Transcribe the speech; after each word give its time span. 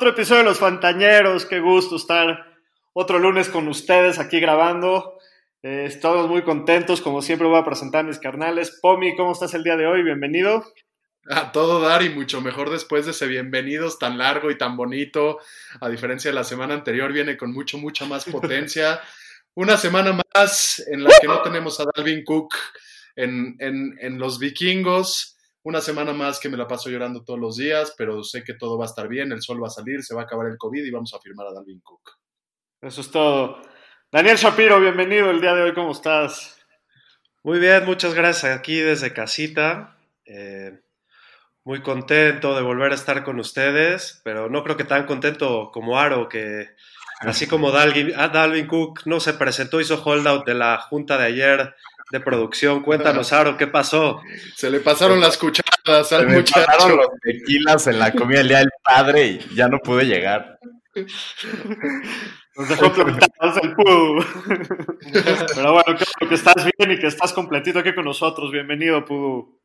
Otro 0.00 0.12
episodio 0.12 0.38
de 0.38 0.48
Los 0.48 0.58
Fantañeros. 0.58 1.44
Qué 1.44 1.60
gusto 1.60 1.96
estar 1.96 2.56
otro 2.94 3.18
lunes 3.18 3.50
con 3.50 3.68
ustedes 3.68 4.18
aquí 4.18 4.40
grabando. 4.40 5.18
Eh, 5.62 5.84
estamos 5.86 6.26
muy 6.26 6.40
contentos. 6.40 7.02
Como 7.02 7.20
siempre 7.20 7.46
voy 7.46 7.58
a 7.58 7.66
presentar 7.66 8.00
a 8.00 8.08
mis 8.08 8.18
carnales. 8.18 8.78
Pomi, 8.80 9.14
¿cómo 9.14 9.32
estás 9.32 9.52
el 9.52 9.62
día 9.62 9.76
de 9.76 9.86
hoy? 9.86 10.02
Bienvenido. 10.02 10.64
A 11.28 11.52
todo 11.52 11.82
dar 11.82 12.02
y 12.02 12.08
mucho 12.08 12.40
mejor 12.40 12.70
después 12.70 13.04
de 13.04 13.10
ese 13.10 13.26
bienvenidos 13.26 13.98
tan 13.98 14.16
largo 14.16 14.50
y 14.50 14.56
tan 14.56 14.74
bonito. 14.74 15.38
A 15.82 15.90
diferencia 15.90 16.30
de 16.30 16.34
la 16.34 16.44
semana 16.44 16.72
anterior, 16.72 17.12
viene 17.12 17.36
con 17.36 17.52
mucho, 17.52 17.76
mucha 17.76 18.06
más 18.06 18.24
potencia. 18.32 19.02
Una 19.52 19.76
semana 19.76 20.18
más 20.34 20.82
en 20.90 21.04
la 21.04 21.10
que 21.20 21.28
no 21.28 21.42
tenemos 21.42 21.78
a 21.78 21.84
Dalvin 21.94 22.24
Cook 22.24 22.54
en, 23.16 23.54
en, 23.58 23.98
en 24.00 24.18
los 24.18 24.38
vikingos. 24.38 25.36
Una 25.62 25.80
semana 25.80 26.12
más 26.12 26.40
que 26.40 26.48
me 26.48 26.56
la 26.56 26.66
paso 26.66 26.88
llorando 26.88 27.22
todos 27.22 27.38
los 27.38 27.56
días, 27.56 27.94
pero 27.98 28.22
sé 28.24 28.42
que 28.42 28.54
todo 28.54 28.78
va 28.78 28.86
a 28.86 28.88
estar 28.88 29.08
bien, 29.08 29.30
el 29.32 29.42
sol 29.42 29.62
va 29.62 29.66
a 29.66 29.70
salir, 29.70 30.02
se 30.02 30.14
va 30.14 30.22
a 30.22 30.24
acabar 30.24 30.46
el 30.46 30.56
COVID 30.56 30.84
y 30.84 30.90
vamos 30.90 31.12
a 31.12 31.20
firmar 31.20 31.46
a 31.46 31.52
Dalvin 31.52 31.80
Cook. 31.80 32.12
Eso 32.80 33.02
es 33.02 33.10
todo. 33.10 33.60
Daniel 34.10 34.38
Shapiro, 34.38 34.80
bienvenido 34.80 35.30
el 35.30 35.40
día 35.40 35.54
de 35.54 35.62
hoy. 35.62 35.74
¿Cómo 35.74 35.92
estás? 35.92 36.58
Muy 37.42 37.58
bien, 37.58 37.84
muchas 37.84 38.14
gracias. 38.14 38.56
Aquí 38.56 38.76
desde 38.78 39.12
casita. 39.12 39.98
Eh, 40.24 40.80
muy 41.64 41.82
contento 41.82 42.54
de 42.56 42.62
volver 42.62 42.92
a 42.92 42.94
estar 42.94 43.22
con 43.22 43.38
ustedes, 43.38 44.20
pero 44.24 44.48
no 44.48 44.64
creo 44.64 44.76
que 44.76 44.84
tan 44.84 45.04
contento 45.04 45.70
como 45.72 45.98
Aro, 45.98 46.28
que 46.28 46.70
así 47.20 47.46
como 47.46 47.70
Dalvin, 47.70 48.12
ah, 48.16 48.28
Dalvin 48.28 48.66
Cook 48.66 49.02
no 49.04 49.20
se 49.20 49.34
presentó, 49.34 49.80
hizo 49.80 50.02
holdout 50.02 50.46
de 50.46 50.54
la 50.54 50.78
junta 50.78 51.18
de 51.18 51.26
ayer 51.26 51.74
de 52.10 52.20
producción. 52.20 52.82
Cuéntanos, 52.82 53.32
Aro, 53.32 53.56
¿qué 53.56 53.66
pasó? 53.66 54.20
Se 54.56 54.70
le 54.70 54.80
pasaron 54.80 55.20
las 55.20 55.38
cucharadas 55.38 56.12
al 56.12 56.28
Se 56.28 56.36
muchacho. 56.36 56.66
pasaron 56.66 56.96
los 56.98 57.08
tequilas 57.22 57.86
en 57.86 57.98
la 57.98 58.12
comida 58.12 58.38
del 58.38 58.48
día 58.48 58.58
del 58.58 58.70
padre 58.82 59.26
y 59.26 59.54
ya 59.54 59.68
no 59.68 59.78
pude 59.78 60.04
llegar. 60.04 60.58
Nos 62.56 62.68
dejó 62.68 62.92
plantados 62.92 63.56
el 63.62 63.74
Pudu. 63.74 64.24
Pero 65.54 65.72
bueno, 65.72 65.84
creo 66.18 66.28
que 66.28 66.34
estás 66.34 66.56
bien 66.78 66.90
y 66.90 66.98
que 66.98 67.06
estás 67.06 67.32
completito 67.32 67.78
aquí 67.78 67.94
con 67.94 68.04
nosotros. 68.04 68.50
Bienvenido, 68.52 69.04
Pudu. 69.04 69.60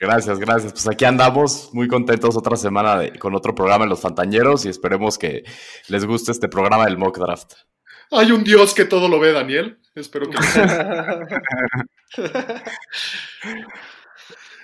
Gracias, 0.00 0.38
gracias. 0.38 0.72
Pues 0.72 0.88
aquí 0.88 1.04
andamos 1.04 1.70
muy 1.72 1.88
contentos 1.88 2.36
otra 2.36 2.56
semana 2.56 2.98
de- 2.98 3.18
con 3.18 3.34
otro 3.34 3.54
programa 3.54 3.84
en 3.84 3.90
Los 3.90 4.00
Fantañeros 4.00 4.64
y 4.64 4.68
esperemos 4.68 5.18
que 5.18 5.42
les 5.88 6.04
guste 6.06 6.32
este 6.32 6.48
programa 6.48 6.86
del 6.86 6.96
mock 6.96 7.18
draft. 7.18 7.52
Hay 8.12 8.30
un 8.30 8.44
Dios 8.44 8.74
que 8.74 8.84
todo 8.84 9.08
lo 9.08 9.18
ve, 9.18 9.32
Daniel. 9.32 9.78
Espero 9.94 10.28
que 10.28 10.36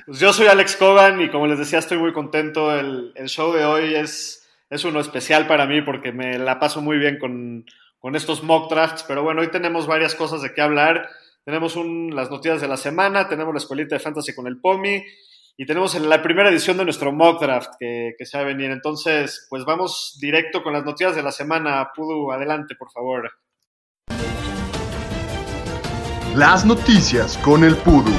Pues 0.06 0.20
yo 0.20 0.32
soy 0.32 0.46
Alex 0.46 0.76
Cogan 0.76 1.20
y 1.20 1.28
como 1.28 1.46
les 1.46 1.58
decía, 1.58 1.78
estoy 1.78 1.98
muy 1.98 2.14
contento. 2.14 2.74
El, 2.74 3.12
el 3.14 3.28
show 3.28 3.52
de 3.52 3.66
hoy 3.66 3.94
es, 3.94 4.48
es 4.70 4.84
uno 4.84 5.00
especial 5.00 5.46
para 5.46 5.66
mí 5.66 5.82
porque 5.82 6.12
me 6.12 6.38
la 6.38 6.58
paso 6.58 6.80
muy 6.80 6.98
bien 6.98 7.18
con, 7.18 7.66
con 7.98 8.16
estos 8.16 8.42
mock 8.42 8.70
drafts. 8.70 9.04
Pero 9.04 9.22
bueno, 9.22 9.42
hoy 9.42 9.48
tenemos 9.48 9.86
varias 9.86 10.14
cosas 10.14 10.40
de 10.40 10.54
qué 10.54 10.62
hablar. 10.62 11.10
Tenemos 11.44 11.76
las 11.76 12.30
noticias 12.30 12.60
de 12.60 12.68
la 12.68 12.76
semana, 12.76 13.28
tenemos 13.28 13.54
la 13.54 13.58
escuelita 13.58 13.94
de 13.94 14.00
fantasy 14.00 14.34
con 14.34 14.46
el 14.46 14.60
POMI 14.60 15.02
y 15.60 15.66
tenemos 15.66 15.96
en 15.96 16.08
la 16.08 16.22
primera 16.22 16.50
edición 16.50 16.76
de 16.76 16.84
nuestro 16.84 17.12
mock 17.12 17.40
draft 17.40 17.70
que, 17.80 18.14
que 18.16 18.24
se 18.24 18.38
va 18.38 18.44
a 18.44 18.46
venir. 18.46 18.70
Entonces, 18.70 19.48
pues 19.50 19.64
vamos 19.64 20.16
directo 20.20 20.62
con 20.62 20.72
las 20.72 20.84
noticias 20.84 21.16
de 21.16 21.22
la 21.24 21.32
semana. 21.32 21.90
Pudu, 21.96 22.30
adelante, 22.30 22.76
por 22.78 22.92
favor. 22.92 23.28
Las 26.36 26.64
noticias 26.64 27.36
con 27.38 27.64
el 27.64 27.74
Pudu. 27.74 28.12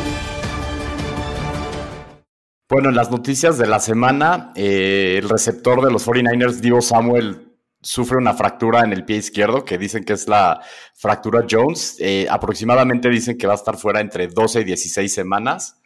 Bueno, 2.69 2.89
en 2.89 2.95
las 2.95 3.09
noticias 3.09 3.57
de 3.57 3.67
la 3.67 3.79
semana, 3.79 4.51
eh, 4.56 5.16
el 5.19 5.29
receptor 5.29 5.81
de 5.81 5.91
los 5.91 6.06
49ers, 6.06 6.59
Divo 6.59 6.81
Samuel, 6.81 7.56
sufre 7.81 8.17
una 8.17 8.33
fractura 8.33 8.81
en 8.81 8.91
el 8.91 9.06
pie 9.06 9.16
izquierdo, 9.16 9.63
que 9.63 9.77
dicen 9.77 10.03
que 10.03 10.11
es 10.11 10.27
la 10.27 10.59
fractura 10.94 11.45
Jones. 11.50 11.95
Eh, 12.00 12.27
aproximadamente 12.29 13.09
dicen 13.09 13.38
que 13.38 13.47
va 13.47 13.53
a 13.53 13.56
estar 13.56 13.77
fuera 13.77 14.01
entre 14.01 14.27
12 14.27 14.59
y 14.59 14.63
16 14.66 15.13
semanas. 15.13 15.78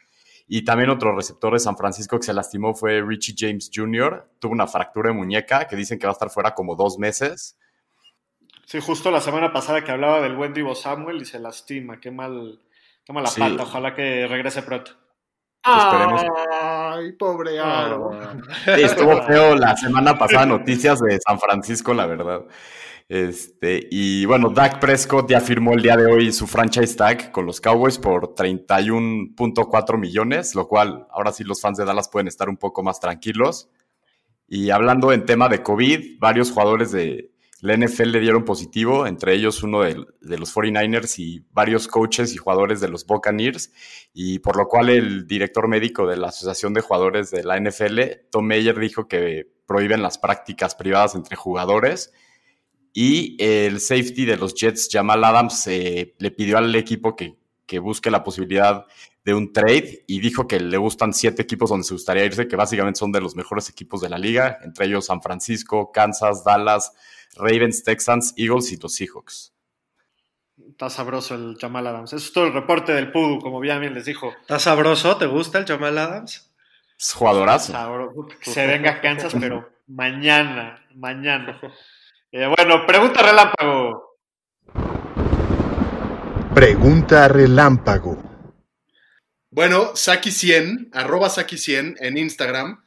Y 0.47 0.65
también 0.65 0.89
otro 0.89 1.15
receptor 1.15 1.53
de 1.53 1.59
San 1.59 1.77
Francisco 1.77 2.17
que 2.19 2.25
se 2.25 2.33
lastimó 2.33 2.73
fue 2.75 3.01
Richie 3.01 3.35
James 3.37 3.71
Jr. 3.73 4.27
Tuvo 4.39 4.51
una 4.51 4.67
fractura 4.67 5.09
de 5.09 5.15
muñeca 5.15 5.67
que 5.67 5.75
dicen 5.75 5.97
que 5.97 6.05
va 6.05 6.11
a 6.11 6.13
estar 6.13 6.29
fuera 6.29 6.53
como 6.53 6.75
dos 6.75 6.97
meses. 6.99 7.57
Sí, 8.65 8.79
justo 8.81 9.09
la 9.11 9.21
semana 9.21 9.53
pasada 9.53 9.83
que 9.83 9.91
hablaba 9.91 10.21
del 10.21 10.35
buen 10.35 10.53
Divo 10.53 10.75
Samuel 10.75 11.21
y 11.21 11.25
se 11.25 11.39
lastima. 11.39 11.99
Qué 11.99 12.11
mal, 12.11 12.59
qué 13.05 13.13
mala 13.13 13.27
Sí. 13.27 13.39
pata. 13.39 13.63
Ojalá 13.63 13.93
que 13.95 14.27
regrese 14.27 14.63
pronto. 14.63 14.91
Esperemos. 15.65 16.25
Ay, 16.51 17.13
pobre 17.13 17.57
Aro. 17.59 18.11
Sí, 18.65 18.81
estuvo 18.81 19.21
feo 19.23 19.55
la 19.55 19.77
semana 19.77 20.17
pasada 20.17 20.45
noticias 20.45 20.99
de 20.99 21.17
San 21.25 21.39
Francisco, 21.39 21.93
la 21.93 22.05
verdad. 22.05 22.41
Este, 23.13 23.89
y 23.91 24.25
bueno, 24.25 24.49
Dak 24.49 24.79
Prescott 24.79 25.29
ya 25.29 25.39
firmó 25.39 25.73
el 25.73 25.83
día 25.83 25.95
de 25.95 26.11
hoy 26.11 26.31
su 26.31 26.47
franchise 26.47 26.95
tag 26.95 27.31
con 27.31 27.45
los 27.45 27.61
Cowboys 27.61 27.99
por 27.99 28.33
31.4 28.33 29.99
millones, 29.99 30.55
lo 30.55 30.67
cual 30.67 31.05
ahora 31.11 31.31
sí 31.31 31.43
los 31.43 31.61
fans 31.61 31.77
de 31.77 31.85
Dallas 31.85 32.09
pueden 32.09 32.27
estar 32.27 32.49
un 32.49 32.57
poco 32.57 32.81
más 32.81 32.99
tranquilos. 32.99 33.69
Y 34.47 34.71
hablando 34.71 35.13
en 35.13 35.27
tema 35.27 35.47
de 35.47 35.61
COVID, 35.61 36.17
varios 36.17 36.49
jugadores 36.49 36.91
de 36.91 37.29
la 37.61 37.77
NFL 37.77 38.13
le 38.13 38.19
dieron 38.19 38.45
positivo, 38.45 39.05
entre 39.05 39.35
ellos 39.35 39.61
uno 39.61 39.83
de, 39.83 40.03
de 40.21 40.37
los 40.39 40.51
49ers 40.51 41.19
y 41.19 41.45
varios 41.51 41.87
coaches 41.87 42.33
y 42.33 42.37
jugadores 42.37 42.81
de 42.81 42.87
los 42.87 43.05
Buccaneers, 43.05 43.71
y 44.11 44.39
por 44.39 44.57
lo 44.57 44.67
cual 44.67 44.89
el 44.89 45.27
director 45.27 45.67
médico 45.67 46.07
de 46.07 46.17
la 46.17 46.29
Asociación 46.29 46.73
de 46.73 46.81
Jugadores 46.81 47.29
de 47.29 47.43
la 47.43 47.59
NFL, 47.59 47.99
Tom 48.31 48.47
Meyer, 48.47 48.79
dijo 48.79 49.07
que 49.07 49.53
prohíben 49.67 50.01
las 50.01 50.17
prácticas 50.17 50.73
privadas 50.73 51.13
entre 51.13 51.35
jugadores. 51.35 52.11
Y 52.93 53.35
el 53.43 53.79
safety 53.79 54.25
de 54.25 54.37
los 54.37 54.53
Jets, 54.53 54.87
Jamal 54.91 55.23
Adams, 55.23 55.65
eh, 55.67 56.13
le 56.19 56.31
pidió 56.31 56.59
al 56.59 56.73
equipo 56.75 57.15
que, 57.15 57.35
que 57.65 57.79
busque 57.79 58.11
la 58.11 58.23
posibilidad 58.23 58.85
de 59.25 59.33
un 59.33 59.53
trade 59.53 60.03
y 60.05 60.19
dijo 60.19 60.47
que 60.47 60.59
le 60.59 60.77
gustan 60.77 61.13
siete 61.13 61.41
equipos 61.41 61.69
donde 61.69 61.85
se 61.85 61.93
gustaría 61.93 62.25
irse, 62.25 62.47
que 62.47 62.55
básicamente 62.55 62.99
son 62.99 63.11
de 63.11 63.21
los 63.21 63.35
mejores 63.35 63.69
equipos 63.69 64.01
de 64.01 64.09
la 64.09 64.17
liga, 64.17 64.59
entre 64.63 64.85
ellos 64.85 65.05
San 65.05 65.21
Francisco, 65.21 65.91
Kansas, 65.91 66.43
Dallas, 66.43 66.93
Ravens, 67.35 67.83
Texans, 67.83 68.33
Eagles 68.37 68.71
y 68.71 68.77
los 68.77 68.93
Seahawks. 68.93 69.53
Está 70.69 70.89
sabroso 70.89 71.35
el 71.35 71.57
Jamal 71.59 71.87
Adams. 71.87 72.13
Eso 72.13 72.25
es 72.25 72.33
todo 72.33 72.45
el 72.45 72.53
reporte 72.53 72.93
del 72.93 73.11
Pudu, 73.11 73.39
como 73.39 73.59
bien, 73.59 73.93
les 73.93 74.05
dijo. 74.05 74.33
¿Está 74.41 74.59
sabroso? 74.59 75.17
¿Te 75.17 75.25
gusta 75.25 75.57
el 75.57 75.65
Jamal 75.65 75.97
Adams? 75.97 76.51
Es 76.99 77.13
jugadorazo. 77.13 77.71
Sabroso. 77.71 78.27
Que 78.39 78.51
se 78.51 78.67
venga 78.67 78.91
a 78.91 79.01
Kansas, 79.01 79.35
pero 79.39 79.69
mañana, 79.87 80.85
mañana. 80.93 81.59
Eh, 82.35 82.47
bueno, 82.57 82.83
pregunta 82.87 83.21
relámpago. 83.21 84.17
Pregunta 86.55 87.27
relámpago. 87.27 88.23
Bueno, 89.51 89.93
Saki100, 89.93 90.89
arroba 90.93 91.29
Saki100 91.29 91.97
en 91.99 92.17
Instagram, 92.17 92.83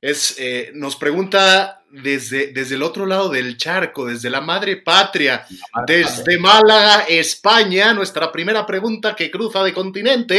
es, 0.00 0.36
eh, 0.38 0.70
nos 0.74 0.94
pregunta 0.94 1.82
desde, 1.90 2.52
desde 2.52 2.76
el 2.76 2.84
otro 2.84 3.04
lado 3.04 3.30
del 3.30 3.56
charco, 3.56 4.06
desde 4.06 4.30
la 4.30 4.40
madre 4.40 4.76
patria, 4.76 5.44
desde 5.88 6.38
Málaga, 6.38 7.04
España, 7.08 7.94
nuestra 7.94 8.30
primera 8.30 8.64
pregunta 8.64 9.16
que 9.16 9.28
cruza 9.28 9.64
de 9.64 9.72
continente 9.72 10.38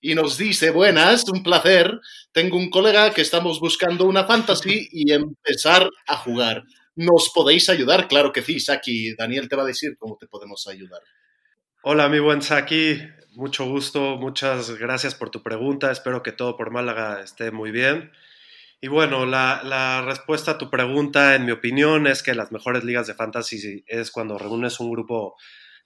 y 0.00 0.16
nos 0.16 0.36
dice, 0.36 0.70
buenas, 0.70 1.28
un 1.28 1.44
placer, 1.44 2.00
tengo 2.32 2.56
un 2.56 2.68
colega 2.68 3.14
que 3.14 3.22
estamos 3.22 3.60
buscando 3.60 4.06
una 4.06 4.24
fantasy 4.24 4.88
y 4.90 5.12
empezar 5.12 5.88
a 6.08 6.16
jugar. 6.16 6.64
¿Nos 7.00 7.30
podéis 7.30 7.70
ayudar? 7.70 8.08
Claro 8.08 8.30
que 8.30 8.42
sí, 8.42 8.60
Saki. 8.60 9.14
Daniel 9.14 9.48
te 9.48 9.56
va 9.56 9.62
a 9.62 9.66
decir 9.66 9.96
cómo 9.98 10.18
te 10.20 10.26
podemos 10.26 10.66
ayudar. 10.66 11.00
Hola, 11.82 12.10
mi 12.10 12.18
buen 12.18 12.42
Saki. 12.42 13.00
Mucho 13.36 13.64
gusto, 13.64 14.18
muchas 14.18 14.72
gracias 14.72 15.14
por 15.14 15.30
tu 15.30 15.42
pregunta. 15.42 15.90
Espero 15.90 16.22
que 16.22 16.32
todo 16.32 16.58
por 16.58 16.70
Málaga 16.70 17.22
esté 17.22 17.52
muy 17.52 17.70
bien. 17.70 18.12
Y 18.82 18.88
bueno, 18.88 19.24
la, 19.24 19.62
la, 19.64 20.02
respuesta 20.02 20.50
a 20.50 20.58
tu 20.58 20.68
pregunta, 20.68 21.34
en 21.34 21.46
mi 21.46 21.52
opinión, 21.52 22.06
es 22.06 22.22
que 22.22 22.34
las 22.34 22.52
mejores 22.52 22.84
ligas 22.84 23.06
de 23.06 23.14
fantasy 23.14 23.82
es 23.86 24.10
cuando 24.10 24.36
reúnes 24.36 24.78
un 24.78 24.90
grupo 24.90 25.36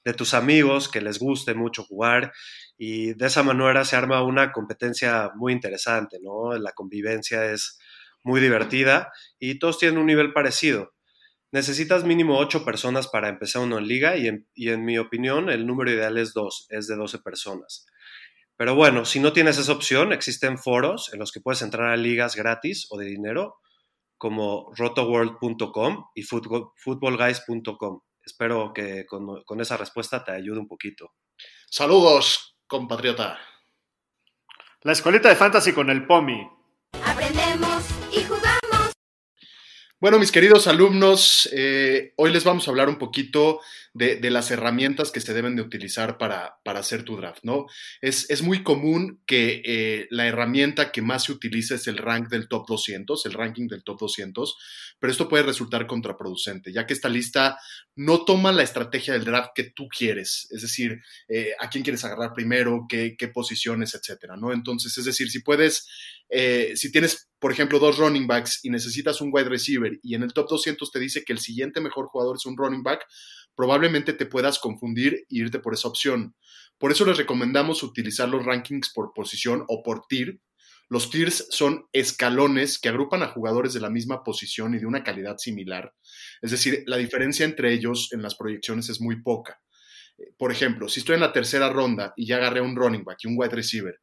de 0.05 0.15
tus 0.15 0.35
amigos 0.35 0.89
que 0.89 1.01
les 1.01 1.21
guste 1.21 1.55
mucho 1.55 1.85
jugar 1.85 2.33
y 2.77 3.15
de 3.15 3.27
esa 3.27 3.45
manera 3.45 3.85
se 3.85 3.95
arma 3.95 4.25
una 4.25 4.51
competencia 4.51 5.31
muy 5.37 5.53
interesante, 5.53 6.19
¿no? 6.21 6.59
La 6.59 6.73
convivencia 6.73 7.53
es 7.53 7.79
muy 8.25 8.41
divertida 8.41 9.13
y 9.39 9.61
todos 9.61 9.79
tienen 9.79 9.99
un 9.99 10.07
nivel 10.07 10.33
parecido. 10.33 10.94
Necesitas 11.55 12.03
mínimo 12.03 12.37
8 12.39 12.65
personas 12.65 13.07
para 13.07 13.29
empezar 13.29 13.63
uno 13.63 13.79
en 13.79 13.87
liga 13.87 14.17
y 14.17 14.27
en, 14.27 14.49
y 14.55 14.71
en 14.71 14.85
mi 14.85 14.99
opinión 14.99 15.49
el 15.51 15.69
número 15.69 15.93
ideal 15.93 16.19
es 16.19 16.35
2, 16.35 16.67
es 16.71 16.89
de 16.89 16.97
12 16.97 17.21
personas. 17.21 17.87
Pero 18.57 18.75
bueno, 18.75 19.05
si 19.05 19.21
no 19.21 19.33
tienes 19.33 19.57
esa 19.59 19.71
opción, 19.71 20.13
existen 20.13 20.59
foros 20.59 21.13
en 21.13 21.21
los 21.21 21.31
que 21.31 21.41
puedes 21.41 21.63
entrar 21.63 21.93
a 21.93 21.97
ligas 21.97 22.35
gratis 22.35 22.89
o 22.91 22.99
de 22.99 23.07
dinero, 23.07 23.61
como 24.19 24.73
rotoworld.com 24.77 26.07
y 26.17 26.25
footballguys.com. 26.25 28.01
Espero 28.25 28.73
que 28.75 29.07
con, 29.07 29.45
con, 29.45 29.61
esa 29.61 29.77
respuesta 29.77 30.25
te 30.25 30.33
ayude 30.33 30.59
un 30.59 30.67
poquito. 30.67 31.13
Saludos, 31.71 32.57
compatriota. 32.67 33.39
La 34.83 34.91
escuelita 34.91 35.29
de 35.29 35.37
fantasy 35.37 35.73
con 35.73 35.89
el 35.89 36.05
POMI. 36.05 36.49
Jugamos. 36.95 37.44
Bueno, 40.05 40.19
mis 40.19 40.33
queridos 40.33 40.67
alumnos, 40.67 41.49
eh, 41.51 42.13
hoy 42.17 42.31
les 42.31 42.45
vamos 42.45 42.69
a 42.69 42.71
hablar 42.71 42.91
un 42.91 42.99
poquito 42.99 43.63
de, 43.95 44.31
las 44.31 44.51
herramientas 44.51 45.13
que 45.13 45.21
se 45.21 45.33
deben 45.33 45.55
de 45.55 45.63
utilizar 45.63 46.19
para, 46.19 46.57
para 46.65 46.81
hacer 46.81 47.05
tu 47.05 47.17
draft, 47.17 47.45
¿no? 47.45 47.67
Es, 48.01 48.29
es 48.29 48.43
muy 48.43 48.65
común 48.65 49.23
que 49.25 49.63
eh, 49.65 50.09
la 50.11 50.27
herramienta 50.27 50.91
que 50.91 51.01
más 51.01 51.25
se 51.25 51.33
utiliza 51.33 51.77
es 51.77 51.87
el 51.87 51.99
rank 51.99 52.29
del 52.29 52.49
top 52.49 52.67
200, 52.67 53.25
el 53.25 53.33
ranking 53.33 53.69
del 53.69 53.85
top 53.85 54.01
200, 54.01 54.57
pero 54.99 55.13
esto 55.13 55.29
puede 55.29 55.45
resultar 55.45 55.87
contraproducente, 55.87 56.73
ya 56.73 56.87
que 56.87 56.93
esta 56.93 57.09
lista 57.09 57.57
no 57.95 58.25
toma 58.25 58.51
la 58.51 58.65
estrategia 58.65 59.15
del 59.15 59.25
draft 59.25 59.51
que 59.55 59.71
tú 59.71 59.87
quieres, 59.89 60.49
es 60.51 60.63
decir, 60.63 61.01
eh, 61.29 61.53
a 61.61 61.71
quién 61.71 61.85
quieres 61.85 62.05
agarrar 62.05 62.33
primero, 62.35 62.87
qué, 62.89 63.15
qué 63.17 63.29
posiciones, 63.29 63.95
etcétera, 63.95 64.37
¿no? 64.37 64.53
Entonces, 64.53 64.99
es 64.99 65.05
decir, 65.05 65.31
si 65.31 65.39
puedes, 65.41 65.87
eh, 66.31 66.73
si 66.75 66.91
tienes, 66.91 67.29
por 67.39 67.53
ejemplo, 67.53 67.79
dos 67.79 67.99
running 67.99 68.27
backs 68.27 68.65
y 68.65 68.71
necesitas 68.71 69.21
un 69.21 69.31
wide 69.33 69.49
receiver 69.49 70.01
y 70.03 70.17
en 70.17 70.25
el 70.25 70.33
top 70.33 70.49
200 70.49 70.91
te 70.91 70.99
dice 70.99 71.23
que 71.25 71.33
el 71.33 71.39
siguiente 71.39 71.81
mejor 71.81 72.07
jugador 72.07 72.37
es 72.37 72.47
un 72.47 72.57
running 72.57 72.83
back, 72.83 73.07
probablemente 73.55 74.13
te 74.13 74.27
puedas 74.27 74.59
confundir 74.59 75.15
e 75.15 75.25
irte 75.29 75.59
por 75.59 75.75
esa 75.75 75.89
opción. 75.89 76.35
Por 76.79 76.93
eso 76.93 77.05
les 77.07 77.17
recomendamos 77.17 77.83
utilizar 77.83 78.29
los 78.29 78.45
rankings 78.45 78.93
por 78.93 79.13
posición 79.15 79.65
o 79.69 79.83
por 79.83 80.07
tier. 80.07 80.41
Los 80.89 81.11
tiers 81.11 81.47
son 81.51 81.87
escalones 81.93 82.79
que 82.79 82.89
agrupan 82.89 83.23
a 83.23 83.29
jugadores 83.29 83.73
de 83.73 83.81
la 83.81 83.91
misma 83.91 84.23
posición 84.23 84.75
y 84.75 84.79
de 84.79 84.87
una 84.87 85.03
calidad 85.03 85.39
similar. 85.39 85.95
Es 86.43 86.51
decir, 86.51 86.83
la 86.87 86.97
diferencia 86.97 87.45
entre 87.45 87.73
ellos 87.73 88.11
en 88.13 88.23
las 88.23 88.35
proyecciones 88.35 88.89
es 88.91 89.01
muy 89.01 89.23
poca. 89.23 89.61
Por 90.39 90.53
ejemplo, 90.53 90.89
si 90.89 91.01
estoy 91.01 91.15
en 91.15 91.23
la 91.23 91.33
tercera 91.33 91.71
ronda 91.71 92.13
y 92.17 92.27
ya 92.27 92.37
agarré 92.37 92.61
un 92.61 92.77
running 92.77 93.03
back 93.03 93.19
y 93.23 93.29
un 93.29 93.35
wide 93.37 93.55
receiver, 93.55 93.99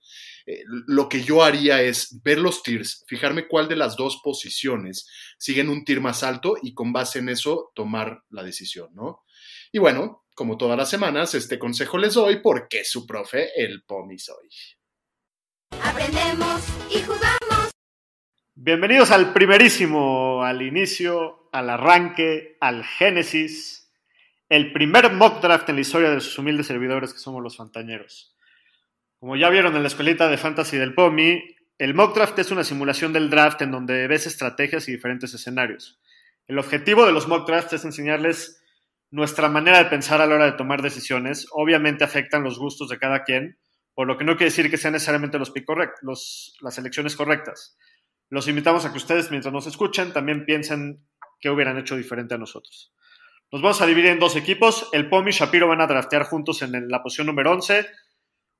eh, 0.46 0.64
lo 0.88 1.08
que 1.08 1.24
yo 1.24 1.44
haría 1.44 1.82
es 1.82 2.20
ver 2.24 2.40
los 2.40 2.64
tiers, 2.64 3.06
fijarme 3.08 3.48
cuál 3.48 3.70
de 3.70 3.78
las 3.78 3.96
dos 3.96 4.20
posiciones 4.22 5.08
siguen 5.38 5.70
un 5.70 5.86
tier 5.86 6.02
más 6.02 6.24
alto 6.24 6.56
y 6.62 6.74
con 6.74 6.92
base 6.92 7.20
en 7.20 7.30
eso 7.30 7.72
tomar 7.76 8.24
la 8.30 8.44
decisión, 8.44 8.90
¿no? 8.94 9.22
Y 9.74 9.80
bueno, 9.80 10.26
como 10.36 10.58
todas 10.58 10.78
las 10.78 10.90
semanas, 10.90 11.34
este 11.34 11.58
consejo 11.58 11.98
les 11.98 12.14
doy 12.14 12.42
porque 12.42 12.84
su 12.84 13.08
profe, 13.08 13.52
el 13.56 13.84
POMI 13.84 14.20
soy. 14.20 14.50
Aprendemos 15.82 16.62
y 16.90 17.00
jugamos. 17.00 17.72
Bienvenidos 18.54 19.12
al 19.12 19.32
primerísimo, 19.32 20.44
al 20.44 20.62
inicio, 20.62 21.48
al 21.54 21.70
arranque, 21.70 22.58
al 22.60 22.84
génesis, 22.84 23.90
el 24.50 24.74
primer 24.74 25.14
mock 25.14 25.42
draft 25.42 25.70
en 25.70 25.76
la 25.76 25.82
historia 25.82 26.10
de 26.10 26.20
sus 26.20 26.38
humildes 26.38 26.68
servidores 26.68 27.14
que 27.14 27.20
somos 27.20 27.42
los 27.42 27.56
fantañeros. 27.56 28.36
Como 29.22 29.38
ya 29.38 29.50
vieron 29.50 29.74
en 29.78 29.84
la 29.84 29.88
escuelita 29.88 30.28
de 30.28 30.38
fantasy 30.38 30.76
del 30.76 30.94
POMI, 30.94 31.56
el 31.78 31.94
mock 31.94 32.14
draft 32.14 32.38
es 32.40 32.52
una 32.52 32.66
simulación 32.66 33.14
del 33.14 33.30
draft 33.30 33.62
en 33.62 33.72
donde 33.72 34.06
ves 34.08 34.28
estrategias 34.28 34.90
y 34.90 34.92
diferentes 34.92 35.34
escenarios. 35.34 36.02
El 36.46 36.60
objetivo 36.60 37.06
de 37.06 37.14
los 37.14 37.30
mock 37.30 37.48
drafts 37.48 37.72
es 37.72 37.86
enseñarles 37.86 38.61
nuestra 39.12 39.50
manera 39.50 39.78
de 39.78 39.90
pensar 39.90 40.22
a 40.22 40.26
la 40.26 40.36
hora 40.36 40.46
de 40.46 40.54
tomar 40.54 40.82
decisiones. 40.82 41.48
Obviamente 41.52 42.04
afectan 42.04 42.44
los 42.44 42.58
gustos 42.58 42.90
de 42.90 42.98
cada 42.98 43.24
quien, 43.24 43.60
por 43.94 44.08
lo 44.08 44.18
que 44.18 44.24
no 44.24 44.38
quiere 44.38 44.50
decir 44.50 44.72
que 44.72 44.78
sean 44.78 44.94
necesariamente 44.94 45.38
los, 45.38 46.58
las 46.62 46.78
elecciones 46.78 47.16
correctas. 47.16 47.78
Los 48.30 48.48
invitamos 48.48 48.86
a 48.86 48.92
que 48.92 48.98
ustedes, 48.98 49.30
mientras 49.30 49.54
nos 49.54 49.68
escuchen, 49.68 50.14
también 50.14 50.46
piensen 50.46 51.06
qué 51.42 51.50
hubieran 51.50 51.78
hecho 51.78 51.98
diferente 51.98 52.34
a 52.34 52.38
nosotros. 52.38 52.94
Nos 53.52 53.62
vamos 53.62 53.82
a 53.82 53.86
dividir 53.86 54.12
en 54.12 54.20
dos 54.20 54.38
equipos. 54.38 54.88
El 54.94 55.10
POM 55.10 55.28
y 55.28 55.32
Shapiro 55.32 55.68
van 55.68 55.82
a 55.82 55.88
draftear 55.88 56.24
juntos 56.24 56.62
en 56.62 56.88
la 56.88 57.04
posición 57.04 57.28
número 57.28 57.52
11. 57.52 57.86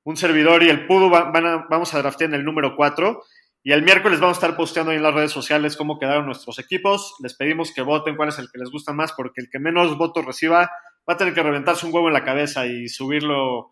Un 0.04 0.16
servidor 0.18 0.62
y 0.62 0.68
el 0.68 0.86
Pudu 0.86 1.08
van 1.08 1.46
a, 1.46 1.66
vamos 1.70 1.94
a 1.94 1.98
draftear 1.98 2.28
en 2.28 2.34
el 2.34 2.44
número 2.44 2.76
4. 2.76 3.22
Y 3.64 3.72
el 3.72 3.82
miércoles 3.82 4.18
vamos 4.18 4.36
a 4.36 4.40
estar 4.40 4.56
posteando 4.56 4.90
ahí 4.90 4.96
en 4.96 5.04
las 5.04 5.14
redes 5.14 5.30
sociales 5.30 5.76
cómo 5.76 5.98
quedaron 5.98 6.26
nuestros 6.26 6.58
equipos. 6.58 7.14
Les 7.20 7.34
pedimos 7.34 7.72
que 7.72 7.82
voten 7.82 8.16
cuál 8.16 8.30
es 8.30 8.38
el 8.38 8.50
que 8.50 8.58
les 8.58 8.70
gusta 8.70 8.92
más, 8.92 9.12
porque 9.12 9.40
el 9.40 9.48
que 9.50 9.60
menos 9.60 9.96
votos 9.96 10.24
reciba 10.24 10.70
va 11.08 11.14
a 11.14 11.16
tener 11.16 11.32
que 11.32 11.42
reventarse 11.42 11.86
un 11.86 11.94
huevo 11.94 12.08
en 12.08 12.14
la 12.14 12.24
cabeza 12.24 12.66
y 12.66 12.88
subirlo, 12.88 13.70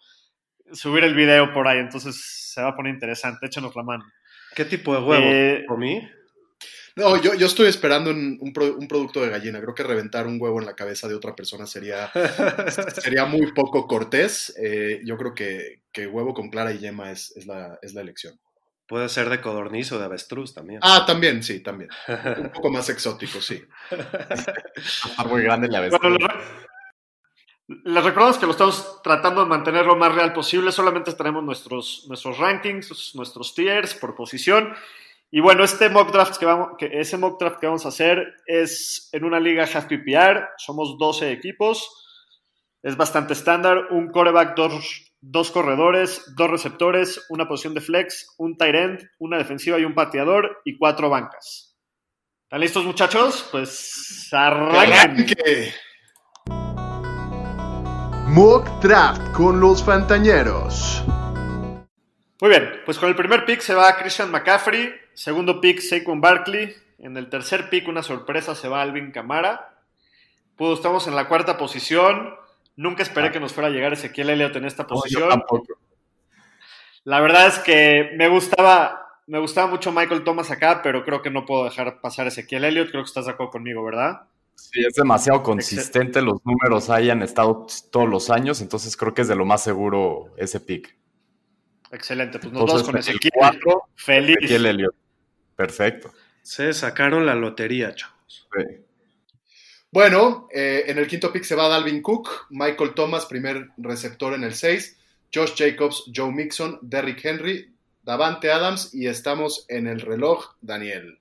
subir 0.73 1.03
el 1.03 1.15
video 1.15 1.53
por 1.53 1.67
ahí. 1.67 1.79
Entonces 1.79 2.21
se 2.55 2.63
va 2.63 2.69
a 2.69 2.77
poner 2.77 2.95
interesante. 2.95 3.47
Échenos 3.47 3.75
la 3.75 3.83
mano. 3.83 4.05
¿Qué 4.55 4.65
tipo 4.65 4.95
de 4.95 5.01
huevo? 5.01 5.25
Eh, 5.27 5.65
¿Por 5.67 5.79
mí? 5.79 6.09
No, 6.97 7.21
yo, 7.21 7.35
yo 7.35 7.47
estoy 7.47 7.69
esperando 7.69 8.11
un, 8.11 8.37
un, 8.41 8.53
pro, 8.53 8.77
un, 8.77 8.87
producto 8.87 9.23
de 9.23 9.31
gallina. 9.31 9.61
Creo 9.61 9.75
que 9.75 9.83
reventar 9.83 10.27
un 10.27 10.41
huevo 10.41 10.61
en 10.61 10.67
la 10.67 10.77
cabeza 10.77 11.09
de 11.09 11.15
otra 11.15 11.35
persona 11.35 11.67
sería, 11.67 12.13
sería 13.03 13.25
muy 13.25 13.53
poco 13.53 13.87
cortés. 13.89 14.55
Eh, 14.63 15.01
yo 15.05 15.17
creo 15.17 15.35
que, 15.35 15.83
que, 15.93 16.07
huevo 16.07 16.35
con 16.35 16.51
clara 16.51 16.73
y 16.73 16.79
yema 16.79 17.11
es, 17.11 17.37
es, 17.37 17.47
la, 17.47 17.79
es 17.83 17.95
la 17.95 18.03
elección. 18.03 18.39
Puede 18.91 19.09
ser 19.09 19.31
de 19.31 19.41
codorniz 19.41 19.93
o 19.93 20.01
de 20.01 20.05
avestruz 20.05 20.53
también. 20.53 20.81
Ah, 20.83 21.05
también, 21.07 21.45
sí, 21.45 21.61
también. 21.61 21.91
Un 22.09 22.51
poco 22.55 22.71
más 22.71 22.89
exótico, 22.89 23.41
sí. 23.41 23.63
Está 24.77 25.23
muy 25.27 25.45
grande 25.45 25.69
la 25.69 25.79
avestruz. 25.79 26.19
Bueno, 26.19 26.27
les 27.69 28.03
recordamos 28.03 28.37
que 28.37 28.47
lo 28.47 28.51
estamos 28.51 29.01
tratando 29.01 29.43
de 29.43 29.49
mantener 29.49 29.87
lo 29.87 29.95
más 29.95 30.13
real 30.13 30.33
posible. 30.33 30.73
Solamente 30.73 31.13
tenemos 31.13 31.45
nuestros, 31.45 32.05
nuestros 32.09 32.37
rankings, 32.39 33.15
nuestros 33.15 33.55
tiers 33.55 33.95
por 33.95 34.17
posición. 34.17 34.75
Y 35.31 35.39
bueno, 35.39 35.63
este 35.63 35.89
mock 35.89 36.11
draft 36.11 36.37
que 36.39 36.47
vamos, 36.47 36.71
que 36.77 36.91
ese 36.93 37.17
mock 37.17 37.39
draft 37.39 37.61
que 37.61 37.67
vamos 37.69 37.87
a 37.87 37.91
hacer 37.91 38.35
es 38.45 39.09
en 39.13 39.25
una 39.25 39.39
liga 39.39 39.69
half 39.73 39.85
PPR. 39.85 40.49
Somos 40.57 40.99
12 40.99 41.31
equipos. 41.31 41.89
Es 42.83 42.97
bastante 42.97 43.35
estándar. 43.35 43.87
Un 43.93 44.11
coreback, 44.11 44.57
dos, 44.57 45.10
dos 45.21 45.51
corredores, 45.51 46.35
dos 46.37 46.51
receptores, 46.51 47.27
una 47.29 47.47
posición 47.47 47.75
de 47.75 47.81
flex, 47.81 48.35
un 48.39 48.57
tight 48.57 48.75
end, 48.75 49.11
una 49.19 49.39
defensiva 49.39 49.79
y 49.79 49.85
un 49.85 49.95
pateador 49.95 50.63
y 50.65 50.79
cuatro 50.79 51.11
bancas. 51.11 51.77
¿Están 52.45 52.61
listos, 52.61 52.85
muchachos? 52.85 53.49
Pues 53.51 54.29
arranquen. 54.33 55.73
Mock 58.29 58.69
Draft 58.81 59.33
con 59.33 59.61
los 59.61 59.85
Fantañeros. 59.85 61.05
Muy 62.41 62.51
bien, 62.51 62.81
pues 62.85 62.99
con 62.99 63.09
el 63.09 63.17
primer 63.17 63.45
pick 63.45 63.61
se 63.61 63.75
va 63.75 63.97
Christian 63.99 64.31
McCaffrey, 64.31 64.95
segundo 65.13 65.61
pick 65.61 65.81
Saquon 65.81 66.21
Barkley, 66.21 66.75
en 66.99 67.17
el 67.17 67.29
tercer 67.29 67.69
pick 67.69 67.89
una 67.89 68.03
sorpresa 68.03 68.55
se 68.55 68.69
va 68.69 68.83
Alvin 68.83 69.11
Camara. 69.11 69.75
Pues 70.57 70.79
estamos 70.79 71.07
en 71.07 71.15
la 71.15 71.29
cuarta 71.29 71.57
posición. 71.57 72.35
Nunca 72.77 73.03
esperé 73.03 73.29
ah. 73.29 73.33
que 73.33 73.41
nos 73.41 73.53
fuera 73.53 73.69
a 73.69 73.71
llegar 73.71 73.93
Ezequiel 73.93 74.31
Elliott 74.31 74.57
en 74.57 74.65
esta 74.65 74.87
posición. 74.87 75.25
No, 75.25 75.29
tampoco. 75.29 75.79
La 77.05 77.21
verdad 77.21 77.47
es 77.47 77.59
que 77.59 78.11
me 78.17 78.29
gustaba, 78.29 79.21
me 79.27 79.39
gustaba 79.39 79.69
mucho 79.69 79.93
Michael 79.93 80.25
Thomas 80.25 80.51
acá, 80.51 80.81
pero 80.83 81.05
creo 81.05 81.23
que 81.23 81.31
no 81.31 81.47
puedo 81.47 81.65
dejar 81.65 82.01
pasar 82.01 82.27
Ezequiel 82.27 82.65
Elliott. 82.65 82.91
Creo 82.91 83.03
que 83.03 83.09
estás 83.09 83.27
de 83.27 83.33
acuerdo 83.33 83.53
conmigo, 83.53 83.83
¿verdad? 83.85 84.23
Sí, 84.55 84.85
es 84.87 84.95
demasiado 84.95 85.43
consistente. 85.43 86.21
Los 86.21 86.45
números 86.45 86.91
hayan 86.91 87.23
estado 87.23 87.67
todos 87.91 88.09
los 88.09 88.31
años, 88.31 88.61
entonces 88.61 88.97
creo 88.97 89.15
que 89.15 89.23
es 89.23 89.29
de 89.29 89.37
lo 89.37 89.45
más 89.45 89.63
seguro 89.63 90.35
ese 90.37 90.61
pick. 90.61 90.97
Excelente, 91.91 92.39
pues 92.39 92.53
nos 92.53 92.67
vamos 92.67 92.83
con 92.85 92.97
Ezequiel. 92.99 93.33
Cuatro, 93.35 93.89
Feliz. 93.97 94.37
Ezequiel 94.39 94.67
Elliott. 94.67 94.95
Perfecto. 95.57 96.13
Se 96.43 96.73
sacaron 96.73 97.27
la 97.27 97.35
lotería, 97.35 97.95
chavos. 97.95 98.49
Sí. 98.57 98.90
Bueno, 99.93 100.47
eh, 100.53 100.85
en 100.87 100.99
el 100.99 101.09
quinto 101.09 101.33
pick 101.33 101.43
se 101.43 101.57
va 101.57 101.67
Dalvin 101.67 102.01
Cook, 102.01 102.47
Michael 102.51 102.95
Thomas, 102.95 103.27
primer 103.27 103.71
receptor 103.77 104.35
en 104.35 104.45
el 104.45 104.55
6, 104.55 104.97
Josh 105.35 105.55
Jacobs, 105.57 106.05
Joe 106.15 106.31
Mixon, 106.31 106.79
Derrick 106.81 107.25
Henry, 107.25 107.75
Davante 108.05 108.53
Adams 108.53 108.95
y 108.95 109.09
estamos 109.09 109.65
en 109.69 109.89
el 109.89 110.01
reloj, 110.01 110.55
Daniel. 110.61 111.19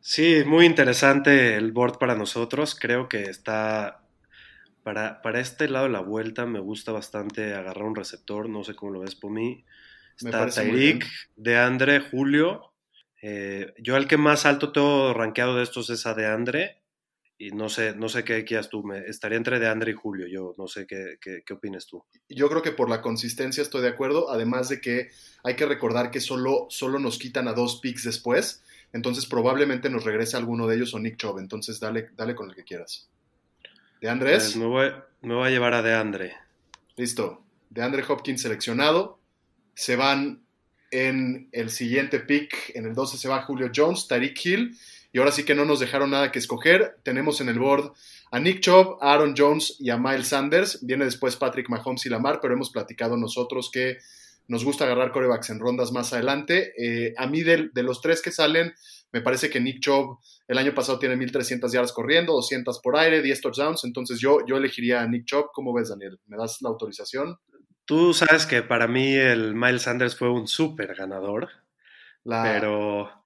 Sí, 0.00 0.42
muy 0.46 0.66
interesante 0.66 1.54
el 1.54 1.70
board 1.70 1.98
para 1.98 2.16
nosotros. 2.16 2.74
Creo 2.74 3.08
que 3.08 3.24
está. 3.24 4.02
Para, 4.82 5.20
para 5.22 5.38
este 5.38 5.68
lado 5.68 5.84
de 5.84 5.92
la 5.92 6.00
vuelta 6.00 6.46
me 6.46 6.60
gusta 6.60 6.92
bastante 6.92 7.54
agarrar 7.54 7.84
un 7.84 7.94
receptor. 7.94 8.48
No 8.48 8.64
sé 8.64 8.74
cómo 8.74 8.92
lo 8.92 9.00
ves 9.00 9.14
por 9.14 9.30
mí. 9.30 9.64
Está 10.16 10.48
Tyreek, 10.48 11.06
DeAndre, 11.36 12.00
Julio. 12.00 12.72
Eh, 13.20 13.74
yo 13.78 13.96
el 13.96 14.08
que 14.08 14.16
más 14.16 14.46
alto 14.46 14.72
tengo 14.72 15.12
rankeado 15.12 15.56
de 15.56 15.62
estos 15.62 15.90
es 15.90 16.06
a 16.06 16.14
DeAndre 16.14 16.78
y 17.38 17.52
no 17.52 17.68
sé, 17.68 17.94
no 17.94 18.08
sé 18.08 18.24
qué 18.24 18.44
quieras 18.44 18.68
tú. 18.68 18.82
Me, 18.82 18.98
estaría 18.98 19.38
entre 19.38 19.60
DeAndre 19.60 19.92
y 19.92 19.94
Julio. 19.94 20.26
Yo 20.26 20.54
no 20.58 20.66
sé 20.66 20.86
qué, 20.86 21.18
qué, 21.20 21.42
qué 21.46 21.54
opinas 21.54 21.86
tú. 21.86 22.04
Yo 22.28 22.48
creo 22.48 22.62
que 22.62 22.72
por 22.72 22.90
la 22.90 23.00
consistencia 23.00 23.62
estoy 23.62 23.82
de 23.82 23.88
acuerdo, 23.88 24.30
además 24.30 24.68
de 24.68 24.80
que 24.80 25.10
hay 25.44 25.54
que 25.54 25.66
recordar 25.66 26.10
que 26.10 26.20
solo, 26.20 26.66
solo 26.68 26.98
nos 26.98 27.18
quitan 27.18 27.46
a 27.46 27.52
dos 27.52 27.78
picks 27.80 28.02
después, 28.02 28.64
entonces 28.92 29.26
probablemente 29.26 29.88
nos 29.88 30.04
regrese 30.04 30.36
alguno 30.36 30.66
de 30.66 30.76
ellos 30.76 30.94
o 30.94 30.98
Nick 30.98 31.16
Chubb, 31.16 31.38
entonces 31.38 31.78
dale, 31.78 32.10
dale 32.16 32.34
con 32.34 32.50
el 32.50 32.56
que 32.56 32.64
quieras. 32.64 33.08
¿De 34.00 34.08
Andrés? 34.08 34.42
Pues 34.44 34.56
me, 34.56 34.66
voy, 34.66 34.92
me 35.22 35.34
voy 35.34 35.46
a 35.46 35.50
llevar 35.50 35.74
a 35.74 35.82
DeAndre. 35.82 36.34
Listo. 36.96 37.44
De 37.70 37.82
Andre 37.82 38.04
Hopkins 38.08 38.42
seleccionado. 38.42 39.20
Se 39.74 39.96
van 39.96 40.42
en 40.90 41.48
el 41.52 41.70
siguiente 41.70 42.20
pick. 42.20 42.72
En 42.74 42.86
el 42.86 42.94
12 42.94 43.18
se 43.18 43.28
va 43.28 43.42
Julio 43.42 43.70
Jones, 43.74 44.06
Tariq 44.08 44.44
Hill. 44.44 44.76
Y 45.12 45.18
ahora 45.18 45.32
sí 45.32 45.44
que 45.44 45.54
no 45.54 45.64
nos 45.64 45.80
dejaron 45.80 46.10
nada 46.10 46.30
que 46.30 46.38
escoger. 46.38 46.98
Tenemos 47.02 47.40
en 47.40 47.48
el 47.48 47.58
board 47.58 47.92
a 48.30 48.38
Nick 48.40 48.60
Chubb, 48.60 48.98
a 49.00 49.14
Aaron 49.14 49.34
Jones 49.36 49.76
y 49.78 49.90
a 49.90 49.96
Miles 49.96 50.28
Sanders. 50.28 50.84
Viene 50.84 51.04
después 51.04 51.36
Patrick 51.36 51.68
Mahomes 51.70 52.04
y 52.06 52.10
Lamar, 52.10 52.40
pero 52.40 52.54
hemos 52.54 52.70
platicado 52.70 53.16
nosotros 53.16 53.70
que 53.72 53.98
nos 54.48 54.64
gusta 54.64 54.84
agarrar 54.84 55.12
corebacks 55.12 55.50
en 55.50 55.60
rondas 55.60 55.92
más 55.92 56.12
adelante. 56.12 56.72
Eh, 56.76 57.14
a 57.16 57.26
mí 57.26 57.42
de, 57.42 57.70
de, 57.72 57.82
los 57.82 58.00
tres 58.00 58.22
que 58.22 58.30
salen, 58.30 58.74
me 59.12 59.20
parece 59.20 59.50
que 59.50 59.60
Nick 59.60 59.80
Chubb 59.80 60.18
el 60.46 60.58
año 60.58 60.74
pasado 60.74 60.98
tiene 60.98 61.16
1.300 61.16 61.70
yardas 61.72 61.92
corriendo, 61.92 62.32
200 62.32 62.80
por 62.80 62.96
aire, 62.96 63.22
10 63.22 63.40
touchdowns. 63.40 63.84
Entonces 63.84 64.18
yo, 64.18 64.38
yo 64.46 64.56
elegiría 64.56 65.02
a 65.02 65.06
Nick 65.06 65.26
Chubb. 65.26 65.50
¿Cómo 65.52 65.74
ves, 65.74 65.90
Daniel? 65.90 66.18
¿Me 66.26 66.36
das 66.36 66.60
la 66.62 66.70
autorización? 66.70 67.38
Tú 67.84 68.12
sabes 68.12 68.44
que 68.44 68.62
para 68.62 68.86
mí 68.86 69.14
el 69.14 69.54
Miles 69.54 69.82
Sanders 69.82 70.16
fue 70.16 70.30
un 70.30 70.46
súper 70.46 70.94
ganador, 70.94 71.48
la... 72.22 72.42
pero, 72.42 73.17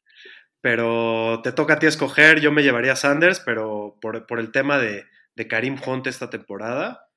pero 0.62 1.40
te 1.42 1.52
toca 1.52 1.74
a 1.74 1.78
ti 1.78 1.86
escoger. 1.86 2.40
Yo 2.40 2.52
me 2.52 2.62
llevaría 2.62 2.92
a 2.92 2.96
Sanders, 2.96 3.40
pero 3.40 3.98
por, 4.00 4.26
por 4.26 4.38
el 4.38 4.52
tema 4.52 4.78
de, 4.78 5.04
de, 5.34 5.48
Karim 5.48 5.76
Hunt 5.84 6.06
esta 6.06 6.30
temporada, 6.30 7.08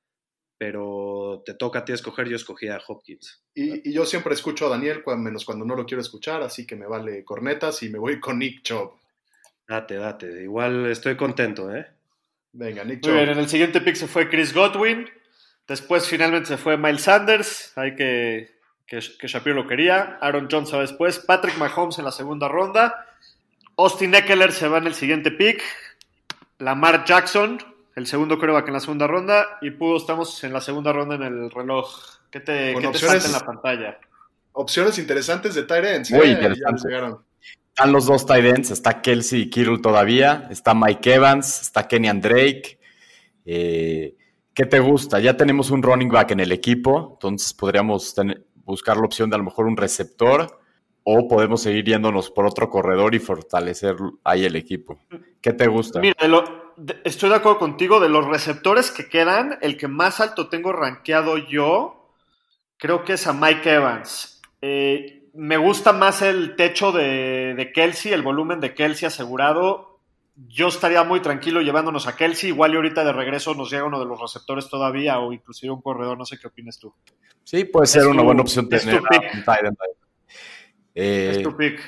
pero 0.58 1.44
te 1.46 1.54
toca 1.54 1.78
a 1.78 1.84
ti 1.84 1.92
escoger. 1.92 2.28
Yo 2.28 2.36
escogí 2.36 2.68
a 2.68 2.80
Hopkins. 2.86 3.44
Y, 3.54 3.88
y 3.88 3.92
yo 3.94 4.04
siempre 4.04 4.34
escucho 4.34 4.66
a 4.66 4.70
Daniel, 4.70 5.02
cuando, 5.02 5.22
menos 5.22 5.44
cuando 5.44 5.64
no 5.64 5.76
lo 5.76 5.86
quiero 5.86 6.00
escuchar, 6.00 6.42
así 6.42 6.66
que 6.66 6.74
me 6.74 6.86
vale 6.86 7.24
cornetas 7.24 7.82
y 7.84 7.88
me 7.88 8.00
voy 8.00 8.18
con 8.18 8.40
Nick 8.40 8.62
Chubb. 8.62 8.94
Date, 9.68 9.94
date. 9.94 10.42
Igual 10.42 10.86
estoy 10.86 11.16
contento, 11.16 11.74
¿eh? 11.74 11.86
Venga, 12.52 12.82
Nick 12.82 13.00
Chubb. 13.00 13.12
Muy 13.12 13.20
bien, 13.20 13.32
en 13.32 13.38
el 13.38 13.48
siguiente 13.48 13.80
pick 13.80 13.94
se 13.94 14.08
fue 14.08 14.28
Chris 14.28 14.52
Godwin. 14.52 15.08
Después 15.68 16.08
finalmente 16.08 16.48
se 16.48 16.56
fue 16.56 16.76
Miles 16.76 17.02
Sanders, 17.02 17.72
hay 17.76 17.94
que, 17.94 18.56
que, 18.86 19.00
que, 19.20 19.26
Shapiro 19.28 19.54
lo 19.54 19.68
quería. 19.68 20.18
Aaron 20.20 20.48
Jones 20.50 20.72
va 20.74 20.80
después. 20.80 21.20
Patrick 21.20 21.58
Mahomes 21.58 21.98
en 21.98 22.04
la 22.04 22.12
segunda 22.12 22.48
ronda. 22.48 23.06
Austin 23.76 24.14
Eckler 24.14 24.52
se 24.52 24.68
va 24.68 24.78
en 24.78 24.86
el 24.86 24.94
siguiente 24.94 25.30
pick. 25.30 25.62
Lamar 26.58 27.04
Jackson, 27.04 27.58
el 27.94 28.06
segundo 28.06 28.38
que 28.38 28.46
en 28.46 28.72
la 28.72 28.80
segunda 28.80 29.06
ronda. 29.06 29.58
Y 29.60 29.70
Pudo 29.72 29.98
estamos 29.98 30.42
en 30.44 30.52
la 30.52 30.60
segunda 30.60 30.92
ronda 30.92 31.16
en 31.16 31.22
el 31.22 31.50
reloj. 31.50 31.88
¿Qué 32.30 32.40
te, 32.40 32.74
¿qué 32.74 32.88
te 32.88 32.98
salta 32.98 33.26
en 33.26 33.32
la 33.32 33.40
pantalla? 33.40 33.98
Opciones 34.52 34.98
interesantes 34.98 35.54
de 35.54 35.64
Tyrants. 35.64 36.10
Muy 36.10 36.28
¿eh? 36.28 36.32
interesantes. 36.32 36.84
Están 37.68 37.92
los 37.92 38.06
dos 38.06 38.24
Tyrants. 38.24 38.70
Está 38.70 39.02
Kelsey 39.02 39.42
y 39.42 39.50
Kittle 39.50 39.78
todavía. 39.78 40.48
Está 40.50 40.74
Mike 40.74 41.14
Evans. 41.14 41.60
Está 41.60 41.86
Kenyan 41.86 42.22
Drake. 42.22 42.78
Eh, 43.44 44.16
¿Qué 44.56 44.64
te 44.64 44.80
gusta? 44.80 45.20
Ya 45.20 45.36
tenemos 45.36 45.70
un 45.70 45.82
running 45.82 46.08
back 46.08 46.30
en 46.30 46.40
el 46.40 46.50
equipo, 46.50 47.10
entonces 47.12 47.52
podríamos 47.52 48.14
tener, 48.14 48.42
buscar 48.64 48.96
la 48.96 49.04
opción 49.04 49.28
de 49.28 49.36
a 49.36 49.38
lo 49.38 49.44
mejor 49.44 49.66
un 49.66 49.76
receptor 49.76 50.60
o 51.08 51.28
podemos 51.28 51.62
seguir 51.62 51.84
yéndonos 51.84 52.32
por 52.32 52.46
otro 52.46 52.68
corredor 52.68 53.14
y 53.14 53.20
fortalecer 53.20 53.94
ahí 54.24 54.44
el 54.44 54.56
equipo. 54.56 54.98
¿Qué 55.40 55.52
te 55.52 55.68
gusta? 55.68 56.00
Mira, 56.00 56.16
de 56.20 56.26
lo, 56.26 56.72
de, 56.76 57.00
estoy 57.04 57.30
de 57.30 57.36
acuerdo 57.36 57.60
contigo. 57.60 58.00
De 58.00 58.08
los 58.08 58.26
receptores 58.26 58.90
que 58.90 59.08
quedan, 59.08 59.56
el 59.62 59.76
que 59.76 59.86
más 59.86 60.20
alto 60.20 60.48
tengo 60.48 60.72
rankeado 60.72 61.38
yo, 61.38 62.10
creo 62.76 63.04
que 63.04 63.12
es 63.12 63.26
a 63.28 63.32
Mike 63.32 63.72
Evans. 63.72 64.42
Eh, 64.60 65.30
me 65.34 65.56
gusta 65.56 65.92
más 65.92 66.22
el 66.22 66.56
techo 66.56 66.90
de, 66.90 67.54
de 67.56 67.72
Kelsey, 67.72 68.12
el 68.12 68.22
volumen 68.22 68.58
de 68.58 68.74
Kelsey 68.74 69.06
asegurado 69.06 69.96
yo 70.48 70.68
estaría 70.68 71.02
muy 71.02 71.20
tranquilo 71.20 71.62
llevándonos 71.62 72.06
a 72.06 72.16
Kelsey. 72.16 72.50
Igual 72.50 72.74
y 72.74 72.76
ahorita 72.76 73.04
de 73.04 73.12
regreso 73.12 73.54
nos 73.54 73.70
llega 73.70 73.84
uno 73.84 73.98
de 73.98 74.04
los 74.04 74.20
receptores 74.20 74.68
todavía 74.68 75.18
o 75.18 75.32
inclusive 75.32 75.72
un 75.72 75.80
corredor. 75.80 76.18
No 76.18 76.26
sé 76.26 76.38
qué 76.38 76.48
opinas 76.48 76.78
tú. 76.78 76.92
Sí, 77.44 77.64
puede 77.64 77.86
ser 77.86 78.02
es 78.02 78.08
una 78.08 78.20
tu, 78.20 78.24
buena 78.24 78.42
opción 78.42 78.68
tener 78.68 79.00
un. 79.00 79.06
Eh, 80.96 81.34
es 81.36 81.42
tu 81.42 81.56
pick. 81.56 81.78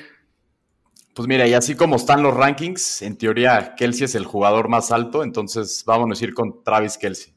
Pues 1.15 1.27
mira, 1.27 1.47
y 1.49 1.55
así 1.55 1.75
como 1.75 1.97
están 1.97 2.23
los 2.23 2.33
rankings, 2.33 3.03
en 3.03 3.19
teoría 3.19 3.75
Kelsey 3.75 4.05
es 4.05 4.15
el 4.15 4.25
jugador 4.25 4.69
más 4.69 4.93
alto, 4.93 5.25
entonces 5.25 5.83
vámonos 5.85 6.21
a 6.21 6.25
ir 6.25 6.35
con 6.35 6.63
Travis 6.63 6.97
Kelsey. 6.97 7.35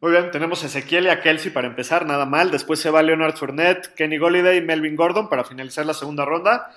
Muy 0.00 0.10
bien, 0.10 0.30
tenemos 0.32 0.64
a 0.64 0.66
Ezequiel 0.66 1.04
y 1.04 1.08
a 1.10 1.20
Kelsey 1.20 1.52
para 1.52 1.68
empezar, 1.68 2.06
nada 2.06 2.26
mal. 2.26 2.50
Después 2.50 2.80
se 2.80 2.90
va 2.90 3.02
Leonard 3.02 3.36
Fournette, 3.36 3.94
Kenny 3.94 4.18
Golliday 4.18 4.58
y 4.58 4.60
Melvin 4.62 4.96
Gordon 4.96 5.28
para 5.28 5.44
finalizar 5.44 5.86
la 5.86 5.94
segunda 5.94 6.24
ronda. 6.24 6.74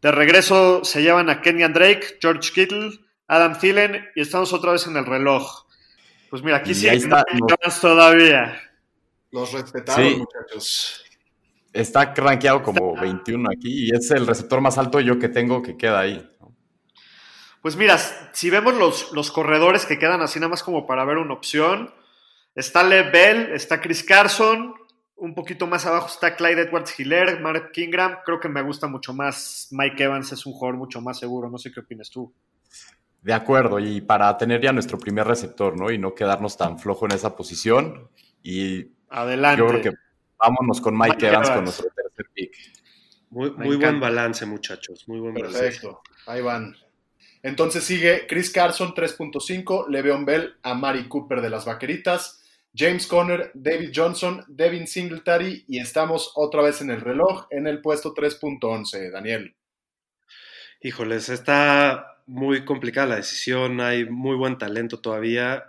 De 0.00 0.12
regreso 0.12 0.84
se 0.84 1.02
llevan 1.02 1.28
a 1.30 1.40
Kenyan 1.40 1.72
Drake, 1.72 2.18
George 2.20 2.52
Kittle, 2.54 3.00
Adam 3.26 3.58
Thielen 3.58 4.08
y 4.14 4.20
estamos 4.20 4.52
otra 4.52 4.72
vez 4.72 4.86
en 4.86 4.96
el 4.96 5.06
reloj. 5.06 5.66
Pues 6.30 6.42
mira, 6.42 6.58
aquí 6.58 6.74
sí 6.74 6.88
hay 6.88 6.98
está, 6.98 7.24
más 7.64 7.80
todavía. 7.80 8.58
Los 9.30 9.52
respetaron, 9.52 10.12
sí. 10.12 10.16
muchachos. 10.18 11.04
Está 11.72 12.14
rankeado 12.14 12.62
como 12.62 12.94
21 13.00 13.48
aquí 13.50 13.86
y 13.86 13.96
es 13.96 14.10
el 14.10 14.26
receptor 14.26 14.60
más 14.60 14.76
alto 14.78 15.00
yo 15.00 15.18
que 15.18 15.28
tengo 15.28 15.62
que 15.62 15.76
queda 15.76 16.00
ahí. 16.00 16.28
Pues 17.62 17.76
mira, 17.76 17.96
si 18.32 18.50
vemos 18.50 18.74
los, 18.74 19.12
los 19.12 19.30
corredores 19.30 19.86
que 19.86 19.98
quedan 19.98 20.20
así 20.20 20.38
nada 20.38 20.50
más 20.50 20.62
como 20.62 20.86
para 20.86 21.04
ver 21.04 21.18
una 21.18 21.34
opción, 21.34 21.94
está 22.54 22.82
Lev 22.82 23.12
Bell, 23.12 23.52
está 23.52 23.80
Chris 23.80 24.02
Carson, 24.02 24.74
un 25.22 25.34
poquito 25.34 25.68
más 25.68 25.86
abajo 25.86 26.08
está 26.08 26.34
Clyde 26.34 26.62
Edwards 26.62 26.98
Hiller, 26.98 27.40
Mark 27.40 27.70
Kingram. 27.70 28.18
Creo 28.24 28.40
que 28.40 28.48
me 28.48 28.60
gusta 28.60 28.88
mucho 28.88 29.14
más. 29.14 29.68
Mike 29.70 30.02
Evans 30.02 30.32
es 30.32 30.44
un 30.46 30.52
jugador 30.52 30.76
mucho 30.76 31.00
más 31.00 31.20
seguro. 31.20 31.48
No 31.48 31.58
sé 31.58 31.70
qué 31.70 31.78
opinas 31.78 32.10
tú. 32.10 32.34
De 33.22 33.32
acuerdo, 33.32 33.78
y 33.78 34.00
para 34.00 34.36
tener 34.36 34.60
ya 34.60 34.72
nuestro 34.72 34.98
primer 34.98 35.24
receptor, 35.24 35.78
¿no? 35.78 35.92
Y 35.92 35.98
no 35.98 36.12
quedarnos 36.12 36.56
tan 36.56 36.76
flojo 36.76 37.04
en 37.06 37.12
esa 37.12 37.36
posición. 37.36 38.08
Y 38.42 38.88
Adelante. 39.10 39.60
yo 39.60 39.68
creo 39.68 39.82
que 39.82 39.92
vámonos 40.42 40.80
con 40.80 40.96
Mike, 40.96 41.14
Mike 41.14 41.26
Evans, 41.28 41.48
Evans, 41.48 41.54
con 41.54 41.64
nuestro 41.64 41.90
tercer 41.94 42.26
pick. 42.34 42.56
Muy, 43.30 43.50
muy 43.52 43.76
buen 43.76 44.00
balance, 44.00 44.44
muchachos. 44.44 45.08
Muy 45.08 45.20
buen 45.20 45.34
Perfecto. 45.34 45.58
balance. 45.58 45.80
Perfecto. 45.80 46.02
Ahí 46.26 46.42
van. 46.42 46.76
Entonces 47.42 47.82
sigue 47.84 48.26
Chris 48.28 48.50
Carson 48.50 48.94
3.5, 48.94 49.88
Le'Veon 49.88 50.24
Bell 50.24 50.56
a 50.62 50.74
Mari 50.74 51.08
Cooper 51.08 51.40
de 51.40 51.50
las 51.50 51.64
Vaqueritas. 51.64 52.40
James 52.74 53.06
Conner, 53.06 53.50
David 53.54 53.92
Johnson, 53.94 54.44
Devin 54.48 54.86
Singletary 54.86 55.64
y 55.68 55.78
estamos 55.78 56.32
otra 56.36 56.62
vez 56.62 56.80
en 56.80 56.90
el 56.90 57.02
reloj 57.02 57.46
en 57.50 57.66
el 57.66 57.82
puesto 57.82 58.14
3.11, 58.14 59.10
Daniel. 59.10 59.54
Híjoles, 60.80 61.28
está 61.28 62.22
muy 62.26 62.64
complicada 62.64 63.08
la 63.08 63.16
decisión, 63.16 63.80
hay 63.80 64.06
muy 64.06 64.36
buen 64.36 64.56
talento 64.56 65.00
todavía. 65.00 65.64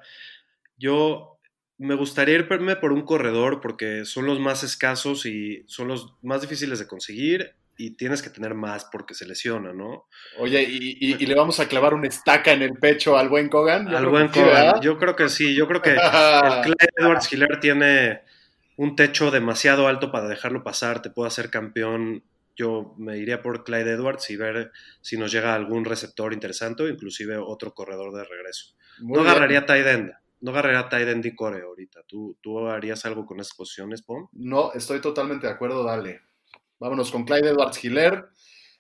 Yo 0.78 1.33
me 1.78 1.96
gustaría 1.96 2.36
irme 2.36 2.76
por 2.76 2.92
un 2.92 3.04
corredor 3.04 3.62
porque 3.62 4.06
son 4.06 4.26
los 4.26 4.40
más 4.40 4.64
escasos 4.64 5.26
y 5.26 5.64
son 5.68 5.88
los 5.88 6.14
más 6.22 6.42
difíciles 6.42 6.80
de 6.80 6.88
conseguir 6.88 7.56
y 7.78 7.92
tienes 7.92 8.22
que 8.22 8.30
tener 8.30 8.54
más 8.54 8.86
porque 8.92 9.16
se 9.16 9.26
lesiona, 9.26 9.74
¿no? 9.74 10.08
Oye, 10.38 10.62
¿y, 10.64 10.98
y, 11.00 11.24
y 11.24 11.26
le 11.26 11.36
vamos 11.36 11.60
a 11.60 11.68
clavar 11.68 11.94
una 11.94 12.08
estaca 12.08 12.52
en 12.54 12.62
el 12.62 12.74
pecho 12.74 13.18
al 13.18 13.30
buen 13.30 13.50
Kogan? 13.50 13.90
Yo 13.90 13.98
al 13.98 14.06
buen 14.08 14.28
Kogan, 14.30 14.80
yo 14.82 14.98
creo 14.98 15.16
que 15.16 15.30
sí, 15.30 15.56
yo 15.56 15.68
creo 15.68 15.82
que 15.82 15.92
el 15.92 15.98
Clyde 15.98 16.90
Edwards 16.98 17.32
Hiller 17.34 17.60
tiene 17.60 18.22
un 18.76 18.96
techo 18.96 19.32
demasiado 19.32 19.88
alto 19.88 20.12
para 20.12 20.28
dejarlo 20.28 20.64
pasar, 20.64 21.02
te 21.02 21.10
puede 21.10 21.28
hacer 21.28 21.50
campeón. 21.50 22.24
Yo 22.56 22.94
me 23.00 23.18
iría 23.18 23.42
por 23.42 23.64
Clyde 23.64 23.94
Edwards 23.94 24.30
y 24.30 24.36
ver 24.36 24.72
si 25.02 25.18
nos 25.18 25.32
llega 25.32 25.56
algún 25.56 25.86
receptor 25.86 26.34
interesante 26.34 26.84
o 26.84 26.88
inclusive 26.88 27.38
otro 27.38 27.74
corredor 27.74 28.14
de 28.14 28.24
regreso. 28.24 28.76
Muy 29.00 29.18
no 29.18 29.24
bien. 29.24 29.32
agarraría 29.32 29.66
tight 29.66 29.88
end, 29.88 30.12
no 30.44 30.52
agarraría 30.52 30.90
tight 30.90 31.08
end 31.08 31.26
y 31.26 31.34
core 31.34 31.62
ahorita. 31.62 32.02
¿Tú, 32.06 32.38
¿Tú 32.42 32.68
harías 32.68 33.06
algo 33.06 33.26
con 33.26 33.40
esas 33.40 33.56
posiciones, 33.56 34.02
Pom? 34.02 34.28
No, 34.34 34.74
estoy 34.74 35.00
totalmente 35.00 35.48
de 35.48 35.54
acuerdo, 35.54 35.86
dale. 35.86 36.20
Vámonos 36.80 37.12
con 37.12 37.24
Clyde 37.24 37.52
Edwards 37.52 37.82
Hiller. 37.82 38.26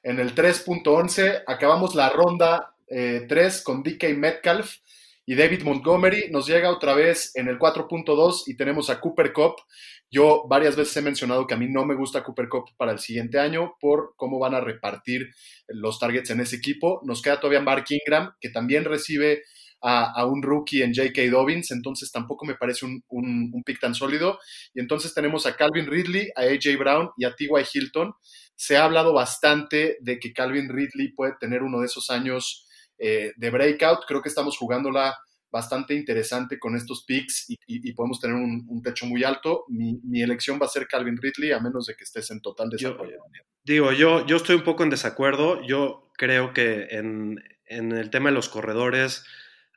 En 0.03 0.19
el 0.19 0.35
3.11 0.35 1.43
acabamos 1.47 1.95
la 1.95 2.09
ronda 2.09 2.75
eh, 2.87 3.25
3 3.29 3.61
con 3.63 3.81
DK 3.81 4.09
Metcalf 4.17 4.75
y 5.25 5.35
David 5.35 5.63
Montgomery. 5.63 6.29
Nos 6.31 6.47
llega 6.47 6.69
otra 6.69 6.95
vez 6.95 7.33
en 7.35 7.47
el 7.47 7.57
4.2 7.57 8.43
y 8.47 8.57
tenemos 8.57 8.89
a 8.89 8.99
Cooper 8.99 9.31
Cup. 9.31 9.55
Yo 10.11 10.43
varias 10.49 10.75
veces 10.75 10.97
he 10.97 11.01
mencionado 11.01 11.47
que 11.47 11.53
a 11.53 11.57
mí 11.57 11.69
no 11.69 11.85
me 11.85 11.95
gusta 11.95 12.25
Cooper 12.25 12.49
Cup 12.49 12.71
para 12.75 12.91
el 12.91 12.99
siguiente 12.99 13.39
año 13.39 13.75
por 13.79 14.15
cómo 14.17 14.37
van 14.37 14.53
a 14.53 14.59
repartir 14.59 15.29
los 15.69 15.97
targets 15.97 16.29
en 16.29 16.41
ese 16.41 16.57
equipo. 16.57 16.99
Nos 17.05 17.21
queda 17.21 17.39
todavía 17.39 17.61
Mark 17.61 17.85
Ingram, 17.87 18.33
que 18.41 18.49
también 18.49 18.83
recibe 18.83 19.43
a, 19.83 20.11
a, 20.19 20.25
un 20.25 20.41
rookie 20.41 20.81
en 20.81 20.93
J.K. 20.95 21.29
Dobbins, 21.29 21.69
entonces 21.71 22.11
tampoco 22.11 22.45
me 22.45 22.55
parece 22.55 22.85
un, 22.85 23.03
un, 23.09 23.51
un, 23.53 23.63
pick 23.63 23.79
tan 23.79 23.93
sólido. 23.93 24.39
Y 24.73 24.79
entonces 24.79 25.13
tenemos 25.13 25.45
a 25.45 25.55
Calvin 25.55 25.85
Ridley, 25.85 26.29
a 26.35 26.41
A.J. 26.43 26.77
Brown 26.79 27.09
y 27.17 27.25
a 27.25 27.35
T.Y. 27.35 27.49
Hilton. 27.73 28.13
Se 28.55 28.77
ha 28.77 28.85
hablado 28.85 29.13
bastante 29.13 29.97
de 30.01 30.19
que 30.19 30.31
Calvin 30.33 30.69
Ridley 30.69 31.09
puede 31.13 31.33
tener 31.39 31.61
uno 31.63 31.79
de 31.81 31.87
esos 31.87 32.09
años 32.09 32.67
eh, 32.97 33.33
de 33.35 33.49
breakout. 33.49 34.05
Creo 34.07 34.21
que 34.21 34.29
estamos 34.29 34.57
jugándola 34.57 35.15
bastante 35.51 35.93
interesante 35.93 36.57
con 36.57 36.75
estos 36.75 37.03
picks 37.05 37.49
y, 37.49 37.53
y- 37.67 37.89
y 37.89 37.93
podemos 37.93 38.19
tener 38.19 38.35
un, 38.35 38.65
un 38.67 38.81
techo 38.81 39.05
muy 39.05 39.23
alto. 39.23 39.65
Mi, 39.67 39.99
mi 40.03 40.21
elección 40.23 40.57
va 40.59 40.65
a 40.65 40.69
ser 40.69 40.87
Calvin 40.87 41.17
Ridley, 41.21 41.51
a 41.51 41.59
menos 41.59 41.85
de 41.87 41.95
que 41.95 42.05
estés 42.05 42.31
en 42.31 42.41
total 42.41 42.69
Yo- 42.77 42.89
desacuerdo. 42.89 43.23
Digo, 43.65 43.91
yo, 43.91 44.25
yo 44.25 44.37
estoy 44.37 44.55
un 44.55 44.63
poco 44.63 44.83
en 44.83 44.89
desacuerdo. 44.89 45.61
Yo 45.65 46.09
creo 46.17 46.53
que 46.53 46.87
en, 46.91 47.41
en 47.65 47.91
el 47.91 48.09
tema 48.09 48.29
de 48.29 48.35
los 48.35 48.49
corredores, 48.49 49.25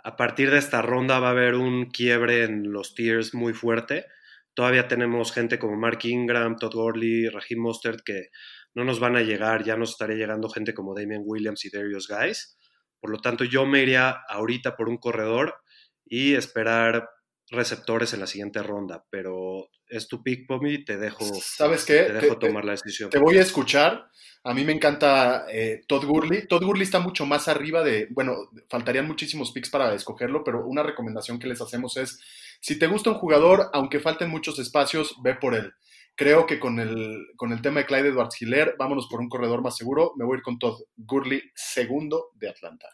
a 0.06 0.14
partir 0.14 0.52
de 0.52 0.58
esta 0.58 0.82
ronda 0.82 1.18
va 1.18 1.28
a 1.28 1.30
haber 1.32 1.56
un 1.56 1.86
quiebre 1.86 2.44
en 2.44 2.70
los 2.70 2.94
tiers 2.94 3.34
muy 3.34 3.52
fuerte. 3.54 4.06
Todavía 4.54 4.86
tenemos 4.86 5.32
gente 5.32 5.58
como 5.58 5.74
Mark 5.76 5.98
Ingram, 6.04 6.54
Todd 6.54 6.74
Gurley, 6.74 7.28
Raheem 7.28 7.58
Mostert 7.58 8.02
que 8.04 8.28
no 8.72 8.84
nos 8.84 9.00
van 9.00 9.16
a 9.16 9.22
llegar. 9.22 9.64
Ya 9.64 9.76
nos 9.76 9.90
estaría 9.90 10.14
llegando 10.14 10.48
gente 10.48 10.74
como 10.74 10.94
Damian 10.94 11.22
Williams 11.24 11.64
y 11.64 11.70
Darius 11.70 12.06
Guys. 12.06 12.56
Por 13.00 13.10
lo 13.10 13.18
tanto, 13.18 13.42
yo 13.42 13.66
me 13.66 13.82
iría 13.82 14.10
ahorita 14.28 14.76
por 14.76 14.88
un 14.88 14.98
corredor 14.98 15.56
y 16.04 16.34
esperar 16.34 17.10
receptores 17.50 18.14
en 18.14 18.20
la 18.20 18.28
siguiente 18.28 18.62
ronda. 18.62 19.04
Pero 19.10 19.70
es 19.88 20.08
tu 20.08 20.22
pick, 20.22 20.46
Pomi, 20.46 20.84
te 20.84 20.96
dejo, 20.96 21.24
¿Sabes 21.40 21.84
qué? 21.84 22.02
te 22.04 22.12
dejo 22.14 22.34
Te- 22.34 22.40
te- 22.40 22.46
tomar 22.48 22.64
la 22.64 22.72
decisión. 22.72 23.10
Te 23.10 23.18
voy 23.18 23.38
a 23.38 23.42
escuchar. 23.42 24.10
A 24.44 24.54
mí 24.54 24.64
me 24.64 24.72
encanta 24.72 25.46
eh, 25.50 25.82
Todd 25.88 26.04
Gurley. 26.04 26.46
Todd 26.46 26.62
Gurley 26.62 26.84
está 26.84 27.00
mucho 27.00 27.26
más 27.26 27.48
arriba 27.48 27.82
de, 27.82 28.06
bueno, 28.10 28.36
faltarían 28.68 29.06
muchísimos 29.06 29.50
picks 29.50 29.70
para 29.70 29.92
escogerlo, 29.94 30.44
pero 30.44 30.64
una 30.66 30.84
recomendación 30.84 31.38
que 31.40 31.48
les 31.48 31.60
hacemos 31.60 31.96
es, 31.96 32.20
si 32.60 32.78
te 32.78 32.86
gusta 32.86 33.10
un 33.10 33.16
jugador, 33.16 33.70
aunque 33.72 33.98
falten 33.98 34.30
muchos 34.30 34.58
espacios, 34.60 35.16
ve 35.22 35.34
por 35.34 35.54
él. 35.54 35.72
Creo 36.14 36.46
que 36.46 36.60
con 36.60 36.78
el, 36.78 37.26
con 37.36 37.52
el 37.52 37.60
tema 37.60 37.80
de 37.80 37.86
Clyde 37.86 38.08
Edwards 38.08 38.40
Hiller, 38.40 38.76
vámonos 38.78 39.08
por 39.10 39.20
un 39.20 39.28
corredor 39.28 39.62
más 39.62 39.76
seguro. 39.76 40.12
Me 40.16 40.24
voy 40.24 40.36
a 40.36 40.38
ir 40.38 40.42
con 40.42 40.58
Todd 40.58 40.80
Gurley, 40.96 41.42
segundo 41.54 42.30
de 42.36 42.48
Atlanta. 42.48 42.88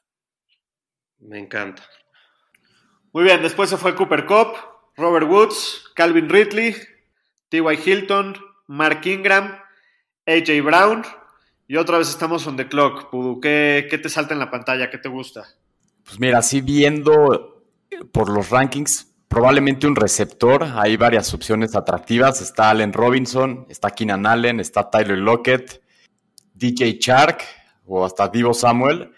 Me 1.18 1.38
encanta. 1.38 1.86
Muy 3.12 3.24
bien, 3.24 3.42
después 3.42 3.68
se 3.68 3.76
fue 3.76 3.94
Cooper 3.94 4.24
Cup, 4.24 4.56
Robert 4.96 5.28
Woods, 5.28 5.84
Calvin 5.94 6.28
Ridley, 6.28 6.76
T.Y. 7.48 7.78
Hilton, 7.84 8.36
Mark 8.66 9.06
Ingram, 9.06 9.58
A.J. 10.26 10.62
Brown. 10.62 11.02
Y 11.66 11.76
otra 11.76 11.98
vez 11.98 12.10
estamos 12.10 12.46
on 12.46 12.56
the 12.56 12.68
clock. 12.68 13.10
Pudu, 13.10 13.40
¿qué, 13.40 13.86
te 13.90 14.08
salta 14.08 14.34
en 14.34 14.40
la 14.40 14.50
pantalla? 14.50 14.90
¿Qué 14.90 14.98
te 14.98 15.08
gusta? 15.08 15.46
Pues 16.04 16.20
mira, 16.20 16.38
así 16.38 16.60
viendo 16.60 17.64
eh, 17.90 18.04
por 18.12 18.28
los 18.28 18.50
rankings, 18.50 19.14
probablemente 19.28 19.86
un 19.86 19.96
receptor. 19.96 20.64
Hay 20.64 20.96
varias 20.96 21.32
opciones 21.32 21.74
atractivas. 21.74 22.42
Está 22.42 22.70
Allen 22.70 22.92
Robinson, 22.92 23.66
está 23.70 23.90
Keenan 23.90 24.26
Allen, 24.26 24.60
está 24.60 24.90
Tyler 24.90 25.18
Lockett, 25.18 25.82
DJ 26.54 26.98
Chark 26.98 27.42
o 27.86 28.04
hasta 28.04 28.28
Divo 28.28 28.52
Samuel. 28.52 29.10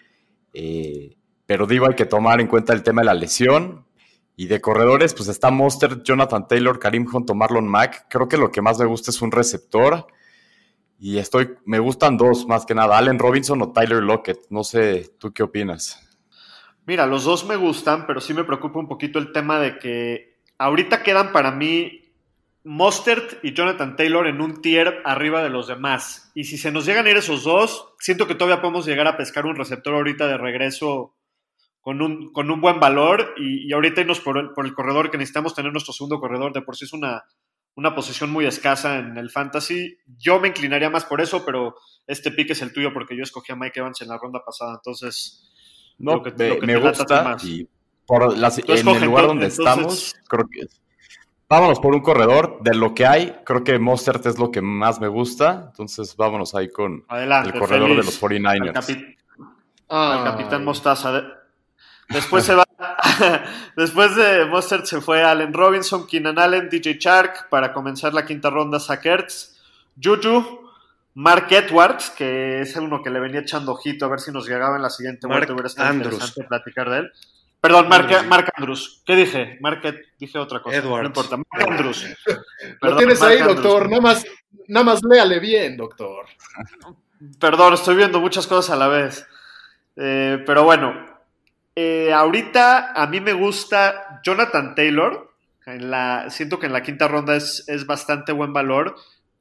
Eh, 0.53 1.17
pero 1.45 1.67
Divo 1.67 1.87
hay 1.87 1.95
que 1.95 2.05
tomar 2.05 2.39
en 2.39 2.47
cuenta 2.47 2.73
el 2.73 2.83
tema 2.83 3.01
de 3.01 3.05
la 3.05 3.13
lesión. 3.13 3.84
Y 4.35 4.47
de 4.47 4.59
corredores, 4.59 5.13
pues 5.13 5.29
está 5.29 5.49
Monster, 5.49 6.03
Jonathan 6.03 6.47
Taylor, 6.47 6.77
Karim 6.77 7.07
Hunt 7.11 7.31
Marlon 7.31 7.67
Mack. 7.67 8.07
Creo 8.09 8.27
que 8.27 8.37
lo 8.37 8.51
que 8.51 8.61
más 8.61 8.77
me 8.77 8.85
gusta 8.85 9.11
es 9.11 9.21
un 9.21 9.31
receptor. 9.31 10.07
Y 10.99 11.17
estoy, 11.17 11.55
me 11.65 11.79
gustan 11.79 12.17
dos 12.17 12.47
más 12.47 12.65
que 12.65 12.75
nada, 12.75 12.97
Allen 12.97 13.19
Robinson 13.19 13.61
o 13.61 13.71
Tyler 13.71 14.03
Lockett. 14.03 14.39
No 14.49 14.63
sé, 14.63 15.09
¿tú 15.19 15.33
qué 15.33 15.43
opinas? 15.43 16.01
Mira, 16.85 17.05
los 17.05 17.23
dos 17.23 17.45
me 17.45 17.55
gustan, 17.55 18.05
pero 18.05 18.21
sí 18.21 18.33
me 18.33 18.43
preocupa 18.43 18.79
un 18.79 18.87
poquito 18.87 19.19
el 19.19 19.31
tema 19.31 19.59
de 19.59 19.77
que 19.77 20.39
ahorita 20.57 21.01
quedan 21.03 21.31
para 21.31 21.51
mí 21.51 22.05
Mostert 22.63 23.43
y 23.43 23.53
Jonathan 23.53 23.95
Taylor 23.95 24.27
en 24.27 24.41
un 24.41 24.61
tier 24.61 25.01
arriba 25.05 25.43
de 25.43 25.49
los 25.49 25.67
demás. 25.67 26.31
Y 26.33 26.45
si 26.45 26.57
se 26.57 26.71
nos 26.71 26.85
llegan 26.85 27.05
a 27.05 27.11
ir 27.11 27.17
esos 27.17 27.43
dos, 27.43 27.93
siento 27.99 28.27
que 28.27 28.35
todavía 28.35 28.61
podemos 28.61 28.85
llegar 28.85 29.07
a 29.07 29.17
pescar 29.17 29.45
un 29.45 29.55
receptor 29.55 29.93
ahorita 29.93 30.27
de 30.27 30.37
regreso 30.37 31.13
con 31.85 32.01
un, 32.01 32.31
con 32.33 32.49
un 32.49 32.59
buen 32.61 32.79
valor. 32.79 33.35
Y, 33.37 33.69
y 33.69 33.73
ahorita 33.73 34.01
irnos 34.01 34.19
por 34.19 34.39
el, 34.39 34.49
por 34.53 34.65
el 34.65 34.73
corredor 34.73 35.11
que 35.11 35.19
necesitamos 35.19 35.53
tener 35.53 35.71
nuestro 35.71 35.93
segundo 35.93 36.19
corredor. 36.19 36.51
De 36.51 36.63
por 36.63 36.75
sí 36.75 36.85
es 36.85 36.93
una, 36.93 37.23
una 37.75 37.93
posición 37.93 38.31
muy 38.31 38.47
escasa 38.47 38.97
en 38.97 39.17
el 39.17 39.29
fantasy. 39.29 39.97
Yo 40.17 40.39
me 40.39 40.47
inclinaría 40.47 40.89
más 40.89 41.05
por 41.05 41.21
eso, 41.21 41.45
pero 41.45 41.75
este 42.07 42.31
pick 42.31 42.49
es 42.49 42.61
el 42.63 42.73
tuyo 42.73 42.91
porque 42.91 43.15
yo 43.15 43.21
escogí 43.21 43.51
a 43.51 43.55
Mike 43.55 43.79
Evans 43.79 44.01
en 44.01 44.07
la 44.07 44.17
ronda 44.17 44.41
pasada. 44.43 44.73
Entonces, 44.75 45.47
No, 45.99 46.15
Lo 46.15 46.23
que- 46.23 46.31
me, 46.31 46.49
lo 46.49 46.59
que 46.59 46.65
me 46.65 46.75
gusta 46.77 47.23
más. 47.23 47.43
y 47.45 47.69
por 48.07 48.35
las- 48.35 48.55
Tú 48.57 48.71
en 48.73 48.87
el 48.87 49.05
lugar 49.05 49.27
donde 49.27 49.45
entonces- 49.45 49.59
estamos, 49.59 50.15
creo 50.27 50.45
que 50.51 50.61
vámonos 51.47 51.79
por 51.79 51.93
un 51.93 52.01
corredor. 52.01 52.57
De 52.61 52.73
lo 52.73 52.95
que 52.95 53.05
hay, 53.05 53.35
creo 53.45 53.63
que 53.63 53.77
Mostert 53.77 54.25
es 54.25 54.39
lo 54.39 54.49
que 54.51 54.61
más 54.61 54.99
me 54.99 55.07
gusta. 55.07 55.65
Entonces 55.67 56.15
vámonos 56.17 56.55
ahí 56.55 56.69
con 56.71 57.05
adelante. 57.07 57.51
el 57.53 57.59
corredor 57.59 57.89
feliz. 57.89 57.99
de 57.99 58.05
los 58.05 58.19
49ers. 58.19 58.69
Al, 58.69 58.73
capi- 58.73 59.15
Ay. 59.87 60.17
al 60.19 60.23
capitán 60.23 60.65
Mostaza. 60.65 61.23
De- 62.09 62.15
Después 62.15 62.43
se 62.45 62.55
va. 62.55 62.63
Después 63.75 64.15
de 64.15 64.45
Mostert 64.45 64.85
se 64.85 65.01
fue 65.01 65.23
Allen 65.23 65.53
Robinson, 65.53 66.05
Keenan 66.07 66.37
Allen, 66.39 66.69
DJ 66.69 66.97
Chark 66.99 67.49
para 67.49 67.73
comenzar 67.73 68.13
la 68.13 68.25
quinta 68.25 68.49
ronda. 68.49 68.79
Zach 68.79 69.05
Ertz, 69.05 69.55
Juju, 70.01 70.69
Mark 71.15 71.47
Edwards, 71.49 72.09
que 72.11 72.61
es 72.61 72.75
el 72.75 72.83
uno 72.83 73.01
que 73.01 73.09
le 73.09 73.19
venía 73.19 73.39
echando 73.41 73.71
ojito 73.71 74.05
a 74.05 74.09
ver 74.09 74.19
si 74.19 74.31
nos 74.31 74.47
llegaba 74.47 74.75
en 74.75 74.81
la 74.83 74.89
siguiente 74.89 75.27
Mark 75.27 75.39
vuelta. 75.39 75.53
Hubiera 75.53 75.67
estado 75.67 75.89
Andrews. 75.89 76.13
interesante 76.15 76.47
platicar 76.47 76.89
de 76.89 76.97
él. 76.99 77.11
Perdón, 77.61 77.89
Mark, 77.89 78.03
Andrews. 78.05 78.27
Mark 78.27 78.53
Andrews. 78.55 79.01
¿Qué 79.05 79.15
dije? 79.15 79.57
Mark 79.61 79.79
Ed- 79.83 80.01
dije 80.19 80.37
otra 80.37 80.61
cosa. 80.61 80.75
Edwards. 80.77 81.01
No 81.01 81.07
importa. 81.07 81.37
Mark 81.37 81.71
Andrews. 81.71 82.05
Lo 82.27 82.79
Perdón, 82.79 82.97
tienes 82.99 83.19
Mark 83.19 83.31
ahí, 83.31 83.39
Andrews. 83.39 83.63
doctor. 83.63 83.89
Nada 83.89 84.01
más, 84.01 84.25
nada 84.67 84.83
más 84.83 84.99
léale 85.09 85.39
bien, 85.39 85.75
doctor. 85.77 86.25
Perdón, 87.39 87.73
estoy 87.73 87.95
viendo 87.95 88.19
muchas 88.19 88.45
cosas 88.45 88.71
a 88.71 88.75
la 88.75 88.87
vez. 88.87 89.25
Eh, 89.95 90.43
pero 90.45 90.63
bueno, 90.63 90.93
eh, 91.75 92.13
ahorita 92.13 92.93
a 92.93 93.07
mí 93.07 93.19
me 93.21 93.33
gusta 93.33 94.21
Jonathan 94.23 94.75
Taylor. 94.75 95.31
En 95.65 95.89
la, 95.89 96.29
siento 96.29 96.59
que 96.59 96.67
en 96.67 96.73
la 96.73 96.83
quinta 96.83 97.07
ronda 97.07 97.35
es, 97.35 97.63
es 97.67 97.85
bastante 97.85 98.31
buen 98.31 98.53
valor. 98.53 98.95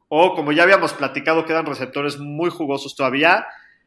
O 0.08 0.34
como 0.34 0.52
ya 0.52 0.62
habíamos 0.62 0.92
platicado, 0.94 1.44
quedan 1.44 1.66
receptores 1.66 2.18
muy 2.18 2.50
jugosos 2.50 2.94
todavía. 2.96 3.46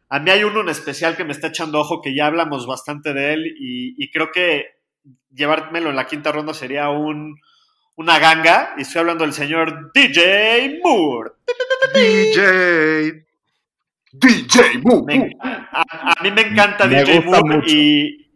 A 0.10 0.20
mí 0.20 0.30
hay 0.32 0.44
uno 0.44 0.62
en 0.62 0.70
especial 0.70 1.18
que 1.18 1.24
me 1.26 1.32
está 1.34 1.48
echando 1.48 1.80
ojo, 1.80 2.02
que 2.02 2.16
ya 2.16 2.28
hablamos 2.28 2.66
bastante 2.68 3.14
de 3.14 3.34
él 3.34 3.46
y, 3.60 3.96
y 4.02 4.10
creo 4.12 4.32
que 4.32 4.66
llevármelo 5.34 5.90
en 5.90 5.96
la 5.96 6.08
quinta 6.08 6.32
ronda 6.32 6.54
sería 6.54 6.90
un, 6.90 7.40
una 7.96 8.20
ganga. 8.20 8.74
Y 8.78 8.82
estoy 8.84 9.00
hablando 9.02 9.24
del 9.26 9.34
señor 9.34 9.92
DJ 9.94 10.80
Moore. 10.84 11.32
DJ. 11.94 13.26
DJ 14.12 14.80
Moo. 14.84 15.04
Me- 15.06 15.36
a, 15.42 15.84
a 16.18 16.24
mí 16.24 16.32
me 16.32 16.42
encanta 16.42 16.86
Me 16.88 17.04
DJ 17.04 17.22
Moore 17.22 17.58
mucho. 17.58 17.68
y 17.76 18.27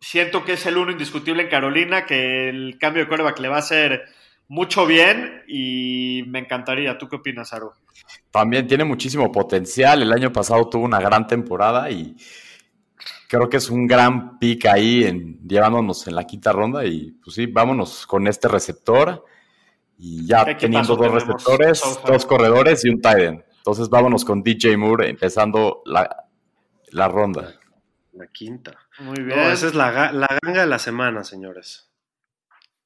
siento 0.00 0.44
que 0.44 0.52
es 0.54 0.66
el 0.66 0.76
uno 0.76 0.92
indiscutible 0.92 1.42
en 1.42 1.48
Carolina, 1.48 2.06
que 2.06 2.48
el 2.48 2.78
cambio 2.78 3.02
de 3.02 3.08
quarterback 3.08 3.38
le 3.40 3.48
va 3.48 3.56
a 3.56 3.60
hacer 3.60 4.04
mucho 4.48 4.86
bien 4.86 5.42
y 5.46 6.24
me 6.26 6.38
encantaría. 6.38 6.96
¿Tú 6.98 7.08
qué 7.08 7.16
opinas, 7.16 7.52
Aro? 7.52 7.74
También 8.30 8.66
tiene 8.66 8.84
muchísimo 8.84 9.30
potencial. 9.30 10.02
El 10.02 10.12
año 10.12 10.32
pasado 10.32 10.68
tuvo 10.68 10.84
una 10.84 11.00
gran 11.00 11.26
temporada 11.26 11.90
y 11.90 12.16
creo 13.28 13.48
que 13.48 13.58
es 13.58 13.68
un 13.68 13.86
gran 13.86 14.38
pick 14.38 14.66
ahí 14.66 15.04
en, 15.04 15.38
llevándonos 15.46 16.06
en 16.06 16.14
la 16.14 16.24
quinta 16.24 16.52
ronda. 16.52 16.84
Y 16.84 17.12
pues 17.22 17.34
sí, 17.36 17.46
vámonos 17.46 18.06
con 18.06 18.26
este 18.26 18.48
receptor. 18.48 19.24
Y 19.98 20.26
ya 20.26 20.44
¿Qué 20.44 20.54
teniendo 20.54 20.96
dos 20.96 21.12
receptores, 21.12 21.80
Sofa? 21.80 22.12
dos 22.12 22.24
corredores 22.24 22.84
y 22.84 22.88
un 22.88 23.00
tight 23.00 23.18
end. 23.18 23.44
Entonces 23.58 23.90
vámonos 23.90 24.24
con 24.24 24.42
DJ 24.42 24.76
Moore 24.76 25.10
empezando 25.10 25.82
la, 25.84 26.24
la 26.90 27.08
ronda. 27.08 27.57
La 28.18 28.26
quinta. 28.28 28.76
Muy 28.98 29.18
No, 29.20 29.26
bien. 29.26 29.38
esa 29.40 29.66
es 29.68 29.74
la, 29.74 30.12
la 30.12 30.38
ganga 30.42 30.60
de 30.62 30.66
la 30.66 30.78
semana, 30.78 31.24
señores. 31.24 31.90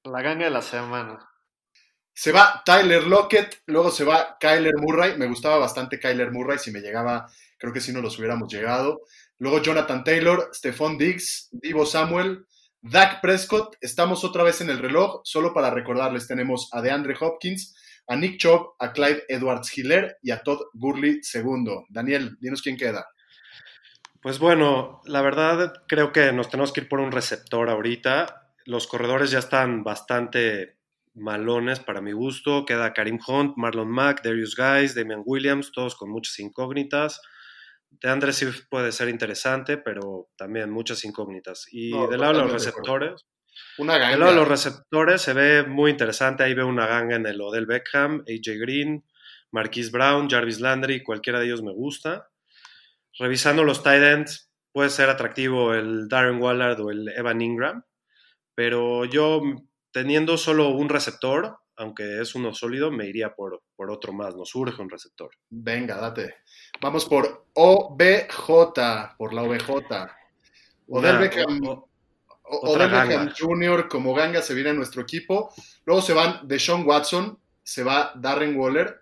la 0.05 0.21
ganga 0.23 0.45
de 0.45 0.51
la 0.51 0.63
semana. 0.63 1.29
Se 2.15 2.31
va 2.33 2.63
Tyler 2.65 3.05
Lockett, 3.07 3.63
luego 3.67 3.91
se 3.91 4.05
va 4.05 4.37
Kyler 4.39 4.75
Murray. 4.77 5.17
Me 5.17 5.27
gustaba 5.27 5.57
bastante 5.59 5.99
Kyler 5.99 6.31
Murray. 6.31 6.59
Si 6.59 6.71
me 6.71 6.81
llegaba, 6.81 7.27
creo 7.59 7.73
que 7.73 7.81
si 7.81 7.93
no 7.93 8.03
los 8.03 8.19
hubiéramos 8.19 8.53
llegado. 8.53 9.01
Luego 9.39 9.63
Jonathan 9.63 10.05
Taylor, 10.05 10.51
Stephon 10.53 10.99
Diggs, 10.99 11.49
Divo 11.53 11.87
Samuel, 11.87 12.47
Dak 12.83 13.21
Prescott. 13.23 13.77
Estamos 13.81 14.25
otra 14.25 14.43
vez 14.43 14.61
en 14.61 14.69
el 14.71 14.79
reloj. 14.79 15.23
Solo 15.25 15.55
para 15.55 15.71
recordarles, 15.71 16.27
tenemos 16.29 16.69
a 16.73 16.83
DeAndre 16.83 17.17
Hopkins, 17.19 17.75
a 18.09 18.17
Nick 18.17 18.39
Chubb, 18.39 18.75
a 18.79 18.93
Clyde 18.93 19.25
Edwards 19.29 19.77
Hiller 19.79 20.19
y 20.23 20.33
a 20.33 20.43
Todd 20.43 20.61
Gurley 20.75 21.23
segundo. 21.23 21.87
Daniel, 21.89 22.37
dinos 22.41 22.61
quién 22.61 22.77
queda. 22.77 23.07
Pues 24.23 24.39
bueno, 24.39 25.01
la 25.05 25.21
verdad 25.21 25.73
creo 25.89 26.13
que 26.13 26.33
nos 26.33 26.49
tenemos 26.49 26.73
que 26.73 26.83
ir 26.83 26.89
por 26.89 27.01
un 27.01 27.11
receptor 27.11 27.69
ahorita. 27.69 28.51
Los 28.65 28.87
corredores 28.87 29.33
ya 29.33 29.41
están 29.41 29.83
bastante 29.83 30.79
malones 31.15 31.81
para 31.81 32.01
mi 32.01 32.13
gusto. 32.13 32.65
Queda 32.65 32.93
Karim 32.93 33.19
Hunt, 33.27 33.55
Marlon 33.57 33.91
Mack, 33.91 34.23
Darius 34.23 34.55
Guys, 34.55 34.95
Damian 34.95 35.23
Williams, 35.25 35.73
todos 35.73 35.97
con 35.97 36.09
muchas 36.11 36.39
incógnitas. 36.39 37.21
De 37.91 38.09
Andrés 38.09 38.37
sí 38.37 38.47
puede 38.71 38.93
ser 38.93 39.09
interesante, 39.09 39.77
pero 39.77 40.29
también 40.37 40.71
muchas 40.71 41.05
incógnitas. 41.05 41.67
Y 41.73 41.91
No, 41.91 42.07
del 42.07 42.21
lado 42.21 42.35
de 42.35 42.43
los 42.45 42.53
receptores, 42.53 43.27
Una 43.77 43.95
del 43.95 44.03
lado 44.21 44.31
de 44.31 44.37
los 44.37 44.45
ganga. 44.45 44.49
receptores 44.49 45.21
se 45.21 45.33
ve 45.35 45.65
muy 45.65 45.91
interesante. 45.91 46.45
Ahí 46.45 46.55
veo 46.55 46.69
una 46.69 46.87
ganga 46.87 47.17
en 47.17 47.27
el 47.27 47.41
Odell 47.41 47.67
Beckham, 47.67 48.21
AJ 48.21 48.59
Green, 48.61 49.05
Marquise 49.51 49.91
Brown, 49.91 50.31
Jarvis 50.31 50.61
Landry, 50.61 51.03
cualquiera 51.03 51.41
de 51.41 51.47
ellos 51.47 51.63
me 51.63 51.73
gusta. 51.73 52.29
Revisando 53.19 53.65
los 53.65 53.83
tight 53.83 54.03
ends, 54.03 54.51
puede 54.73 54.91
ser 54.91 55.11
atractivo 55.11 55.75
el 55.75 56.09
Darren 56.09 56.41
Wallard 56.41 56.81
o 56.81 56.91
el 56.91 57.09
Evan 57.09 57.41
Ingram, 57.41 57.85
pero 58.55 59.05
yo 59.05 59.43
teniendo 59.93 60.37
solo 60.37 60.71
un 60.71 60.89
receptor, 60.89 61.59
aunque 61.77 62.21
es 62.21 62.35
uno 62.35 62.55
sólido, 62.55 62.91
me 62.91 63.07
iría 63.07 63.35
por, 63.35 63.63
por 63.77 63.91
otro 63.91 64.13
más, 64.13 64.35
nos 64.35 64.51
surge 64.51 64.81
un 64.81 64.91
receptor. 64.91 65.31
Venga, 65.51 65.97
date. 65.97 66.37
Vamos 66.81 67.05
por 67.07 67.47
OBJ, 67.55 69.17
por 69.17 69.33
la 69.35 69.43
OBJ. 69.43 69.71
Odell 70.89 71.19
Beckham, 71.19 71.61
Odell. 72.45 73.33
Jr. 73.39 73.89
como 73.89 74.15
ganga 74.15 74.43
se 74.43 74.55
viene 74.55 74.71
a 74.71 74.75
nuestro 74.75 75.03
equipo. 75.03 75.55
Luego 75.85 76.03
se 76.03 76.13
van 76.13 76.47
Deshaun 76.47 76.87
Watson, 76.87 77.39
se 77.63 77.83
va 77.83 78.13
Darren 78.17 78.57
Waller. 78.57 79.02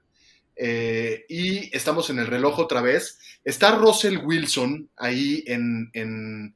Eh, 0.62 1.25
y 1.29 1.75
estamos 1.77 2.11
en 2.11 2.18
el 2.18 2.27
reloj 2.27 2.59
otra 2.59 2.83
vez. 2.83 3.18
Está 3.44 3.77
Russell 3.77 4.18
Wilson 4.18 4.90
ahí 4.96 5.42
en, 5.46 5.90
en- 5.94 6.55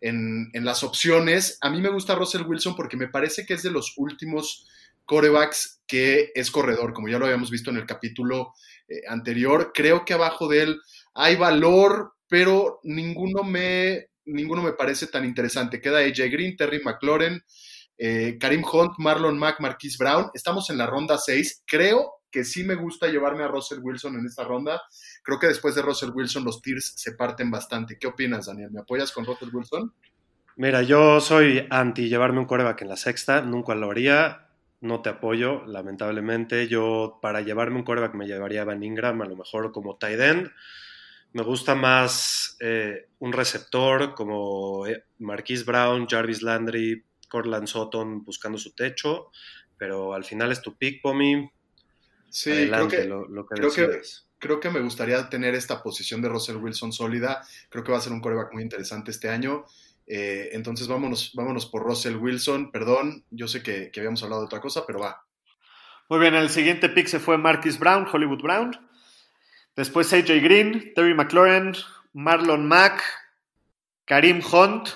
en- 0.00 0.50
en 0.52 0.64
las 0.64 0.82
opciones. 0.82 1.58
A 1.60 1.70
mí 1.70 1.80
me 1.80 1.88
gusta 1.90 2.14
Russell 2.14 2.42
Wilson 2.42 2.76
porque 2.76 2.96
me 2.96 3.08
parece 3.08 3.46
que 3.46 3.54
es 3.54 3.62
de 3.62 3.70
los 3.70 3.94
últimos 3.96 4.66
corebacks 5.04 5.80
que 5.86 6.32
es 6.34 6.50
corredor, 6.50 6.92
como 6.92 7.08
ya 7.08 7.18
lo 7.18 7.26
habíamos 7.26 7.50
visto 7.50 7.70
en 7.70 7.76
el 7.76 7.86
capítulo 7.86 8.52
eh, 8.88 9.02
anterior. 9.08 9.72
Creo 9.74 10.04
que 10.04 10.14
abajo 10.14 10.48
de 10.48 10.62
él 10.62 10.80
hay 11.14 11.36
valor, 11.36 12.14
pero 12.28 12.80
ninguno 12.82 13.44
me, 13.44 14.08
ninguno 14.24 14.62
me 14.62 14.72
parece 14.72 15.06
tan 15.06 15.24
interesante. 15.24 15.80
Queda 15.80 15.98
AJ 15.98 16.30
Green, 16.30 16.56
Terry 16.56 16.80
McLaurin, 16.82 17.42
eh, 17.98 18.36
Karim 18.40 18.64
Hunt, 18.64 18.92
Marlon 18.98 19.38
Mack, 19.38 19.60
Marquise 19.60 19.96
Brown. 19.98 20.30
Estamos 20.34 20.68
en 20.70 20.78
la 20.78 20.86
ronda 20.86 21.18
6. 21.18 21.62
Creo 21.66 22.13
que 22.34 22.44
sí 22.44 22.64
me 22.64 22.74
gusta 22.74 23.06
llevarme 23.06 23.44
a 23.44 23.48
Russell 23.48 23.78
Wilson 23.80 24.18
en 24.18 24.26
esta 24.26 24.42
ronda. 24.42 24.82
Creo 25.22 25.38
que 25.38 25.46
después 25.46 25.76
de 25.76 25.82
Russell 25.82 26.10
Wilson 26.12 26.42
los 26.42 26.60
tiers 26.60 26.92
se 26.96 27.12
parten 27.12 27.48
bastante. 27.48 27.96
¿Qué 27.96 28.08
opinas, 28.08 28.46
Daniel? 28.46 28.72
¿Me 28.72 28.80
apoyas 28.80 29.12
con 29.12 29.24
Russell 29.24 29.50
Wilson? 29.52 29.94
Mira, 30.56 30.82
yo 30.82 31.20
soy 31.20 31.64
anti 31.70 32.08
llevarme 32.08 32.40
un 32.40 32.46
coreback 32.46 32.82
en 32.82 32.88
la 32.88 32.96
sexta, 32.96 33.40
nunca 33.40 33.76
lo 33.76 33.88
haría, 33.88 34.48
no 34.80 35.00
te 35.00 35.10
apoyo, 35.10 35.64
lamentablemente. 35.66 36.66
Yo 36.66 37.20
para 37.22 37.40
llevarme 37.40 37.76
un 37.76 37.84
coreback 37.84 38.14
me 38.14 38.26
llevaría 38.26 38.62
a 38.62 38.64
Van 38.64 38.82
Ingram, 38.82 39.22
a 39.22 39.26
lo 39.26 39.36
mejor 39.36 39.70
como 39.70 39.96
tight 39.96 40.18
end. 40.18 40.50
Me 41.34 41.44
gusta 41.44 41.76
más 41.76 42.56
eh, 42.58 43.10
un 43.20 43.32
receptor 43.32 44.12
como 44.14 44.88
eh, 44.88 45.04
Marquise 45.20 45.62
Brown, 45.62 46.08
Jarvis 46.08 46.42
Landry, 46.42 47.04
Cortland 47.28 47.68
Sutton 47.68 48.24
buscando 48.24 48.58
su 48.58 48.74
techo, 48.74 49.30
pero 49.76 50.14
al 50.14 50.24
final 50.24 50.50
es 50.50 50.62
tu 50.62 50.76
pick, 50.76 51.00
Pomi. 51.00 51.48
Sí, 52.34 52.50
Adelante, 52.50 52.96
creo 52.96 53.02
que, 53.02 53.08
lo, 53.08 53.28
lo 53.28 53.46
que 53.46 53.54
creo 53.54 53.70
que- 53.70 54.00
creo 54.40 54.58
que 54.58 54.70
me 54.70 54.80
gustaría 54.80 55.28
tener 55.30 55.54
esta 55.54 55.82
posición 55.84 56.20
de 56.20 56.28
Russell 56.28 56.56
Wilson 56.56 56.92
sólida. 56.92 57.46
Creo 57.70 57.84
que 57.84 57.92
va 57.92 57.98
a 57.98 58.00
ser 58.00 58.12
un 58.12 58.20
coreback 58.20 58.52
muy 58.52 58.62
interesante 58.64 59.12
este 59.12 59.28
año. 59.28 59.64
Eh, 60.08 60.50
entonces 60.52 60.88
vámonos, 60.88 61.30
vámonos 61.34 61.66
por 61.66 61.84
Russell 61.84 62.16
Wilson. 62.16 62.72
Perdón, 62.72 63.24
yo 63.30 63.46
sé 63.46 63.62
que, 63.62 63.90
que 63.92 64.00
habíamos 64.00 64.22
hablado 64.24 64.42
de 64.42 64.46
otra 64.46 64.60
cosa, 64.60 64.84
pero 64.84 64.98
va. 64.98 65.24
Muy 66.08 66.18
bien, 66.18 66.34
el 66.34 66.50
siguiente 66.50 66.88
pick 66.88 67.06
se 67.06 67.20
fue 67.20 67.38
Marquis 67.38 67.78
Brown, 67.78 68.06
Hollywood 68.12 68.42
Brown. 68.42 68.72
Después 69.76 70.12
AJ 70.12 70.40
Green, 70.42 70.92
Terry 70.94 71.14
McLaurin, 71.14 71.72
Marlon 72.12 72.66
Mack, 72.66 73.00
Karim 74.04 74.40
Hunt, 74.52 74.88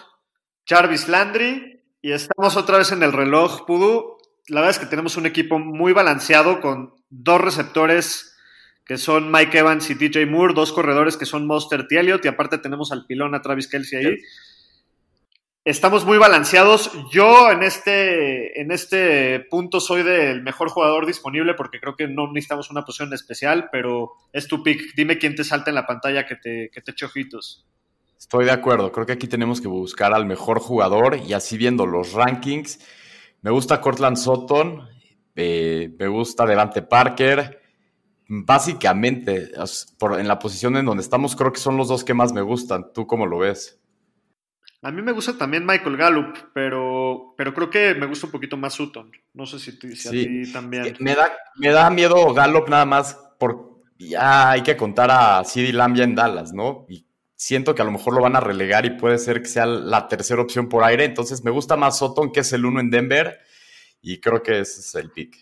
Jarvis 0.67 1.09
Landry. 1.09 1.81
Y 2.03 2.13
estamos 2.13 2.57
otra 2.57 2.79
vez 2.79 2.91
en 2.93 3.03
el 3.05 3.13
reloj, 3.13 3.65
Pudu. 3.65 4.19
La 4.49 4.61
verdad 4.61 4.77
es 4.77 4.79
que 4.81 4.91
tenemos 4.91 5.17
un 5.17 5.27
equipo 5.27 5.59
muy 5.59 5.93
balanceado 5.93 6.61
con 6.61 6.98
dos 7.11 7.41
receptores 7.41 8.37
que 8.85 8.97
son 8.97 9.31
Mike 9.31 9.59
Evans 9.59 9.91
y 9.91 9.95
DJ 9.95 10.27
Moore, 10.27 10.55
dos 10.55 10.73
corredores 10.73 11.17
que 11.17 11.27
son 11.27 11.47
Mostert 11.47 11.93
y 11.93 11.97
Elliott, 11.97 12.25
y 12.25 12.29
aparte 12.29 12.57
tenemos 12.57 12.91
al 12.91 13.05
pilón 13.07 13.35
a 13.35 13.43
Travis 13.43 13.69
Kelsey 13.69 14.07
ahí. 14.07 14.17
Estamos 15.65 16.07
muy 16.07 16.17
balanceados. 16.17 16.91
Yo 17.11 17.51
en 17.51 17.63
este, 17.63 18.59
en 18.59 18.71
este 18.71 19.41
punto 19.51 19.81
soy 19.81 20.03
del 20.03 20.43
mejor 20.43 20.71
jugador 20.71 21.05
disponible 21.05 21.53
porque 21.53 21.79
creo 21.79 21.95
que 21.95 22.09
no 22.09 22.33
necesitamos 22.33 22.71
una 22.71 22.87
posición 22.87 23.13
especial, 23.13 23.69
pero 23.71 24.13
es 24.33 24.49
tu 24.49 24.63
pick. 24.63 24.95
Dime 24.97 25.19
quién 25.19 25.35
te 25.35 25.45
salta 25.45 25.71
en 25.71 25.75
la 25.75 25.87
pantalla 25.87 26.25
que 26.25 26.37
te, 26.37 26.71
que 26.73 26.81
te 26.81 26.93
eche 26.93 27.05
ojitos. 27.05 27.67
Estoy 28.19 28.47
de 28.47 28.53
acuerdo, 28.53 28.91
creo 28.91 29.05
que 29.05 29.13
aquí 29.13 29.29
tenemos 29.29 29.61
que 29.61 29.69
buscar 29.69 30.15
al 30.15 30.25
mejor 30.25 30.59
jugador 30.59 31.19
y 31.19 31.35
así 31.35 31.59
viendo 31.59 31.85
los 31.85 32.15
rankings. 32.15 32.79
Me 33.43 33.51
gusta 33.51 33.83
Cortland 33.83 34.17
Sutton, 34.17 34.89
eh, 35.41 35.95
me 35.99 36.09
gusta 36.09 36.45
Devante 36.45 36.83
Parker. 36.83 37.61
Básicamente, 38.29 39.53
por- 39.99 40.21
en 40.21 40.29
la 40.29 40.39
posición 40.39 40.77
en 40.77 40.85
donde 40.85 41.03
estamos, 41.03 41.35
creo 41.35 41.53
que 41.53 41.61
son 41.61 41.77
los 41.77 41.89
dos 41.89 42.05
que 42.05 42.13
más 42.15 42.33
me 42.33 42.43
gustan. 42.43 42.93
¿Tú 42.93 43.07
cómo 43.07 43.25
lo 43.27 43.39
ves? 43.39 43.81
A 44.83 44.91
mí 44.93 45.01
me 45.03 45.13
gusta 45.13 45.37
también 45.37 45.65
Michael 45.67 45.97
Gallup, 45.97 46.37
pero, 46.53 47.35
pero 47.37 47.53
creo 47.55 47.71
que 47.71 47.95
me 47.95 48.07
gusta 48.07 48.27
un 48.27 48.33
poquito 48.33 48.57
más 48.57 48.75
Sutton. 48.75 49.11
No 49.35 49.47
sé 49.47 49.59
si, 49.59 49.71
a 49.71 50.11
ti 50.11 50.53
también. 50.53 50.87
Eh, 50.87 50.95
Me 51.01 51.15
da, 51.15 51.33
me 51.57 51.71
da 51.71 51.89
miedo 51.91 52.33
Gallup 52.35 52.69
nada 52.69 52.85
más 52.85 53.15
por 53.39 53.79
ya 53.99 54.51
hay 54.51 54.63
que 54.63 54.77
contar 54.77 55.11
a 55.11 55.43
CD 55.45 55.73
Lamb 55.73 55.97
ya 55.97 56.05
en 56.05 56.15
Dallas, 56.15 56.53
¿no? 56.53 56.87
Y 56.89 57.07
siento 57.35 57.75
que 57.75 57.83
a 57.83 57.85
lo 57.85 57.91
mejor 57.91 58.15
lo 58.15 58.21
van 58.21 58.37
a 58.37 58.41
relegar 58.41 58.87
y 58.87 58.91
puede 58.91 59.19
ser 59.19 59.43
que 59.43 59.49
sea 59.49 59.67
la 59.67 60.07
tercera 60.07 60.41
opción 60.43 60.69
por 60.69 60.85
aire. 60.85 61.05
Entonces 61.05 61.43
me 61.45 61.51
gusta 61.51 61.77
más 61.77 61.99
Sutton, 61.99 62.31
que 62.31 62.41
es 62.41 62.53
el 62.53 62.65
uno 62.65 62.79
en 62.79 62.91
Denver, 62.91 63.39
y 64.01 64.21
creo 64.21 64.43
que 64.43 64.61
ese 64.61 64.81
es 64.81 64.95
el 64.95 65.11
pick. 65.11 65.37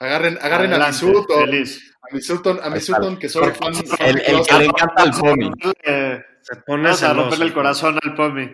Agarren, 0.00 0.38
agarren 0.40 0.72
a 0.72 0.76
mi 0.76 0.82
Adelante, 0.82 0.98
Sutton, 0.98 1.40
feliz. 1.44 1.94
a 2.02 2.14
mi 2.14 2.20
Sutton, 2.20 2.60
a 2.62 2.68
mi 2.68 2.72
Ahí 2.74 2.78
está. 2.78 2.96
Sutton, 2.96 3.18
que 3.18 3.28
soy 3.28 3.52
fan. 3.52 3.72
El, 4.00 4.18
el 4.20 4.46
que 4.46 4.58
le 4.58 4.64
encanta 4.66 5.02
al 5.02 5.10
Pomi. 5.12 5.50
Eh, 5.82 6.22
Se 6.42 6.56
pone 6.56 6.82
Vamos 6.84 7.02
a 7.02 7.14
romperle 7.14 7.44
el 7.46 7.52
corazón 7.54 7.98
al 8.02 8.14
Pomi. 8.14 8.52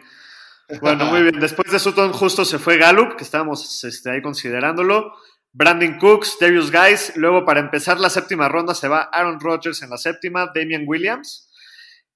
Bueno, 0.80 1.06
muy 1.06 1.22
bien. 1.22 1.40
Después 1.40 1.72
de 1.72 1.78
Sutton 1.80 2.12
justo 2.12 2.44
se 2.44 2.58
fue 2.60 2.76
Gallup, 2.78 3.16
que 3.16 3.24
estábamos 3.24 3.82
este, 3.84 4.10
ahí 4.10 4.22
considerándolo. 4.22 5.12
Brandon 5.52 5.98
Cooks, 5.98 6.36
Darius 6.40 6.70
Guys. 6.70 7.16
Luego, 7.16 7.44
para 7.44 7.58
empezar 7.58 7.98
la 7.98 8.08
séptima 8.10 8.48
ronda, 8.48 8.74
se 8.74 8.86
va 8.86 9.08
Aaron 9.12 9.40
Rodgers 9.40 9.82
en 9.82 9.90
la 9.90 9.96
séptima, 9.96 10.52
Damian 10.54 10.84
Williams, 10.86 11.50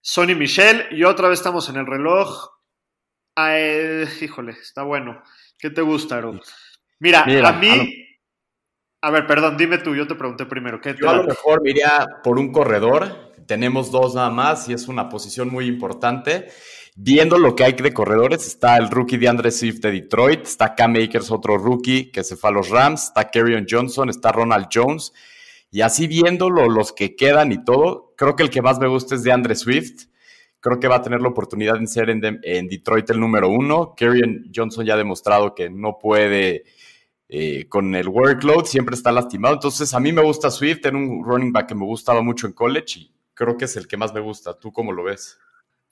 Sonny 0.00 0.36
Michel. 0.36 0.86
Y 0.92 1.02
otra 1.02 1.28
vez 1.28 1.40
estamos 1.40 1.68
en 1.68 1.76
el 1.76 1.86
reloj. 1.86 2.50
Híjole, 4.20 4.52
está 4.52 4.84
bueno. 4.84 5.20
¿Qué 5.58 5.70
te 5.70 5.82
gusta, 5.82 6.18
Aro? 6.18 6.40
Mira, 7.00 7.24
Mira, 7.26 7.48
a 7.48 7.52
mí. 7.52 7.68
a 7.68 7.76
lo- 7.76 7.84
A 9.02 9.10
ver, 9.10 9.26
perdón, 9.26 9.56
dime 9.58 9.78
tú, 9.78 9.94
yo 9.94 10.06
te 10.06 10.14
pregunté 10.14 10.46
primero. 10.46 10.80
¿qué 10.80 10.94
te 10.94 11.00
Yo 11.02 11.10
a 11.10 11.16
lo 11.16 11.24
mejor 11.24 11.62
me 11.62 11.70
iría 11.70 12.06
por 12.22 12.38
un 12.38 12.50
corredor. 12.52 13.32
Tenemos 13.46 13.90
dos 13.90 14.14
nada 14.14 14.30
más 14.30 14.66
y 14.68 14.72
es 14.72 14.88
una 14.88 15.08
posición 15.10 15.50
muy 15.50 15.66
importante. 15.66 16.46
Viendo 16.96 17.36
lo 17.38 17.54
que 17.54 17.64
hay 17.64 17.72
de 17.72 17.92
corredores, 17.92 18.46
está 18.46 18.76
el 18.78 18.88
rookie 18.88 19.18
de 19.18 19.28
Andre 19.28 19.50
Swift 19.50 19.80
de 19.80 19.90
Detroit, 19.90 20.44
está 20.44 20.74
Cam 20.74 20.94
Akers, 20.96 21.30
otro 21.30 21.58
rookie 21.58 22.10
que 22.10 22.24
se 22.24 22.36
fue 22.36 22.48
a 22.50 22.52
los 22.54 22.70
Rams, 22.70 23.04
está 23.08 23.30
Kerryon 23.30 23.66
Johnson, 23.68 24.08
está 24.08 24.32
Ronald 24.32 24.68
Jones. 24.72 25.12
Y 25.70 25.80
así 25.82 26.06
viéndolo, 26.06 26.68
los 26.70 26.92
que 26.92 27.16
quedan 27.16 27.50
y 27.52 27.62
todo, 27.64 28.14
creo 28.16 28.36
que 28.36 28.44
el 28.44 28.50
que 28.50 28.62
más 28.62 28.78
me 28.78 28.86
gusta 28.86 29.16
es 29.16 29.24
de 29.24 29.32
Andre 29.32 29.56
Swift. 29.56 30.04
Creo 30.60 30.80
que 30.80 30.88
va 30.88 30.96
a 30.96 31.02
tener 31.02 31.20
la 31.20 31.28
oportunidad 31.28 31.78
de 31.78 31.86
ser 31.88 32.08
en 32.08 32.20
Detroit 32.68 33.10
el 33.10 33.20
número 33.20 33.50
uno. 33.50 33.94
Kerryon 33.94 34.50
Johnson 34.54 34.86
ya 34.86 34.94
ha 34.94 34.96
demostrado 34.96 35.54
que 35.54 35.68
no 35.68 35.98
puede 35.98 36.62
eh, 37.28 37.66
con 37.68 37.94
el 37.94 38.08
workload, 38.08 38.64
siempre 38.64 38.94
está 38.94 39.12
lastimado. 39.12 39.54
Entonces, 39.54 39.92
a 39.94 40.00
mí 40.00 40.12
me 40.12 40.22
gusta 40.22 40.50
Swift, 40.50 40.84
era 40.84 40.96
un 40.96 41.24
running 41.24 41.52
back 41.52 41.68
que 41.68 41.74
me 41.74 41.84
gustaba 41.84 42.22
mucho 42.22 42.46
en 42.46 42.52
college 42.52 43.00
y 43.00 43.12
creo 43.34 43.56
que 43.56 43.64
es 43.64 43.76
el 43.76 43.88
que 43.88 43.96
más 43.96 44.12
me 44.12 44.20
gusta. 44.20 44.58
¿Tú 44.58 44.72
cómo 44.72 44.92
lo 44.92 45.04
ves? 45.04 45.38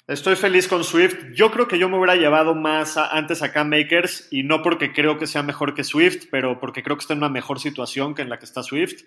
Estoy 0.06 0.34
feliz 0.36 0.66
con 0.66 0.82
Swift. 0.82 1.16
Yo 1.34 1.50
creo 1.52 1.68
que 1.68 1.78
yo 1.78 1.88
me 1.88 1.96
hubiera 1.96 2.16
llevado 2.16 2.54
más 2.54 2.96
a- 2.96 3.08
antes 3.16 3.40
a 3.42 3.52
Cam 3.52 3.68
Makers 3.70 4.28
y 4.32 4.42
no 4.42 4.60
porque 4.62 4.92
creo 4.92 5.16
que 5.16 5.26
sea 5.28 5.42
mejor 5.44 5.74
que 5.74 5.84
Swift, 5.84 6.26
pero 6.30 6.58
porque 6.58 6.82
creo 6.82 6.96
que 6.96 7.02
está 7.02 7.14
en 7.14 7.18
una 7.20 7.28
mejor 7.28 7.60
situación 7.60 8.14
que 8.14 8.22
en 8.22 8.28
la 8.28 8.38
que 8.38 8.44
está 8.44 8.62
Swift. 8.62 9.02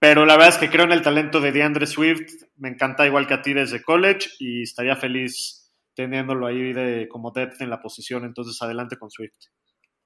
Pero 0.00 0.26
la 0.26 0.34
verdad 0.36 0.48
es 0.50 0.58
que 0.58 0.68
creo 0.68 0.84
en 0.84 0.90
el 0.92 1.02
talento 1.02 1.40
de 1.40 1.52
DeAndre 1.52 1.86
Swift. 1.86 2.42
Me 2.56 2.68
encanta 2.68 3.06
igual 3.06 3.28
que 3.28 3.34
a 3.34 3.42
ti 3.42 3.52
desde 3.54 3.82
college 3.82 4.30
y 4.40 4.62
estaría 4.62 4.96
feliz 4.96 5.70
teniéndolo 5.94 6.46
ahí 6.46 6.72
de, 6.72 7.06
como 7.08 7.30
depth 7.30 7.60
en 7.60 7.70
la 7.70 7.80
posición. 7.80 8.24
Entonces, 8.24 8.60
adelante 8.60 8.96
con 8.96 9.10
Swift. 9.10 9.36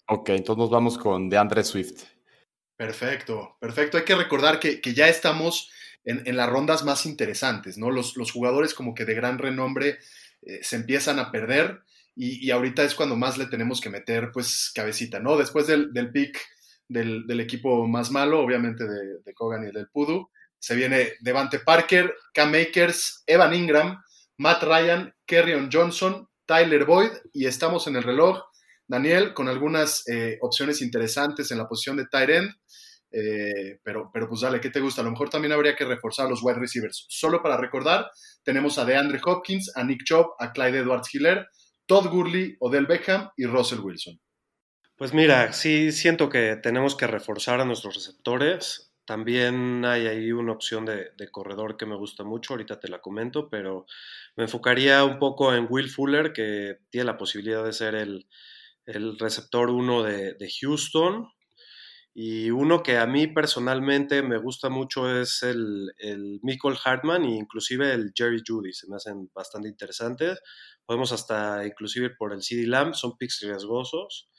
Ok, 0.08 0.30
entonces 0.30 0.58
nos 0.58 0.70
vamos 0.70 0.98
con 0.98 1.28
DeAndre 1.28 1.64
Swift. 1.64 2.04
Perfecto, 2.76 3.56
perfecto. 3.60 3.96
Hay 3.96 4.04
que 4.04 4.14
recordar 4.14 4.60
que, 4.60 4.80
que 4.80 4.94
ya 4.94 5.08
estamos 5.08 5.70
en, 6.04 6.22
en 6.26 6.36
las 6.36 6.48
rondas 6.48 6.84
más 6.84 7.06
interesantes, 7.06 7.78
¿no? 7.78 7.90
Los, 7.90 8.16
los 8.16 8.30
jugadores 8.30 8.74
como 8.74 8.94
que 8.94 9.04
de 9.04 9.14
gran 9.14 9.38
renombre 9.38 9.98
eh, 10.42 10.60
se 10.62 10.76
empiezan 10.76 11.18
a 11.18 11.32
perder 11.32 11.82
y, 12.14 12.46
y 12.46 12.50
ahorita 12.50 12.84
es 12.84 12.94
cuando 12.94 13.16
más 13.16 13.36
le 13.38 13.46
tenemos 13.46 13.80
que 13.80 13.90
meter, 13.90 14.30
pues, 14.32 14.70
cabecita, 14.74 15.18
¿no? 15.18 15.36
Después 15.36 15.66
del, 15.66 15.92
del 15.92 16.12
pick 16.12 16.38
del, 16.88 17.26
del 17.26 17.40
equipo 17.40 17.86
más 17.86 18.10
malo, 18.10 18.40
obviamente 18.40 18.84
de, 18.84 19.18
de 19.24 19.34
Kogan 19.34 19.66
y 19.66 19.72
del 19.72 19.88
Pudu, 19.88 20.30
se 20.58 20.76
viene 20.76 21.14
Devante 21.20 21.58
Parker, 21.58 22.14
Cam 22.32 22.54
Akers, 22.54 23.24
Evan 23.26 23.54
Ingram, 23.54 24.02
Matt 24.38 24.62
Ryan, 24.62 25.14
Kerryon 25.26 25.68
Johnson, 25.72 26.28
Tyler 26.46 26.84
Boyd 26.84 27.10
y 27.32 27.46
estamos 27.46 27.86
en 27.86 27.96
el 27.96 28.02
reloj. 28.02 28.42
Daniel, 28.88 29.34
con 29.34 29.48
algunas 29.48 30.06
eh, 30.08 30.38
opciones 30.40 30.80
interesantes 30.80 31.50
en 31.50 31.58
la 31.58 31.68
posición 31.68 31.96
de 31.96 32.06
tight 32.06 32.30
end. 32.30 32.50
eh, 33.10 33.78
pero, 33.82 34.10
pero 34.12 34.28
pues 34.28 34.40
dale, 34.42 34.60
¿qué 34.60 34.70
te 34.70 34.80
gusta? 34.80 35.00
A 35.00 35.04
lo 35.04 35.10
mejor 35.10 35.30
también 35.30 35.52
habría 35.52 35.74
que 35.74 35.84
reforzar 35.84 36.26
a 36.26 36.28
los 36.28 36.42
wide 36.42 36.58
receivers. 36.58 37.06
Solo 37.08 37.42
para 37.42 37.56
recordar, 37.56 38.10
tenemos 38.42 38.78
a 38.78 38.84
DeAndre 38.84 39.20
Hopkins, 39.24 39.72
a 39.76 39.84
Nick 39.84 40.04
Chubb, 40.04 40.34
a 40.38 40.52
Clyde 40.52 40.78
Edwards 40.78 41.14
Hiller, 41.14 41.46
Todd 41.86 42.08
Gurley, 42.08 42.56
Odell 42.60 42.86
Beckham 42.86 43.30
y 43.36 43.46
Russell 43.46 43.80
Wilson. 43.80 44.20
Pues 44.96 45.12
mira, 45.12 45.52
sí 45.52 45.92
siento 45.92 46.28
que 46.28 46.56
tenemos 46.56 46.96
que 46.96 47.06
reforzar 47.06 47.60
a 47.60 47.64
nuestros 47.64 47.94
receptores. 47.94 48.92
También 49.04 49.84
hay 49.84 50.06
ahí 50.06 50.32
una 50.32 50.52
opción 50.52 50.84
de, 50.84 51.10
de, 51.16 51.30
corredor 51.30 51.76
que 51.76 51.86
me 51.86 51.96
gusta 51.96 52.24
mucho, 52.24 52.54
ahorita 52.54 52.80
te 52.80 52.88
la 52.88 53.00
comento, 53.00 53.48
pero 53.48 53.86
me 54.36 54.44
enfocaría 54.44 55.04
un 55.04 55.18
poco 55.20 55.54
en 55.54 55.66
Will 55.70 55.90
Fuller, 55.90 56.32
que 56.32 56.78
tiene 56.90 57.04
la 57.04 57.16
posibilidad 57.16 57.64
de 57.64 57.72
ser 57.72 57.94
el, 57.94 58.26
el 58.86 59.18
receptor 59.18 59.70
1 59.70 60.02
de, 60.04 60.34
de, 60.34 60.50
Houston. 60.60 61.28
Y 62.14 62.50
uno 62.50 62.82
que 62.82 62.96
a 62.96 63.06
mí 63.06 63.26
personalmente 63.26 64.22
me 64.22 64.38
gusta 64.38 64.70
mucho 64.70 65.10
es 65.20 65.42
el, 65.42 65.92
el 65.98 66.40
Michael 66.42 66.78
Hartman 66.82 67.24
e 67.24 67.36
inclusive 67.36 67.92
el 67.92 68.12
Jerry 68.14 68.42
Judy, 68.46 68.72
se 68.72 68.88
me 68.88 68.96
hacen 68.96 69.30
bastante 69.34 69.68
interesantes. 69.68 70.40
Podemos 70.86 71.12
hasta 71.12 71.66
inclusive 71.66 72.06
ir 72.06 72.16
por 72.16 72.32
el 72.32 72.42
CD 72.42 72.66
Lamb, 72.66 72.94
son 72.94 73.18
picks 73.18 73.40
riesgosos. 73.42 74.30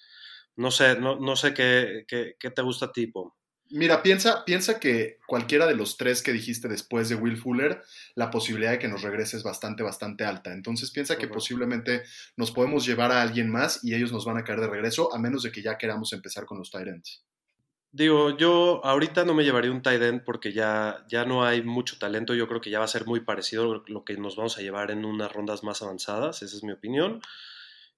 No 0.56 0.72
sé, 0.72 1.00
no, 1.00 1.20
no 1.20 1.36
sé 1.36 1.54
qué, 1.54 2.06
qué, 2.08 2.34
qué 2.40 2.50
te 2.50 2.64
gusta 2.64 2.92
tipo. 2.92 3.37
Mira, 3.70 4.02
piensa, 4.02 4.46
piensa 4.46 4.80
que 4.80 5.20
cualquiera 5.28 5.68
de 5.68 5.76
los 5.76 5.98
tres 5.98 6.22
que 6.22 6.32
dijiste 6.32 6.68
después 6.68 7.10
de 7.10 7.16
Will 7.16 7.38
Fuller, 7.38 7.84
la 8.16 8.32
posibilidad 8.32 8.72
de 8.72 8.80
que 8.80 8.88
nos 8.88 9.02
regrese 9.02 9.36
es 9.36 9.44
bastante, 9.44 9.84
bastante 9.84 10.24
alta. 10.24 10.54
Entonces 10.54 10.92
piensa 10.92 11.18
que 11.18 11.28
posiblemente 11.28 12.04
nos 12.38 12.52
podemos 12.52 12.86
llevar 12.86 13.12
a 13.12 13.22
alguien 13.22 13.52
más 13.52 13.84
y 13.84 13.94
ellos 13.94 14.12
nos 14.12 14.26
van 14.26 14.38
a 14.38 14.44
caer 14.44 14.62
de 14.62 14.68
regreso, 14.68 15.14
a 15.14 15.20
menos 15.20 15.44
de 15.44 15.52
que 15.52 15.62
ya 15.62 15.78
queramos 15.78 16.14
empezar 16.14 16.46
con 16.46 16.58
los 16.58 16.72
tight 16.72 16.88
ends. 16.88 17.26
Digo, 17.92 18.38
yo 18.38 18.86
ahorita 18.86 19.26
no 19.26 19.34
me 19.34 19.44
llevaría 19.44 19.72
un 19.72 19.82
tight 19.82 20.02
end 20.02 20.24
porque 20.24 20.54
ya, 20.54 21.06
ya 21.10 21.26
no 21.26 21.44
hay 21.44 21.62
mucho 21.64 21.98
talento. 21.98 22.36
Yo 22.36 22.48
creo 22.48 22.62
que 22.62 22.70
ya 22.70 22.80
va 22.80 22.86
a 22.86 22.90
ser 22.90 23.06
muy 23.06 23.22
parecido 23.22 23.84
lo 23.88 24.06
que 24.06 24.16
nos 24.18 24.36
vamos 24.36 24.58
a 24.58 24.62
llevar 24.62 24.92
en 24.92 25.04
unas 25.04 25.32
rondas 25.32 25.64
más 25.64 25.82
avanzadas. 25.82 26.42
Esa 26.42 26.56
es 26.56 26.64
mi 26.64 26.72
opinión. 26.72 27.22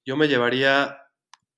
Yo 0.05 0.15
me 0.15 0.27
llevaría 0.27 1.03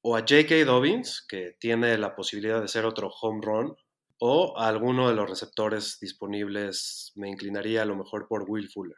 o 0.02 0.15
a 0.15 0.21
J.K. 0.21 0.65
Dobbins, 0.65 1.26
que 1.28 1.56
tiene 1.60 1.97
la 1.97 2.15
posibilidad 2.15 2.62
de 2.62 2.67
ser 2.67 2.86
otro 2.86 3.10
home 3.10 3.41
run, 3.43 3.76
o 4.24 4.56
a 4.56 4.68
alguno 4.68 5.10
de 5.10 5.16
los 5.16 5.28
receptores 5.28 5.98
disponibles 6.00 7.12
me 7.16 7.28
inclinaría 7.28 7.82
a 7.82 7.86
lo 7.86 7.96
mejor 7.96 8.28
por 8.28 8.46
Will 8.48 8.70
Fuller. 8.70 8.98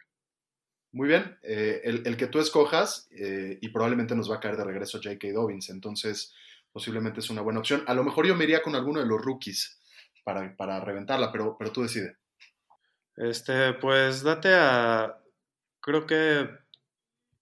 Muy 0.92 1.08
bien, 1.08 1.38
eh, 1.44 1.80
el, 1.86 2.06
el, 2.06 2.18
que 2.18 2.28
tú 2.28 2.40
escojas 2.40 3.08
eh, 3.12 3.58
y 3.62 3.70
probablemente 3.70 4.16
nos 4.16 4.30
va 4.30 4.36
a 4.36 4.40
caer 4.42 4.58
de 4.58 4.66
regreso 4.66 5.00
J.K. 5.02 5.30
Dobbins, 5.34 5.70
entonces 5.70 6.34
posiblemente 6.74 7.22
es 7.22 7.30
una 7.30 7.42
buena 7.42 7.60
opción. 7.60 7.86
A 7.88 7.94
lo 7.94 8.04
mejor 8.04 8.28
yo 8.28 8.36
me 8.36 8.44
iría 8.44 8.62
con 8.62 8.76
alguno 8.76 9.00
de 9.00 9.06
los 9.06 9.22
rookies 9.22 9.82
para, 10.26 10.58
para 10.58 10.82
reventarla, 10.82 11.32
pero, 11.32 11.56
pero 11.58 11.72
tú 11.72 11.84
decide. 11.84 12.18
Este, 13.16 13.74
pues 13.74 14.24
date 14.24 14.54
a. 14.54 15.24
Creo 15.80 16.06
que 16.06 16.50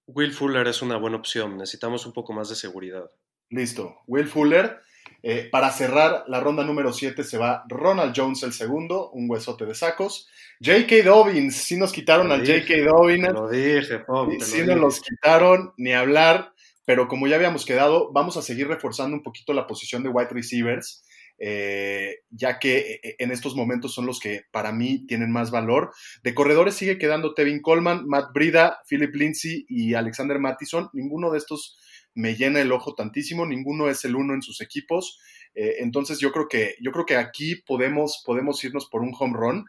Will 0.06 0.34
Fuller 0.34 0.68
es 0.68 0.84
una 0.84 0.98
buena 0.98 1.18
opción. 1.18 1.58
Necesitamos 1.58 2.06
un 2.06 2.14
poco 2.14 2.32
más 2.32 2.48
de 2.50 2.56
seguridad. 2.56 3.10
Listo. 3.50 3.98
Will 4.06 4.28
Fuller. 4.28 4.82
Eh, 5.24 5.48
para 5.52 5.72
cerrar 5.72 6.24
la 6.28 6.40
ronda 6.40 6.64
número 6.64 6.92
7 6.94 7.24
se 7.24 7.38
va 7.38 7.64
Ronald 7.68 8.14
Jones 8.16 8.42
el 8.44 8.54
segundo, 8.54 9.12
un 9.12 9.30
huesote 9.30 9.66
de 9.66 9.76
sacos. 9.76 10.28
J.K. 10.64 11.04
Dobbins, 11.04 11.56
sí 11.56 11.78
nos 11.78 11.92
quitaron 11.92 12.30
Lo 12.30 12.34
al 12.34 12.42
J.K. 12.46 12.74
Dobbins. 12.86 13.28
Te 13.28 13.34
lo 13.34 13.50
dije, 13.50 14.00
Pop, 14.00 14.38
te 14.38 14.46
lo 14.46 14.46
sí 14.46 14.62
dije. 14.62 14.66
nos 14.66 14.80
los 14.80 15.00
quitaron, 15.02 15.74
ni 15.78 15.94
hablar. 15.94 16.54
Pero 16.86 17.08
como 17.08 17.28
ya 17.28 17.36
habíamos 17.36 17.66
quedado, 17.66 18.12
vamos 18.12 18.38
a 18.38 18.42
seguir 18.42 18.68
reforzando 18.68 19.16
un 19.16 19.24
poquito 19.24 19.54
la 19.54 19.68
posición 19.68 20.04
de 20.04 20.10
wide 20.10 20.30
receivers. 20.32 21.04
eh, 21.44 22.20
ya 22.30 22.60
que 22.60 23.00
eh, 23.04 23.16
en 23.18 23.32
estos 23.32 23.56
momentos 23.56 23.94
son 23.94 24.06
los 24.06 24.20
que 24.20 24.44
para 24.52 24.72
mí 24.72 25.06
tienen 25.08 25.32
más 25.32 25.50
valor. 25.50 25.92
De 26.24 26.36
corredores 26.36 26.76
sigue 26.76 27.00
quedando 27.00 27.34
Tevin 27.34 27.62
Coleman, 27.62 28.06
Matt 28.08 28.32
Brida, 28.34 28.80
Philip 28.88 29.14
Lindsay 29.16 29.66
y 29.68 29.96
Alexander 29.96 30.38
Mattison. 30.40 30.90
Ninguno 30.94 31.32
de 31.32 31.40
estos 31.40 31.80
me 32.14 32.36
llena 32.36 32.62
el 32.62 32.72
ojo 32.72 32.94
tantísimo, 32.96 33.46
ninguno 33.46 33.90
es 33.90 34.06
el 34.06 34.16
uno 34.16 34.34
en 34.34 34.42
sus 34.42 34.62
equipos. 34.62 35.20
Eh, 35.54 35.76
entonces 35.80 36.20
yo 36.20 36.32
creo 36.32 36.48
que, 36.48 36.76
yo 36.82 36.92
creo 36.92 37.06
que 37.06 37.18
aquí 37.18 37.56
podemos, 37.56 38.24
podemos 38.26 38.64
irnos 38.64 38.88
por 38.90 39.02
un 39.02 39.14
home 39.18 39.38
run. 39.38 39.66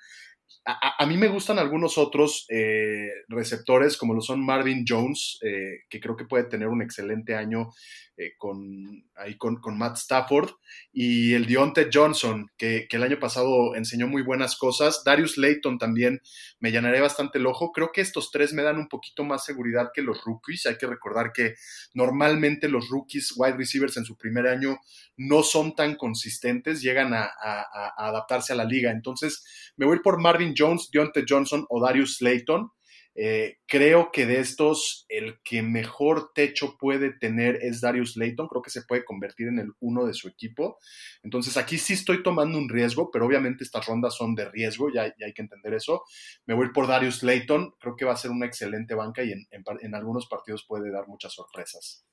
A, 0.65 1.03
a, 1.03 1.07
mí 1.07 1.17
me 1.17 1.27
gustan 1.27 1.59
algunos 1.59 1.99
otros 1.99 2.47
eh, 2.49 3.11
receptores, 3.29 3.97
como 3.97 4.15
lo 4.15 4.21
son 4.21 4.45
Marvin 4.45 4.85
Jones, 4.87 5.39
eh, 5.43 5.81
que 5.89 6.01
creo 6.01 6.17
que 6.17 6.25
puede 6.25 6.45
tener 6.45 6.69
un 6.69 6.83
excelente 6.83 7.35
año 7.35 7.71
eh, 8.17 8.35
con, 8.39 9.05
ahí 9.17 9.37
con, 9.39 9.57
con, 9.57 9.77
Matt 9.77 9.97
Stafford, 9.97 10.51
y 10.93 11.33
el 11.33 11.47
Deontay 11.47 11.89
Johnson, 11.93 12.51
que, 12.57 12.87
que, 12.89 12.99
el 12.99 13.03
año 13.03 13.19
pasado 13.19 13.75
enseñó 13.75 14.07
muy 14.07 14.23
buenas 14.23 14.57
cosas. 14.57 15.03
Darius 15.03 15.39
Layton 15.39 15.79
también 15.79 16.21
me 16.61 16.71
llenaré 16.71 17.01
bastante 17.01 17.39
el 17.39 17.47
ojo. 17.47 17.73
Creo 17.73 17.91
que 17.91 18.03
estos 18.03 18.31
tres 18.31 18.53
me 18.53 18.63
dan 18.63 18.77
un 18.77 18.89
poquito 18.89 19.25
más 19.25 19.45
seguridad 19.45 19.91
que 19.93 20.03
los 20.03 20.23
rookies. 20.25 20.67
Hay 20.67 20.77
que 20.77 20.87
recordar 20.87 21.33
que 21.33 21.55
normalmente 21.95 22.69
los 22.69 22.89
rookies 22.91 23.33
wide 23.37 23.57
receivers 23.57 23.97
en 23.97 24.05
su 24.05 24.17
primer 24.17 24.47
año 24.47 24.79
no 25.17 25.43
son 25.43 25.75
tan 25.75 25.97
consistentes, 25.97 26.83
llegan 26.83 27.15
a, 27.15 27.25
a 27.25 27.95
adaptarse 27.97 28.53
a 28.53 28.57
la 28.57 28.65
liga. 28.65 28.91
Entonces, 28.91 29.73
me 29.77 29.87
voy 29.87 30.01
por 30.01 30.21
Marvin 30.21 30.52
Jones, 30.57 30.89
Deontay 30.93 31.25
Johnson 31.29 31.67
o 31.69 31.81
Darius 31.81 32.21
Layton. 32.21 32.71
Eh, 33.15 33.59
creo 33.67 34.11
que 34.11 34.25
de 34.25 34.41
estos, 34.41 35.05
el 35.11 35.43
que 35.45 35.63
mejor 35.63 36.33
techo 36.35 36.79
puede 36.79 37.13
tener 37.13 37.57
es 37.61 37.83
Darius 37.83 38.17
Layton. 38.17 38.49
Creo 38.49 38.63
que 38.63 38.71
se 38.71 38.83
puede 38.83 39.05
convertir 39.05 39.49
en 39.49 39.59
el 39.59 39.73
uno 39.81 40.07
de 40.07 40.15
su 40.15 40.29
equipo. 40.29 40.79
Entonces, 41.23 41.57
aquí 41.59 41.77
sí 41.77 41.93
estoy 41.93 42.23
tomando 42.23 42.57
un 42.57 42.69
riesgo, 42.71 43.11
pero 43.11 43.27
obviamente 43.27 43.65
estas 43.65 43.85
rondas 43.87 44.17
son 44.17 44.35
de 44.35 44.49
riesgo, 44.51 44.91
ya, 44.91 45.09
ya 45.19 45.27
hay 45.27 45.35
que 45.35 45.43
entender 45.43 45.75
eso. 45.75 46.05
Me 46.47 46.55
voy 46.55 46.71
por 46.73 46.87
Darius 46.87 47.23
Layton. 47.23 47.75
Creo 47.79 47.97
que 47.97 48.07
va 48.07 48.13
a 48.13 48.17
ser 48.17 48.31
una 48.31 48.47
excelente 48.47 48.95
banca 48.95 49.23
y 49.23 49.33
en, 49.33 49.47
en, 49.51 49.63
en 49.81 49.95
algunos 49.95 50.27
partidos 50.27 50.65
puede 50.67 50.91
dar 50.91 51.07
muchas 51.07 51.35
sorpresas. 51.35 52.07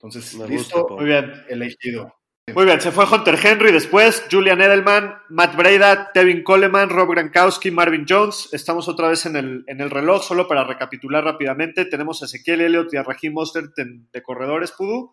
Entonces, 0.00 0.34
Me 0.34 0.46
listo, 0.48 0.80
gusta, 0.80 0.94
Muy 0.94 1.04
bien. 1.06 1.44
elegido. 1.48 2.14
Muy 2.54 2.64
bien, 2.64 2.80
se 2.80 2.92
fue 2.92 3.04
Hunter 3.04 3.38
Henry 3.42 3.72
después, 3.72 4.24
Julian 4.30 4.60
Edelman, 4.60 5.18
Matt 5.28 5.56
Breida, 5.56 6.10
Tevin 6.12 6.42
Coleman, 6.42 6.88
Rob 6.88 7.10
Gronkowski, 7.10 7.70
Marvin 7.70 8.06
Jones. 8.08 8.48
Estamos 8.52 8.88
otra 8.88 9.08
vez 9.08 9.26
en 9.26 9.36
el, 9.36 9.64
en 9.66 9.80
el 9.80 9.90
reloj, 9.90 10.22
solo 10.22 10.48
para 10.48 10.64
recapitular 10.64 11.24
rápidamente. 11.24 11.84
Tenemos 11.84 12.22
a 12.22 12.26
Ezequiel 12.26 12.60
Elliott 12.60 12.92
y 12.92 12.96
a 12.96 13.02
Raheem 13.02 13.32
Mostert 13.32 13.74
de, 13.76 14.02
de 14.12 14.22
corredores, 14.22 14.72
Pudu. 14.72 15.12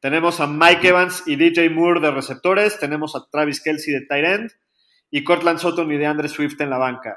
Tenemos 0.00 0.40
a 0.40 0.46
Mike 0.46 0.88
Evans 0.88 1.22
y 1.26 1.36
DJ 1.36 1.70
Moore 1.70 2.00
de 2.00 2.10
receptores. 2.10 2.78
Tenemos 2.78 3.16
a 3.16 3.26
Travis 3.30 3.62
Kelsey 3.62 3.94
de 3.94 4.06
tight 4.06 4.24
end. 4.24 4.50
Y 5.10 5.24
Cortland 5.24 5.58
Sutton 5.58 5.90
y 5.92 5.96
de 5.96 6.06
Andre 6.06 6.28
Swift 6.28 6.60
en 6.60 6.70
la 6.70 6.78
banca. 6.78 7.16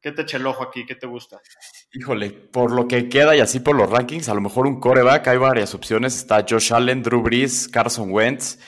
¿Qué 0.00 0.12
te 0.12 0.22
echa 0.22 0.36
el 0.36 0.46
ojo 0.46 0.62
aquí? 0.62 0.84
¿Qué 0.84 0.94
te 0.94 1.06
gusta? 1.06 1.40
Híjole, 1.92 2.30
por 2.30 2.70
lo 2.70 2.86
que 2.86 3.08
queda 3.08 3.34
y 3.34 3.40
así 3.40 3.60
por 3.60 3.74
los 3.74 3.88
rankings, 3.88 4.28
a 4.28 4.34
lo 4.34 4.42
mejor 4.42 4.66
un 4.66 4.78
coreback, 4.78 5.26
hay 5.28 5.38
varias 5.38 5.74
opciones. 5.74 6.14
Está 6.14 6.44
Josh 6.46 6.74
Allen, 6.74 7.02
Drew 7.02 7.22
Brees, 7.22 7.68
Carson 7.68 8.12
Wentz. 8.12 8.58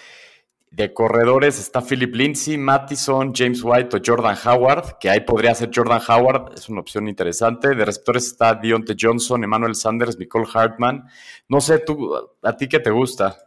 De 0.71 0.93
corredores 0.93 1.59
está 1.59 1.81
Philip 1.81 2.15
Lindsay, 2.15 2.59
Mattison, 2.59 3.33
James 3.35 3.63
White 3.63 3.97
o 3.97 4.01
Jordan 4.05 4.37
Howard, 4.45 4.99
que 4.99 5.09
ahí 5.09 5.21
podría 5.21 5.55
ser 5.55 5.71
Jordan 5.75 6.03
Howard, 6.07 6.55
es 6.55 6.69
una 6.69 6.81
opción 6.81 7.09
interesante. 7.09 7.75
De 7.75 7.85
receptores 7.85 8.27
está 8.27 8.55
Deontay 8.55 8.97
Johnson, 9.01 9.43
Emmanuel 9.43 9.75
Sanders, 9.75 10.19
Nicole 10.19 10.47
Hartman. 10.53 11.05
No 11.49 11.61
sé, 11.61 11.79
tú, 11.79 12.15
¿a 12.43 12.57
ti 12.57 12.69
qué 12.69 12.81
te 12.81 12.91
gusta? 12.91 13.39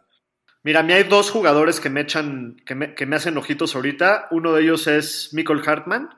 Mira, 0.62 0.80
a 0.80 0.82
mí 0.82 0.92
hay 0.92 1.04
dos 1.04 1.30
jugadores 1.30 1.80
que 1.80 1.88
me 1.88 2.00
echan, 2.00 2.56
que 2.66 2.74
me, 2.74 2.94
que 2.94 3.06
me 3.06 3.16
hacen 3.16 3.36
ojitos 3.36 3.74
ahorita. 3.74 4.28
Uno 4.30 4.52
de 4.52 4.62
ellos 4.62 4.86
es 4.86 5.30
Michael 5.32 5.62
Hartman, 5.64 6.10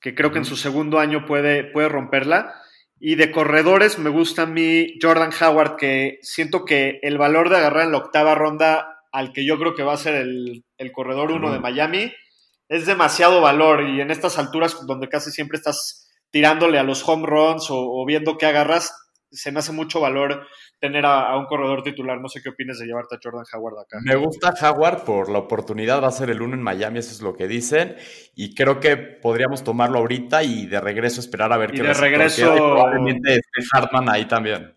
que 0.00 0.14
creo 0.14 0.30
que 0.30 0.38
en 0.38 0.44
su 0.44 0.56
segundo 0.56 0.98
año 0.98 1.24
puede, 1.26 1.64
puede 1.64 1.88
romperla. 1.88 2.54
Y 3.00 3.16
de 3.16 3.30
corredores 3.30 3.98
me 3.98 4.10
gusta 4.10 4.42
a 4.42 4.46
mí 4.46 4.98
Jordan 5.00 5.30
Howard, 5.40 5.76
que 5.76 6.18
siento 6.22 6.64
que 6.64 7.00
el 7.02 7.18
valor 7.18 7.50
de 7.50 7.56
agarrar 7.56 7.86
en 7.86 7.92
la 7.92 7.98
octava 7.98 8.34
ronda 8.34 8.93
al 9.14 9.32
que 9.32 9.46
yo 9.46 9.58
creo 9.58 9.76
que 9.76 9.84
va 9.84 9.92
a 9.92 9.96
ser 9.96 10.16
el, 10.16 10.64
el 10.76 10.92
corredor 10.92 11.30
1 11.30 11.52
de 11.52 11.60
Miami, 11.60 12.12
es 12.68 12.84
demasiado 12.84 13.40
valor 13.40 13.88
y 13.88 14.00
en 14.00 14.10
estas 14.10 14.38
alturas 14.38 14.84
donde 14.88 15.08
casi 15.08 15.30
siempre 15.30 15.56
estás 15.56 16.10
tirándole 16.32 16.80
a 16.80 16.82
los 16.82 17.08
home 17.08 17.24
runs 17.24 17.70
o, 17.70 17.76
o 17.78 18.04
viendo 18.04 18.36
qué 18.36 18.46
agarras, 18.46 18.92
se 19.30 19.52
me 19.52 19.60
hace 19.60 19.70
mucho 19.70 20.00
valor 20.00 20.48
tener 20.80 21.06
a, 21.06 21.30
a, 21.30 21.38
un 21.38 21.46
corredor 21.46 21.84
titular. 21.84 22.20
No 22.20 22.28
sé 22.28 22.42
qué 22.42 22.48
opinas 22.48 22.76
de 22.80 22.86
llevarte 22.86 23.14
a 23.14 23.18
Jordan 23.22 23.44
Howard 23.52 23.78
acá. 23.82 23.98
Me 24.02 24.16
gusta 24.16 24.52
Howard 24.60 25.04
por 25.04 25.30
la 25.30 25.38
oportunidad, 25.38 26.02
va 26.02 26.08
a 26.08 26.12
ser 26.12 26.30
el 26.30 26.42
uno 26.42 26.54
en 26.54 26.62
Miami, 26.62 26.98
eso 26.98 27.12
es 27.12 27.20
lo 27.20 27.36
que 27.36 27.46
dicen, 27.46 27.94
y 28.34 28.52
creo 28.52 28.80
que 28.80 28.96
podríamos 28.96 29.62
tomarlo 29.62 30.00
ahorita 30.00 30.42
y 30.42 30.66
de 30.66 30.80
regreso 30.80 31.20
esperar 31.20 31.52
a 31.52 31.56
ver 31.56 31.70
y 31.72 31.76
qué 31.76 31.82
de 31.84 31.94
regreso 31.94 32.52
y 32.52 32.58
probablemente 32.58 33.34
esté 33.34 33.68
Hartman 33.72 34.08
ahí 34.08 34.24
también. 34.26 34.74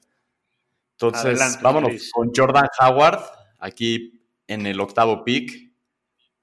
Entonces, 0.92 1.26
Adelante, 1.26 1.60
vámonos 1.64 1.90
Luis. 1.90 2.12
con 2.12 2.32
Jordan 2.36 2.68
Howard, 2.80 3.22
aquí 3.60 4.17
en 4.48 4.66
el 4.66 4.80
octavo 4.80 5.24
pick. 5.24 5.68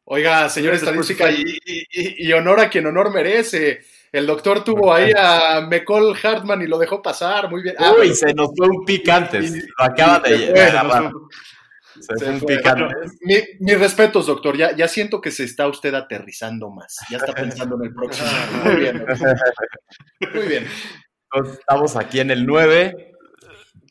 Oiga, 0.06 0.48
señor 0.50 0.74
estadística, 0.74 1.30
y, 1.30 1.58
y, 1.64 2.28
y, 2.28 2.32
honor 2.34 2.60
a 2.60 2.68
quien 2.68 2.86
honor 2.86 3.10
merece. 3.12 3.80
El 4.12 4.26
doctor 4.26 4.62
tuvo 4.62 4.92
ahí 4.92 5.10
a 5.16 5.62
McCall 5.62 6.14
Hartman 6.22 6.60
y 6.62 6.66
lo 6.66 6.78
dejó 6.78 7.00
pasar 7.00 7.50
muy 7.50 7.62
bien. 7.62 7.74
Ah, 7.78 7.94
Uy, 7.98 8.14
se 8.14 8.34
nos 8.34 8.50
fue 8.56 8.68
un 8.68 8.84
pick 8.84 9.08
antes. 9.08 9.56
Y, 9.56 9.60
lo 9.60 9.84
acaba 9.84 10.20
de 10.20 10.38
llegar. 10.38 11.10
Se 12.00 12.18
Se 12.18 12.38
fue 12.38 12.60
Bueno, 12.62 12.86
antes. 12.90 13.12
mi- 13.22 13.42
mis 13.60 13.78
respetos, 13.78 14.26
doctor. 14.26 14.56
Ya, 14.56 14.76
ya 14.76 14.88
siento 14.88 15.20
que 15.20 15.30
se 15.30 15.44
está 15.44 15.66
usted 15.68 15.94
aterrizando 15.94 16.68
más. 16.68 16.98
Ya 17.10 17.16
está 17.16 17.32
pensando 17.32 17.76
en 17.76 17.84
el 17.88 17.94
próximo. 17.94 18.28
Muy 18.64 18.76
bien. 18.76 19.06
Muy 20.34 20.46
bien. 20.48 20.66
Entonces, 21.32 21.58
estamos 21.60 21.96
aquí 21.96 22.20
en 22.20 22.30
el 22.30 22.44
9. 22.44 23.13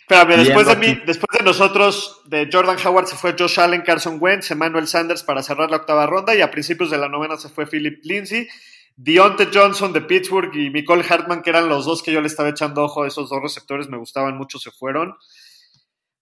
Espérame, 0.08 0.44
después 0.44 0.68
de, 0.68 0.76
mí, 0.76 1.02
después 1.06 1.40
de 1.40 1.46
nosotros, 1.46 2.22
de 2.26 2.50
Jordan 2.52 2.78
Howard 2.86 3.08
se 3.08 3.16
fue 3.16 3.36
Josh 3.40 3.58
Allen, 3.58 3.84
Carson 3.84 4.18
Wentz, 4.20 4.52
Emmanuel 4.52 4.86
Sanders 4.86 5.24
para 5.24 5.42
cerrar 5.42 5.72
la 5.72 5.78
octava 5.78 6.06
ronda 6.06 6.36
y 6.36 6.42
a 6.42 6.52
principios 6.52 6.92
de 6.92 6.98
la 6.98 7.08
novena 7.08 7.38
se 7.38 7.48
fue 7.48 7.66
Philip 7.66 8.04
Lindsay, 8.04 8.50
Deontay 8.98 9.48
Johnson 9.54 9.94
de 9.94 10.02
Pittsburgh 10.02 10.54
y 10.56 10.70
Nicole 10.70 11.06
Hartman, 11.08 11.42
que 11.42 11.52
eran 11.52 11.70
los 11.70 11.86
dos 11.86 12.04
que 12.04 12.12
yo 12.12 12.20
le 12.20 12.28
estaba 12.28 12.50
echando 12.50 12.84
ojo, 12.84 13.06
esos 13.06 13.30
dos 13.30 13.42
receptores 13.42 13.88
me 13.88 13.98
gustaban 13.98 14.38
mucho, 14.38 14.60
se 14.60 14.72
fueron. 14.72 15.16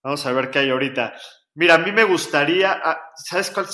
Vamos 0.03 0.25
a 0.27 0.31
ver 0.31 0.51
qué 0.51 0.59
hay 0.59 0.69
ahorita. 0.69 1.13
Mira, 1.55 1.75
a 1.75 1.79
mí 1.79 1.91
me 1.91 2.03
gustaría, 2.03 2.79
ah, 2.83 3.01
¿sabes 3.15 3.49
cuál? 3.49 3.65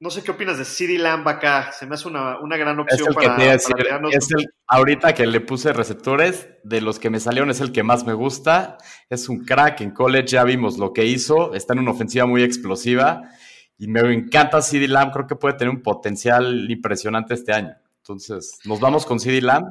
No 0.00 0.10
sé 0.10 0.22
qué 0.22 0.30
opinas 0.30 0.56
de 0.58 0.64
CD 0.64 0.96
Lamb 0.96 1.26
acá, 1.26 1.72
se 1.72 1.84
me 1.84 1.96
hace 1.96 2.06
una, 2.06 2.38
una 2.38 2.56
gran 2.56 2.78
Es 2.88 3.00
opción 3.00 3.14
que 3.16 3.26
para, 3.26 3.52
decir, 3.52 3.74
para 3.76 4.08
es 4.10 4.30
el, 4.30 4.46
ahorita 4.68 5.12
que 5.12 5.26
le 5.26 5.40
puse 5.40 5.72
receptores, 5.72 6.48
de 6.62 6.80
los 6.80 7.00
que 7.00 7.10
me 7.10 7.18
salieron 7.18 7.50
es 7.50 7.60
el 7.60 7.72
que 7.72 7.82
más 7.82 8.06
me 8.06 8.12
gusta. 8.12 8.78
Es 9.10 9.28
un 9.28 9.44
crack 9.44 9.80
en 9.80 9.90
college, 9.90 10.28
ya 10.28 10.44
vimos 10.44 10.78
lo 10.78 10.92
que 10.92 11.04
hizo. 11.04 11.52
Está 11.52 11.72
en 11.72 11.80
una 11.80 11.90
ofensiva 11.90 12.26
muy 12.26 12.44
explosiva. 12.44 13.22
Y 13.76 13.88
me 13.88 14.00
encanta 14.12 14.62
CD 14.62 14.86
Lamb, 14.86 15.12
creo 15.12 15.26
que 15.26 15.34
puede 15.34 15.54
tener 15.54 15.74
un 15.74 15.82
potencial 15.82 16.70
impresionante 16.70 17.34
este 17.34 17.52
año. 17.52 17.74
Entonces, 18.02 18.60
nos 18.64 18.78
vamos 18.78 19.04
con 19.04 19.18
CD 19.18 19.40
Lamb. 19.40 19.66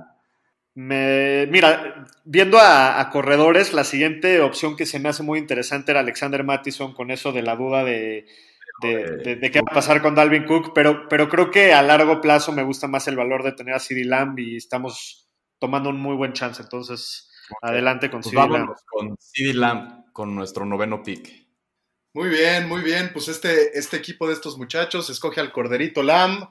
Me, 0.75 1.47
mira, 1.49 2.05
viendo 2.25 2.59
a, 2.59 2.99
a 2.99 3.09
corredores, 3.11 3.73
la 3.73 3.85
siguiente 3.85 4.41
opción 4.41 4.75
que 4.75 4.85
se 4.85 4.99
me 4.99 5.07
hace 5.07 5.23
muy 5.23 5.39
interesante 5.39 5.91
era 5.91 6.01
Alexander 6.01 6.43
Mattison 6.43 6.93
con 6.93 7.11
eso 7.11 7.31
de 7.31 7.41
la 7.41 7.55
duda 7.55 7.83
de, 7.83 8.25
de, 8.81 9.17
de- 9.17 9.35
de 9.37 9.51
qué 9.51 9.59
va 9.61 9.67
a 9.71 9.75
pasar 9.75 10.01
con 10.01 10.15
Dalvin 10.15 10.45
Cook, 10.45 10.71
pero, 10.73 11.07
pero 11.09 11.29
creo 11.29 11.49
que 11.51 11.73
a 11.73 11.81
largo 11.81 12.21
plazo 12.21 12.51
me 12.51 12.63
gusta 12.63 12.87
más 12.87 13.07
el 13.07 13.15
valor 13.15 13.43
de 13.43 13.51
tener 13.53 13.73
a 13.73 13.79
CD 13.79 14.03
Lamb 14.05 14.37
y 14.39 14.55
estamos 14.57 15.27
tomando 15.59 15.89
un 15.89 15.99
muy 15.99 16.15
buen 16.15 16.33
chance. 16.33 16.61
Entonces, 16.61 17.29
adelante 17.61 18.09
con 18.11 18.21
Pues 18.21 18.31
CD 18.35 18.47
Lamb. 18.49 18.69
con 18.85 19.17
CD 19.19 19.53
Lamb, 19.53 20.05
con 20.13 20.35
nuestro 20.35 20.65
noveno 20.65 21.01
pick. 21.03 21.47
Muy 22.13 22.29
bien, 22.29 22.67
muy 22.67 22.81
bien. 22.81 23.11
Pues 23.13 23.27
este, 23.27 23.77
este 23.77 23.97
equipo 23.97 24.27
de 24.27 24.33
estos 24.33 24.57
muchachos 24.57 25.09
escoge 25.09 25.39
al 25.39 25.51
Corderito 25.51 26.01
Lamb. 26.03 26.49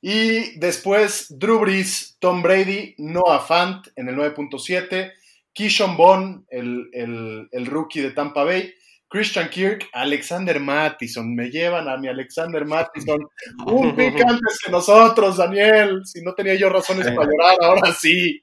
Y 0.00 0.56
después 0.60 1.26
Drew 1.38 1.58
Brees, 1.58 2.16
Tom 2.20 2.40
Brady, 2.42 2.94
Noah 2.98 3.40
Fant 3.40 3.88
en 3.96 4.08
el 4.08 4.16
9.7, 4.16 5.12
Keyshawn 5.52 5.96
Bond, 5.96 6.44
el, 6.50 6.88
el- 6.92 7.48
el 7.50 7.66
rookie 7.66 8.00
de 8.00 8.12
Tampa 8.12 8.44
Bay, 8.44 8.72
Christian 9.08 9.48
Kirk, 9.48 9.88
Alexander 9.92 10.60
Mattison. 10.60 11.34
Me 11.34 11.50
llevan 11.50 11.88
a 11.88 11.96
mi 11.96 12.08
Alexander 12.08 12.64
Mattison. 12.64 13.18
Un 13.66 13.96
pick 13.96 14.20
antes 14.20 14.58
que 14.64 14.70
nosotros, 14.70 15.38
Daniel. 15.38 16.02
Si 16.04 16.22
no 16.22 16.34
tenía 16.34 16.54
yo 16.54 16.68
razones 16.68 17.10
para 17.10 17.30
llorar, 17.30 17.56
ahora 17.60 17.92
sí. 17.92 18.42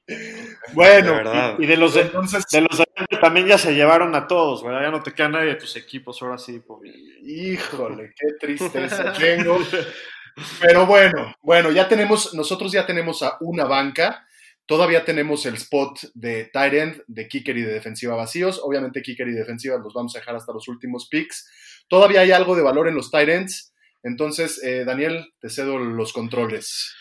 Bueno, 0.72 1.14
De. 1.14 1.64
Y 1.64 1.66
de 1.66 1.76
los 1.76 1.94
de, 1.94 2.02
entonces 2.02 2.44
de 2.50 2.62
los 2.62 2.78
de 2.78 2.86
también 3.20 3.46
ya 3.46 3.58
se 3.58 3.74
llevaron 3.74 4.14
a 4.14 4.26
todos, 4.26 4.64
¿verdad? 4.64 4.82
Ya 4.82 4.90
no 4.90 5.02
te 5.02 5.12
queda 5.12 5.28
nadie 5.28 5.50
de 5.50 5.54
tus 5.56 5.76
equipos, 5.76 6.20
ahora 6.22 6.38
sí. 6.38 6.60
pobre. 6.60 6.92
Híjole, 7.22 8.14
qué 8.16 8.46
tristeza 8.46 9.12
tengo. 9.12 9.58
Pero 10.60 10.84
bueno, 10.84 11.34
bueno, 11.40 11.70
ya 11.70 11.88
tenemos, 11.88 12.34
nosotros 12.34 12.70
ya 12.70 12.84
tenemos 12.84 13.22
a 13.22 13.38
una 13.40 13.64
banca. 13.64 14.25
Todavía 14.66 15.04
tenemos 15.04 15.46
el 15.46 15.54
spot 15.54 16.00
de 16.14 16.50
tight 16.52 16.74
end, 16.74 17.02
de 17.06 17.28
kicker 17.28 17.56
y 17.56 17.62
de 17.62 17.72
defensiva 17.72 18.16
vacíos. 18.16 18.60
Obviamente 18.62 19.00
kicker 19.00 19.28
y 19.28 19.32
defensiva 19.32 19.78
los 19.78 19.94
vamos 19.94 20.14
a 20.16 20.18
dejar 20.18 20.34
hasta 20.34 20.52
los 20.52 20.66
últimos 20.66 21.08
picks. 21.08 21.48
Todavía 21.88 22.22
hay 22.22 22.32
algo 22.32 22.56
de 22.56 22.62
valor 22.62 22.88
en 22.88 22.96
los 22.96 23.10
tight 23.10 23.28
ends. 23.28 23.72
Entonces, 24.02 24.62
eh, 24.62 24.84
Daniel, 24.84 25.32
te 25.40 25.50
cedo 25.50 25.78
los 25.78 26.12
controles. 26.12 26.94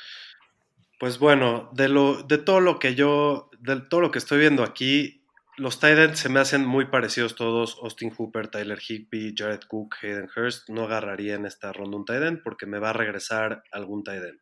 Pues 0.99 1.17
bueno, 1.17 1.69
de, 1.73 1.89
lo, 1.89 2.23
de 2.23 2.37
todo 2.37 2.61
lo 2.61 2.79
que 2.79 2.95
yo, 2.95 3.49
de 3.59 3.81
todo 3.81 4.01
lo 4.01 4.11
que 4.11 4.19
estoy 4.19 4.39
viendo 4.39 4.63
aquí, 4.63 5.25
los 5.57 5.79
Titans 5.79 6.19
se 6.19 6.29
me 6.29 6.39
hacen 6.39 6.65
muy 6.65 6.85
parecidos 6.85 7.35
todos. 7.35 7.77
Austin 7.81 8.11
Hooper, 8.11 8.47
Tyler 8.47 8.79
Higby, 8.79 9.33
Jared 9.35 9.61
Cook, 9.67 9.95
Hayden 10.01 10.29
Hurst. 10.35 10.69
No 10.69 10.83
agarraría 10.83 11.35
en 11.35 11.45
esta 11.45 11.73
ronda 11.73 11.97
un 11.97 12.05
Titan 12.05 12.41
porque 12.43 12.65
me 12.65 12.79
va 12.79 12.91
a 12.91 12.93
regresar 12.93 13.63
algún 13.71 14.03
Titan 14.03 14.39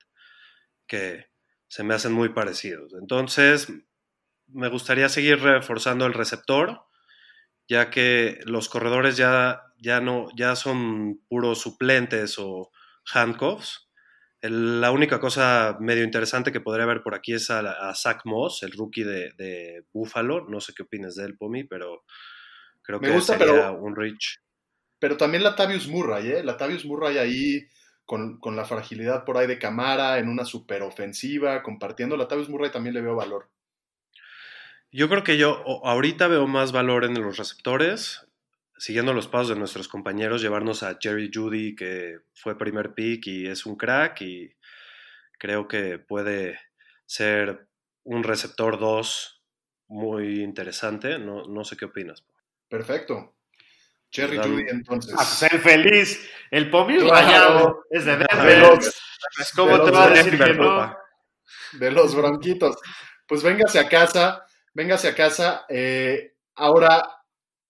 que 0.87 1.32
se 1.73 1.83
me 1.83 1.95
hacen 1.95 2.13
muy 2.13 2.29
parecidos. 2.29 2.93
Entonces, 3.01 3.67
me 4.47 4.69
gustaría 4.69 5.09
seguir 5.09 5.39
reforzando 5.39 6.05
el 6.05 6.13
receptor, 6.13 6.81
ya 7.67 7.89
que 7.89 8.37
los 8.45 8.69
corredores 8.69 9.17
ya, 9.17 9.63
ya 9.77 9.99
no, 9.99 10.27
ya 10.37 10.55
son 10.55 11.19
puros 11.27 11.59
suplentes 11.61 12.35
o 12.37 12.69
handcuffs. 13.11 13.89
El- 14.39 14.81
la 14.81 14.91
única 14.91 15.19
cosa 15.19 15.75
medio 15.79 16.03
interesante 16.03 16.51
que 16.51 16.61
podría 16.61 16.83
haber 16.83 17.01
por 17.01 17.15
aquí 17.15 17.33
es 17.33 17.49
a, 17.49 17.61
a 17.89 17.95
Zach 17.95 18.21
Moss, 18.25 18.61
el 18.61 18.73
rookie 18.73 19.03
de, 19.03 19.31
de 19.35 19.83
Buffalo. 19.91 20.45
No 20.47 20.59
sé 20.61 20.73
qué 20.75 20.83
opinas 20.83 21.15
de 21.15 21.25
él, 21.25 21.37
Pomi, 21.37 21.63
pero 21.63 22.03
creo 22.83 22.99
Me 22.99 23.07
que 23.07 23.13
gusta, 23.15 23.35
sería 23.37 23.51
pero- 23.53 23.73
un 23.81 23.95
reach. 23.95 24.37
Pero 24.99 25.17
también 25.17 25.43
Latavius 25.43 25.87
Murray, 25.87 26.31
¿eh? 26.33 26.43
Latavius 26.43 26.85
Murray 26.85 27.17
ahí 27.17 27.67
con, 28.05 28.39
con 28.39 28.55
la 28.55 28.65
fragilidad 28.65 29.25
por 29.25 29.37
ahí 29.37 29.47
de 29.47 29.59
Camara 29.59 30.17
en 30.17 30.29
una 30.29 30.45
superofensiva, 30.45 31.63
compartiendo. 31.63 32.17
Latavius 32.17 32.49
Murray 32.49 32.71
también 32.71 32.93
le 32.93 33.01
veo 33.01 33.15
valor. 33.15 33.49
Yo 34.91 35.09
creo 35.09 35.23
que 35.23 35.37
yo 35.37 35.63
ahorita 35.83 36.27
veo 36.27 36.45
más 36.45 36.71
valor 36.71 37.03
en 37.03 37.19
los 37.19 37.37
receptores, 37.37 38.27
siguiendo 38.77 39.13
los 39.13 39.27
pasos 39.27 39.49
de 39.49 39.55
nuestros 39.55 39.87
compañeros, 39.87 40.41
llevarnos 40.41 40.83
a 40.83 40.99
Jerry 41.01 41.31
Judy, 41.33 41.75
que 41.75 42.19
fue 42.35 42.57
primer 42.57 42.93
pick 42.93 43.25
y 43.25 43.47
es 43.47 43.65
un 43.65 43.75
crack, 43.75 44.21
y 44.21 44.55
creo 45.39 45.67
que 45.67 45.97
puede 45.97 46.59
ser 47.07 47.67
un 48.03 48.23
receptor 48.23 48.79
2 48.79 49.41
muy 49.87 50.43
interesante. 50.43 51.17
No, 51.17 51.45
no 51.47 51.63
sé 51.63 51.75
qué 51.75 51.85
opinas. 51.85 52.23
Perfecto. 52.69 53.33
Cherry. 54.13 54.37
Judy, 54.37 54.65
entonces. 54.69 55.13
Ah, 55.17 55.25
pues 55.39 55.51
el 55.51 55.59
feliz, 55.59 56.29
el 56.51 56.69
Pomi 56.69 56.97
Claro. 56.97 57.09
rayado, 57.13 57.85
es 57.89 58.05
de 58.05 58.15
De 58.17 58.25
Denver. 58.29 58.59
los, 58.59 59.01
¿Cómo 59.55 59.71
de 59.71 59.79
te 59.79 59.85
los 59.89 59.93
va 59.95 60.03
a 60.03 60.09
de 60.09 60.15
decir 60.23 60.37
que 60.43 60.53
no? 60.53 60.97
de 61.73 61.91
los 61.91 62.15
bronquitos. 62.15 62.77
Pues 63.27 63.41
véngase 63.41 63.79
a 63.79 63.89
casa, 63.89 64.45
véngase 64.73 65.07
a 65.07 65.15
casa. 65.15 65.65
Eh, 65.67 66.33
ahora 66.55 67.03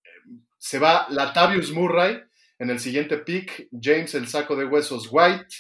eh, 0.03 0.09
se 0.57 0.77
va 0.79 1.07
Latavius 1.09 1.71
Murray 1.71 2.21
en 2.59 2.69
el 2.69 2.79
siguiente 2.79 3.17
pick, 3.17 3.69
James 3.81 4.13
el 4.15 4.27
saco 4.27 4.55
de 4.57 4.65
huesos 4.65 5.07
White. 5.09 5.55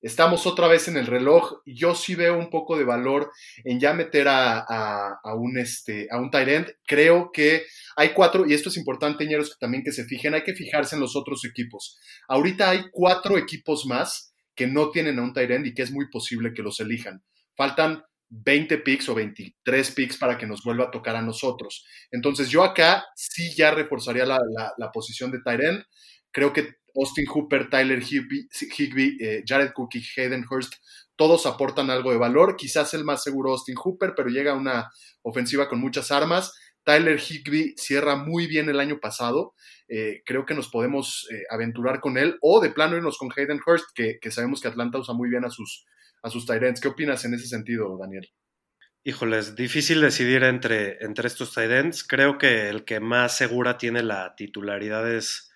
Estamos 0.00 0.46
otra 0.46 0.66
vez 0.66 0.88
en 0.88 0.96
el 0.96 1.06
reloj. 1.06 1.60
Yo 1.66 1.94
sí 1.94 2.14
veo 2.14 2.36
un 2.38 2.50
poco 2.50 2.76
de 2.76 2.84
valor 2.84 3.30
en 3.64 3.78
ya 3.78 3.92
meter 3.92 4.26
a, 4.28 4.58
a- 4.68 5.20
a 5.22 5.34
un, 5.34 5.58
este, 5.58 6.08
a 6.10 6.16
un 6.18 6.30
tight 6.30 6.48
end. 6.48 6.74
Creo 6.86 7.30
que 7.30 7.66
hay 7.96 8.12
cuatro, 8.14 8.46
y 8.46 8.54
esto 8.54 8.68
es 8.68 8.76
importante, 8.76 9.26
ñeros, 9.26 9.50
que 9.50 9.56
también 9.60 9.82
que 9.82 9.92
se 9.92 10.04
fijen, 10.04 10.34
hay 10.34 10.42
que 10.42 10.54
fijarse 10.54 10.94
en 10.94 11.00
los 11.00 11.16
otros 11.16 11.44
equipos. 11.44 11.98
Ahorita 12.28 12.70
hay 12.70 12.84
cuatro 12.90 13.38
equipos 13.38 13.86
más 13.86 14.34
que 14.54 14.66
no 14.66 14.90
tienen 14.90 15.18
a 15.18 15.22
un 15.22 15.32
tight 15.32 15.66
y 15.66 15.74
que 15.74 15.82
es 15.82 15.90
muy 15.90 16.08
posible 16.10 16.52
que 16.52 16.62
los 16.62 16.80
elijan. 16.80 17.22
Faltan 17.56 18.02
20 18.28 18.78
picks 18.78 19.08
o 19.08 19.14
23 19.14 19.90
picks 19.90 20.16
para 20.16 20.38
que 20.38 20.46
nos 20.46 20.62
vuelva 20.62 20.84
a 20.84 20.90
tocar 20.90 21.16
a 21.16 21.22
nosotros. 21.22 21.84
Entonces 22.10 22.48
yo 22.48 22.62
acá 22.64 23.04
sí 23.14 23.54
ya 23.54 23.70
reforzaría 23.70 24.24
la, 24.24 24.90
posición 24.92 25.30
de 25.30 25.40
tight. 25.42 25.84
Creo 26.30 26.52
que 26.52 26.76
Austin 26.94 27.26
Hooper, 27.26 27.68
Tyler 27.68 28.02
Higby, 28.02 29.18
eh, 29.20 29.42
Jared 29.46 29.72
Cook 29.72 29.90
y 29.94 30.20
Hayden 30.20 30.44
Hurst, 30.50 30.74
todos 31.16 31.46
aportan 31.46 31.90
algo 31.90 32.10
de 32.10 32.16
valor. 32.16 32.56
Quizás 32.56 32.94
el 32.94 33.04
más 33.04 33.22
seguro 33.22 33.52
Austin 33.52 33.76
Hooper, 33.76 34.14
pero 34.16 34.28
llega 34.28 34.54
una 34.54 34.90
ofensiva 35.22 35.68
con 35.68 35.80
muchas 35.80 36.10
armas. 36.10 36.52
Tyler 36.84 37.18
Higby 37.20 37.74
cierra 37.76 38.16
muy 38.16 38.46
bien 38.46 38.68
el 38.68 38.80
año 38.80 38.98
pasado. 39.00 39.54
Eh, 39.88 40.22
creo 40.24 40.46
que 40.46 40.54
nos 40.54 40.68
podemos 40.68 41.28
eh, 41.30 41.44
aventurar 41.50 42.00
con 42.00 42.18
él 42.18 42.38
o 42.40 42.60
de 42.60 42.70
plano 42.70 42.96
irnos 42.96 43.18
con 43.18 43.30
Hayden 43.34 43.60
Hurst, 43.64 43.86
que, 43.94 44.18
que 44.20 44.30
sabemos 44.30 44.60
que 44.60 44.68
Atlanta 44.68 44.98
usa 44.98 45.14
muy 45.14 45.28
bien 45.28 45.44
a 45.44 45.50
sus, 45.50 45.84
a 46.22 46.30
sus 46.30 46.46
tight 46.46 46.62
ends. 46.62 46.80
¿Qué 46.80 46.88
opinas 46.88 47.24
en 47.24 47.34
ese 47.34 47.46
sentido, 47.46 47.96
Daniel? 47.98 48.28
Híjoles, 49.04 49.56
difícil 49.56 50.00
decidir 50.00 50.44
entre, 50.44 51.04
entre 51.04 51.26
estos 51.26 51.52
tight 51.52 51.70
ends. 51.70 52.04
Creo 52.04 52.38
que 52.38 52.68
el 52.68 52.84
que 52.84 53.00
más 53.00 53.36
segura 53.36 53.76
tiene 53.76 54.02
la 54.02 54.34
titularidad 54.36 55.12
es 55.12 55.52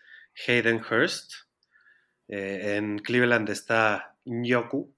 Hayden 0.47 0.81
Hurst. 0.81 1.33
Eh, 2.29 2.77
en 2.77 2.99
Cleveland 2.99 3.49
está 3.49 4.17
Nyoku. 4.25 4.93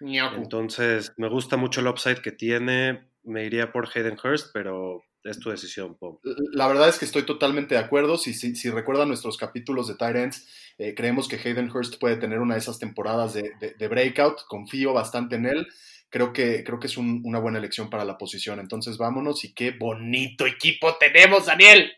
Entonces, 0.00 1.12
me 1.16 1.28
gusta 1.28 1.56
mucho 1.56 1.80
el 1.80 1.88
upside 1.88 2.22
que 2.22 2.32
tiene. 2.32 3.10
Me 3.22 3.44
iría 3.44 3.72
por 3.72 3.88
Hayden 3.92 4.16
Hurst, 4.22 4.50
pero 4.54 5.02
es 5.24 5.38
tu 5.38 5.50
decisión, 5.50 5.96
Pom. 5.96 6.18
La 6.52 6.66
verdad 6.66 6.88
es 6.88 6.98
que 6.98 7.04
estoy 7.04 7.24
totalmente 7.24 7.74
de 7.74 7.80
acuerdo. 7.80 8.18
Si, 8.18 8.34
si, 8.34 8.56
si 8.56 8.70
recuerdan 8.70 9.08
nuestros 9.08 9.36
capítulos 9.36 9.86
de 9.88 9.94
ends, 10.20 10.46
eh, 10.78 10.94
creemos 10.94 11.28
que 11.28 11.36
Hayden 11.36 11.70
Hurst 11.70 11.98
puede 11.98 12.16
tener 12.16 12.38
una 12.38 12.54
de 12.54 12.60
esas 12.60 12.78
temporadas 12.78 13.34
de, 13.34 13.52
de, 13.60 13.74
de 13.74 13.88
breakout. 13.88 14.40
Confío 14.48 14.92
bastante 14.92 15.36
en 15.36 15.46
él. 15.46 15.66
Creo 16.08 16.32
que, 16.32 16.64
creo 16.64 16.80
que 16.80 16.88
es 16.88 16.96
un, 16.96 17.22
una 17.24 17.38
buena 17.38 17.58
elección 17.58 17.90
para 17.90 18.04
la 18.04 18.18
posición. 18.18 18.58
Entonces 18.60 18.98
vámonos 18.98 19.44
y 19.44 19.52
qué 19.52 19.70
bonito 19.72 20.46
equipo 20.46 20.96
tenemos, 20.96 21.46
Daniel. 21.46 21.92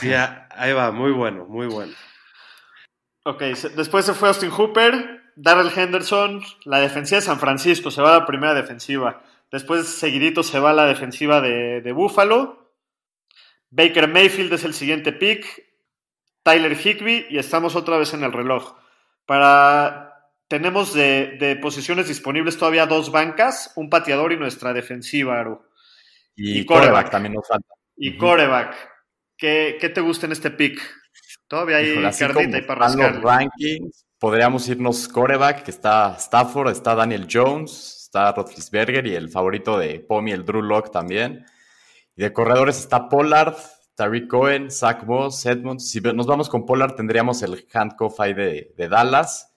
Sí, 0.00 0.12
ah, 0.12 0.48
ahí 0.50 0.72
va, 0.72 0.90
muy 0.90 1.12
bueno, 1.12 1.46
muy 1.46 1.66
bueno. 1.66 1.92
Ok, 3.24 3.42
después 3.76 4.04
se 4.04 4.14
fue 4.14 4.28
Austin 4.28 4.50
Hooper, 4.50 5.20
Darrell 5.36 5.72
Henderson, 5.74 6.42
la 6.64 6.80
defensiva 6.80 7.20
de 7.20 7.26
San 7.26 7.38
Francisco, 7.38 7.90
se 7.90 8.00
va 8.00 8.14
a 8.14 8.20
la 8.20 8.26
primera 8.26 8.54
defensiva. 8.54 9.22
Después, 9.50 9.88
seguidito, 9.88 10.42
se 10.42 10.58
va 10.58 10.70
a 10.70 10.74
la 10.74 10.86
defensiva 10.86 11.40
de, 11.40 11.80
de 11.80 11.92
Buffalo. 11.92 12.74
Baker 13.70 14.08
Mayfield 14.08 14.52
es 14.52 14.64
el 14.64 14.74
siguiente 14.74 15.12
pick. 15.12 15.64
Tyler 16.42 16.76
Higby 16.78 17.26
y 17.30 17.38
estamos 17.38 17.74
otra 17.74 17.98
vez 17.98 18.14
en 18.14 18.22
el 18.22 18.32
reloj. 18.32 18.76
Para 19.24 20.16
tenemos 20.48 20.94
de, 20.94 21.36
de 21.40 21.56
posiciones 21.56 22.08
disponibles 22.08 22.56
todavía 22.56 22.86
dos 22.86 23.10
bancas, 23.10 23.72
un 23.74 23.90
pateador 23.90 24.32
y 24.32 24.36
nuestra 24.36 24.72
defensiva, 24.72 25.40
Aru. 25.40 25.60
Y, 26.36 26.64
quarterback 26.64 27.10
también 27.10 27.34
nos 27.34 27.48
falta. 27.48 27.74
Y 27.96 28.16
coreback. 28.16 28.76
¿Qué, 29.36 29.78
qué 29.80 29.88
te 29.88 30.00
gusta 30.00 30.26
en 30.26 30.32
este 30.32 30.50
pick? 30.50 30.80
Todavía 31.48 31.76
hay 31.76 31.90
Híjole, 31.90 32.10
carnita 32.18 32.58
y 32.58 32.62
para 32.62 32.88
los 32.88 33.22
rankings, 33.22 34.06
podríamos 34.18 34.68
irnos 34.68 35.08
coreback, 35.08 35.62
que 35.62 35.70
está 35.70 36.16
Stafford, 36.18 36.70
está 36.70 36.94
Daniel 36.94 37.26
Jones, 37.30 37.95
está 38.16 38.32
Roethlisberger 38.32 39.06
y 39.06 39.14
el 39.14 39.28
favorito 39.28 39.78
de 39.78 40.00
Pomi, 40.00 40.32
el 40.32 40.44
Drew 40.44 40.62
Lock 40.62 40.90
también. 40.90 41.44
Y 42.16 42.22
de 42.22 42.32
corredores 42.32 42.78
está 42.78 43.10
Pollard, 43.10 43.54
Tariq 43.94 44.26
Cohen, 44.26 44.70
Zach 44.70 45.04
Moss, 45.04 45.44
Edmonds. 45.44 45.90
Si 45.90 46.00
nos 46.00 46.26
vamos 46.26 46.48
con 46.48 46.64
Pollard, 46.64 46.94
tendríamos 46.94 47.42
el 47.42 47.66
handcuff 47.74 48.18
ahí 48.20 48.32
de, 48.32 48.72
de 48.74 48.88
Dallas. 48.88 49.52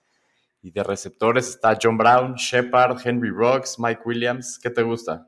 Y 0.62 0.72
de 0.72 0.84
receptores 0.84 1.48
está 1.48 1.78
John 1.82 1.96
Brown, 1.96 2.34
Shepard, 2.34 2.98
Henry 3.02 3.30
Rocks, 3.30 3.78
Mike 3.78 4.02
Williams. 4.04 4.58
¿Qué 4.62 4.68
te 4.68 4.82
gusta? 4.82 5.24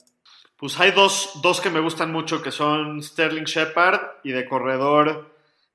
Pues 0.59 0.79
hay 0.79 0.91
dos, 0.91 1.41
dos 1.43 1.63
que 1.63 1.71
me 1.71 1.81
gustan 1.81 2.13
mucho, 2.13 2.43
que 2.43 2.51
son 2.51 3.03
Sterling 3.03 3.45
Shepard 3.45 3.99
y 4.25 4.33
de 4.33 4.47
corredor 4.47 5.32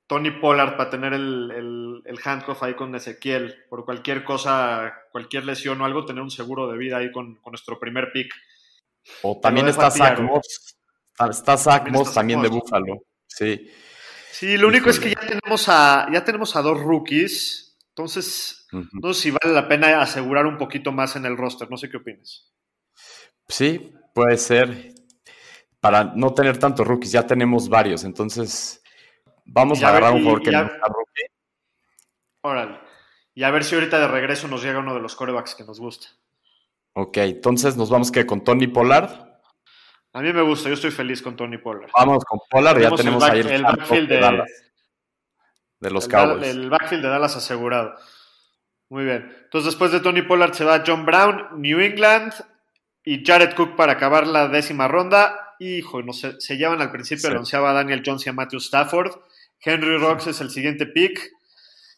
Tony 0.08 0.30
Pollard 0.30 0.76
para 0.76 0.90
tener 0.90 1.12
el, 1.12 1.52
el, 1.54 2.02
el 2.04 2.18
handcuff 2.24 2.62
ahí 2.62 2.74
con 2.74 2.94
Ezequiel. 2.94 3.66
Por 3.68 3.84
cualquier 3.84 4.24
cosa, 4.24 4.92
cualquier 5.12 5.44
lesión 5.44 5.80
o 5.80 5.84
algo, 5.84 6.06
tener 6.06 6.22
un 6.22 6.30
seguro 6.30 6.66
de 6.68 6.78
vida 6.78 6.96
ahí 6.96 7.12
con, 7.12 7.36
con 7.36 7.52
nuestro 7.52 7.78
primer 7.78 8.10
pick. 8.10 8.32
O 9.22 9.38
también 9.38 9.68
está 9.68 9.90
Zach. 9.90 10.18
Moss. 10.18 10.76
Está, 11.30 11.56
Zach 11.56 11.84
También 11.84 11.94
Moss 11.94 12.14
también 12.14 12.42
de. 12.42 12.48
Buffalo. 12.48 13.02
Sí. 13.26 13.70
Sí, 14.30 14.56
lo 14.56 14.68
único 14.68 14.88
es 14.88 14.98
que 14.98 15.10
ya 15.10 15.20
tenemos 15.20 15.68
a, 15.68 16.08
ya 16.12 16.24
tenemos 16.24 16.56
a 16.56 16.62
dos 16.62 16.80
rookies. 16.80 17.76
Entonces, 17.90 18.66
no 18.70 19.12
sé 19.12 19.20
si 19.20 19.30
vale 19.30 19.52
la 19.52 19.66
pena 19.66 20.00
asegurar 20.00 20.46
un 20.46 20.56
poquito 20.56 20.92
más 20.92 21.16
en 21.16 21.26
el 21.26 21.36
roster. 21.36 21.70
No 21.70 21.76
sé 21.76 21.90
qué 21.90 21.96
opinas. 21.96 22.52
Sí, 23.48 23.92
puede 24.14 24.36
ser. 24.38 24.94
Para 25.80 26.12
no 26.14 26.32
tener 26.32 26.58
tantos 26.58 26.86
rookies, 26.86 27.12
ya 27.12 27.26
tenemos 27.26 27.68
varios. 27.68 28.04
Entonces, 28.04 28.77
vamos 29.48 29.82
a 29.82 29.88
a 29.88 29.92
ver, 29.92 30.02
agarrar 30.02 30.16
un 30.16 30.24
jugador 30.24 30.42
que 30.42 30.50
no 30.50 30.62
rookie. 30.62 31.26
Órale. 32.42 32.80
Y 33.34 33.44
a 33.44 33.50
ver 33.50 33.64
si 33.64 33.74
ahorita 33.74 33.98
de 33.98 34.08
regreso 34.08 34.48
nos 34.48 34.62
llega 34.62 34.78
uno 34.78 34.94
de 34.94 35.00
los 35.00 35.14
corebacks 35.14 35.54
que 35.54 35.64
nos 35.64 35.78
gusta. 35.78 36.08
Ok, 36.94 37.18
entonces 37.18 37.76
nos 37.76 37.90
vamos 37.90 38.10
que 38.10 38.26
con 38.26 38.42
Tony 38.42 38.66
Pollard. 38.66 39.10
A 40.12 40.20
mí 40.20 40.32
me 40.32 40.42
gusta, 40.42 40.68
yo 40.68 40.74
estoy 40.74 40.90
feliz 40.90 41.22
con 41.22 41.36
Tony 41.36 41.58
Pollard. 41.58 41.90
Vamos 41.96 42.24
con 42.24 42.40
Pollard, 42.50 42.80
ya 42.80 42.90
tenemos 42.90 43.22
el, 43.24 43.30
ahí 43.30 43.40
el, 43.40 43.62
backfield 43.62 44.08
de, 44.08 44.14
de, 44.16 44.20
Dallas, 44.20 44.50
de 45.80 45.90
los 45.90 46.04
el, 46.06 46.10
Cowboys. 46.10 46.48
el 46.48 46.70
backfield 46.70 47.02
de 47.02 47.08
Dallas 47.08 47.36
asegurado. 47.36 47.94
Muy 48.88 49.04
bien. 49.04 49.30
Entonces 49.44 49.66
después 49.66 49.92
de 49.92 50.00
Tony 50.00 50.22
Pollard 50.22 50.54
se 50.54 50.64
va 50.64 50.82
John 50.84 51.04
Brown, 51.04 51.60
New 51.60 51.78
England 51.78 52.32
y 53.04 53.24
Jared 53.24 53.54
Cook 53.54 53.76
para 53.76 53.92
acabar 53.92 54.26
la 54.26 54.48
décima 54.48 54.88
ronda. 54.88 55.54
Hijo, 55.60 56.02
no 56.02 56.12
sé, 56.12 56.40
se 56.40 56.56
llevan 56.56 56.80
al 56.80 56.90
principio 56.90 57.26
Sí. 57.26 57.26
el 57.28 57.36
onceaba 57.36 57.70
a 57.70 57.74
Daniel 57.74 58.02
Jones 58.04 58.26
y 58.26 58.30
a 58.30 58.32
Matthew 58.32 58.58
Stafford. 58.58 59.12
Henry 59.60 59.98
Rocks 59.98 60.26
es 60.26 60.40
el 60.40 60.50
siguiente 60.50 60.86
pick. 60.86 61.30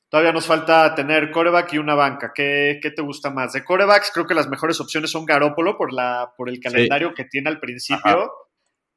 Todavía 0.09 0.33
nos 0.33 0.47
falta 0.47 0.95
tener 0.95 1.31
coreback 1.31 1.73
y 1.75 1.79
una 1.79 1.95
banca. 1.95 2.33
¿Qué, 2.35 2.81
qué 2.83 2.91
te 2.91 3.03
gusta 3.03 3.31
más? 3.31 3.53
De 3.53 3.63
corebacks, 3.63 4.11
creo 4.13 4.27
que 4.27 4.35
las 4.35 4.49
mejores 4.49 4.81
opciones 4.81 5.11
son 5.11 5.25
Garópolo 5.25 5.77
por, 5.77 5.93
la, 5.93 6.33
por 6.37 6.49
el 6.49 6.59
calendario 6.59 7.15
que 7.15 7.25
tiene 7.25 7.49
al 7.49 7.61
principio. 7.61 8.33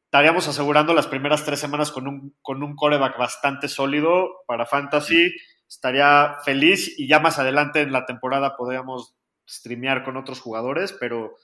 Estaríamos 0.06 0.48
asegurando 0.48 0.94
las 0.94 1.08
primeras 1.08 1.46
tres 1.46 1.60
semanas 1.60 1.92
con 1.92 2.08
un, 2.08 2.36
con 2.42 2.64
un 2.64 2.76
coreback 2.76 3.18
bastante 3.18 3.68
sólido 3.68 4.44
para 4.48 4.66
Fantasy. 4.66 5.34
Estaría 5.68 6.38
feliz 6.44 7.00
y 7.00 7.08
ya 7.08 7.20
más 7.20 7.40
adelante 7.40 7.82
en 7.82 7.92
la 7.92 8.06
temporada 8.06 8.56
podríamos 8.56 9.16
streamear 9.48 10.04
con 10.04 10.18
otros 10.18 10.40
jugadores, 10.40 10.94
pero, 10.94 11.36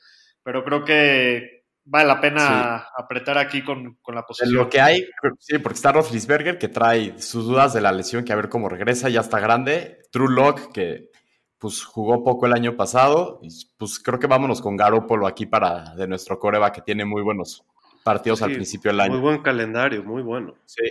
pero 0.44 0.64
creo 0.64 0.86
que 0.86 1.59
vale 1.86 2.08
la 2.08 2.22
pena 2.22 2.88
apretar 2.98 3.38
aquí 3.38 3.64
con, 3.64 3.96
con 4.02 4.16
la 4.16 4.22
De 4.22 4.28
posición. 4.28 4.54
lo 4.56 4.70
que 4.70 4.80
hay, 4.82 5.06
sí, 5.40 5.58
porque 5.60 5.76
está 5.76 5.92
Roethlisberger 5.92 6.58
que 6.58 6.68
trae 6.68 7.20
sus 7.22 7.46
dudas 7.46 7.74
de 7.74 7.82
la 7.82 7.92
lesión, 7.92 8.24
que 8.24 8.34
a 8.34 8.36
ver 8.36 8.50
cómo 8.50 8.70
regresa, 8.70 9.10
ya 9.10 9.22
está 9.22 9.40
grande. 9.40 10.02
True 10.12 10.34
Lock, 10.34 10.72
que 10.72 11.10
pues 11.58 11.84
jugó 11.84 12.24
poco 12.24 12.46
el 12.46 12.54
año 12.54 12.76
pasado. 12.78 13.40
Y 13.42 13.50
pues 13.78 14.00
creo 14.00 14.20
que 14.20 14.28
vámonos 14.28 14.62
con 14.62 14.78
Garoppolo 14.78 15.28
aquí 15.28 15.46
para 15.46 15.94
de 15.96 16.08
nuestro 16.08 16.40
coreba 16.40 16.72
que 16.72 16.82
tiene 16.82 17.06
muy 17.06 17.22
buenos 17.22 17.66
partidos 18.04 18.42
al 18.42 18.54
principio 18.54 18.90
del 18.92 18.98
Muy 18.98 19.06
año. 19.06 19.22
buen 19.22 19.42
calendario, 19.42 20.04
muy 20.04 20.22
bueno. 20.22 20.56
Sí. 20.66 20.84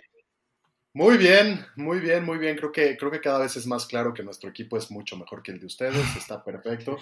Muy 0.94 1.16
bien, 1.16 1.64
muy 1.76 2.00
bien, 2.00 2.24
muy 2.24 2.38
bien. 2.38 2.56
Creo 2.56 2.72
que, 2.72 2.96
creo 2.96 3.10
que 3.10 3.20
cada 3.20 3.38
vez 3.38 3.54
es 3.56 3.66
más 3.66 3.86
claro 3.86 4.12
que 4.12 4.22
nuestro 4.22 4.50
equipo 4.50 4.76
es 4.76 4.90
mucho 4.90 5.16
mejor 5.16 5.42
que 5.42 5.52
el 5.52 5.60
de 5.60 5.66
ustedes. 5.66 6.16
Está 6.16 6.42
perfecto. 6.42 6.98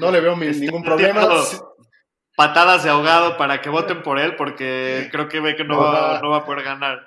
No 0.00 0.10
le 0.10 0.20
veo 0.20 0.34
mi- 0.34 0.46
ningún 0.50 0.82
problema. 0.82 1.28
Patadas 2.36 2.82
de 2.82 2.90
ahogado 2.90 3.36
para 3.36 3.60
que 3.60 3.70
voten 3.70 4.02
por 4.02 4.18
él, 4.18 4.34
porque 4.34 5.08
creo 5.12 5.28
que 5.28 5.38
ve 5.38 5.54
que 5.54 5.62
no, 5.62 5.78
va. 5.78 6.18
no 6.20 6.30
va 6.30 6.38
a 6.38 6.44
poder 6.44 6.64
ganar. 6.64 7.06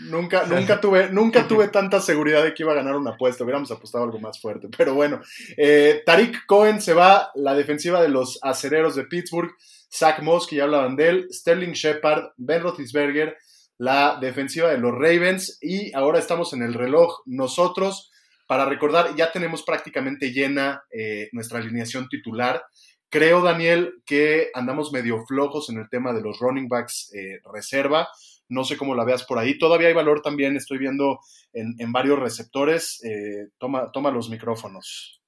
Nunca, 0.00 0.44
nunca, 0.44 0.82
tuve, 0.82 1.08
nunca 1.08 1.48
tuve 1.48 1.68
tanta 1.68 1.98
seguridad 2.00 2.44
de 2.44 2.52
que 2.52 2.62
iba 2.62 2.72
a 2.72 2.76
ganar 2.76 2.94
una 2.94 3.12
apuesta. 3.12 3.42
Hubiéramos 3.42 3.70
apostado 3.70 4.04
algo 4.04 4.18
más 4.20 4.38
fuerte. 4.38 4.68
Pero 4.76 4.92
bueno, 4.92 5.22
eh, 5.56 6.02
Tariq 6.04 6.44
Cohen 6.44 6.82
se 6.82 6.92
va, 6.92 7.30
la 7.34 7.54
defensiva 7.54 8.02
de 8.02 8.10
los 8.10 8.38
acereros 8.42 8.94
de 8.94 9.04
Pittsburgh, 9.04 9.50
Zach 9.90 10.20
Moss, 10.20 10.46
que 10.46 10.56
ya 10.56 10.64
hablaban 10.64 10.94
de 10.94 11.08
él, 11.08 11.28
Sterling 11.30 11.72
Shepard, 11.72 12.32
Ben 12.36 12.62
Roethlisberger, 12.62 13.34
la 13.78 14.18
defensiva 14.20 14.68
de 14.68 14.76
los 14.76 14.92
Ravens. 14.92 15.56
Y 15.62 15.94
ahora 15.94 16.18
estamos 16.18 16.52
en 16.52 16.62
el 16.62 16.74
reloj 16.74 17.22
nosotros. 17.24 18.10
Para 18.46 18.66
recordar, 18.66 19.16
ya 19.16 19.32
tenemos 19.32 19.62
prácticamente 19.62 20.32
llena 20.32 20.84
eh, 20.90 21.28
nuestra 21.32 21.58
alineación 21.58 22.08
titular. 22.08 22.62
Creo, 23.08 23.40
Daniel, 23.40 24.02
que 24.04 24.50
andamos 24.54 24.92
medio 24.92 25.24
flojos 25.26 25.70
en 25.70 25.78
el 25.78 25.88
tema 25.88 26.12
de 26.12 26.22
los 26.22 26.38
running 26.40 26.68
backs 26.68 27.12
eh, 27.14 27.40
reserva. 27.52 28.08
No 28.48 28.64
sé 28.64 28.76
cómo 28.76 28.94
la 28.94 29.04
veas 29.04 29.24
por 29.24 29.38
ahí. 29.38 29.58
Todavía 29.58 29.88
hay 29.88 29.94
valor 29.94 30.22
también, 30.22 30.56
estoy 30.56 30.78
viendo 30.78 31.20
en, 31.52 31.92
varios 31.92 32.18
receptores. 32.18 33.02
Eh, 33.04 33.48
toma, 33.58 34.10
los 34.10 34.28
micrófonos. 34.28 35.22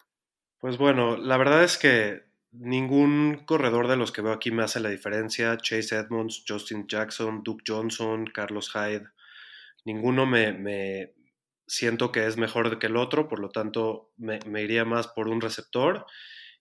Pues 0.59 0.76
bueno, 0.76 1.16
la 1.16 1.37
verdad 1.37 1.62
es 1.62 1.79
que 1.79 2.22
ningún 2.51 3.45
corredor 3.45 3.87
de 3.87 3.97
los 3.97 4.11
que 4.11 4.22
veo 4.22 4.33
aquí 4.33 4.51
me 4.51 4.64
hace 4.64 4.81
la 4.81 4.91
diferencia. 4.91 5.57
Chase 5.57 5.97
Edmonds, 5.97 6.45
Justin 6.47 6.87
Jackson, 6.89 7.43
Duke 7.45 7.64
Johnson, 7.66 8.26
Carlos 8.26 8.72
Hyde. 8.72 9.07
Ninguno 9.85 10.26
me, 10.26 11.12
siento 11.66 12.11
que 12.11 12.26
es 12.26 12.37
mejor 12.37 12.79
que 12.79 12.89
el 12.89 12.97
otro, 12.97 13.29
por 13.29 13.39
lo 13.39 13.51
tanto 13.51 14.11
me 14.16 14.62
iría 14.62 14.85
más 14.85 15.07
por 15.09 15.29
un 15.29 15.41
receptor. 15.41 16.07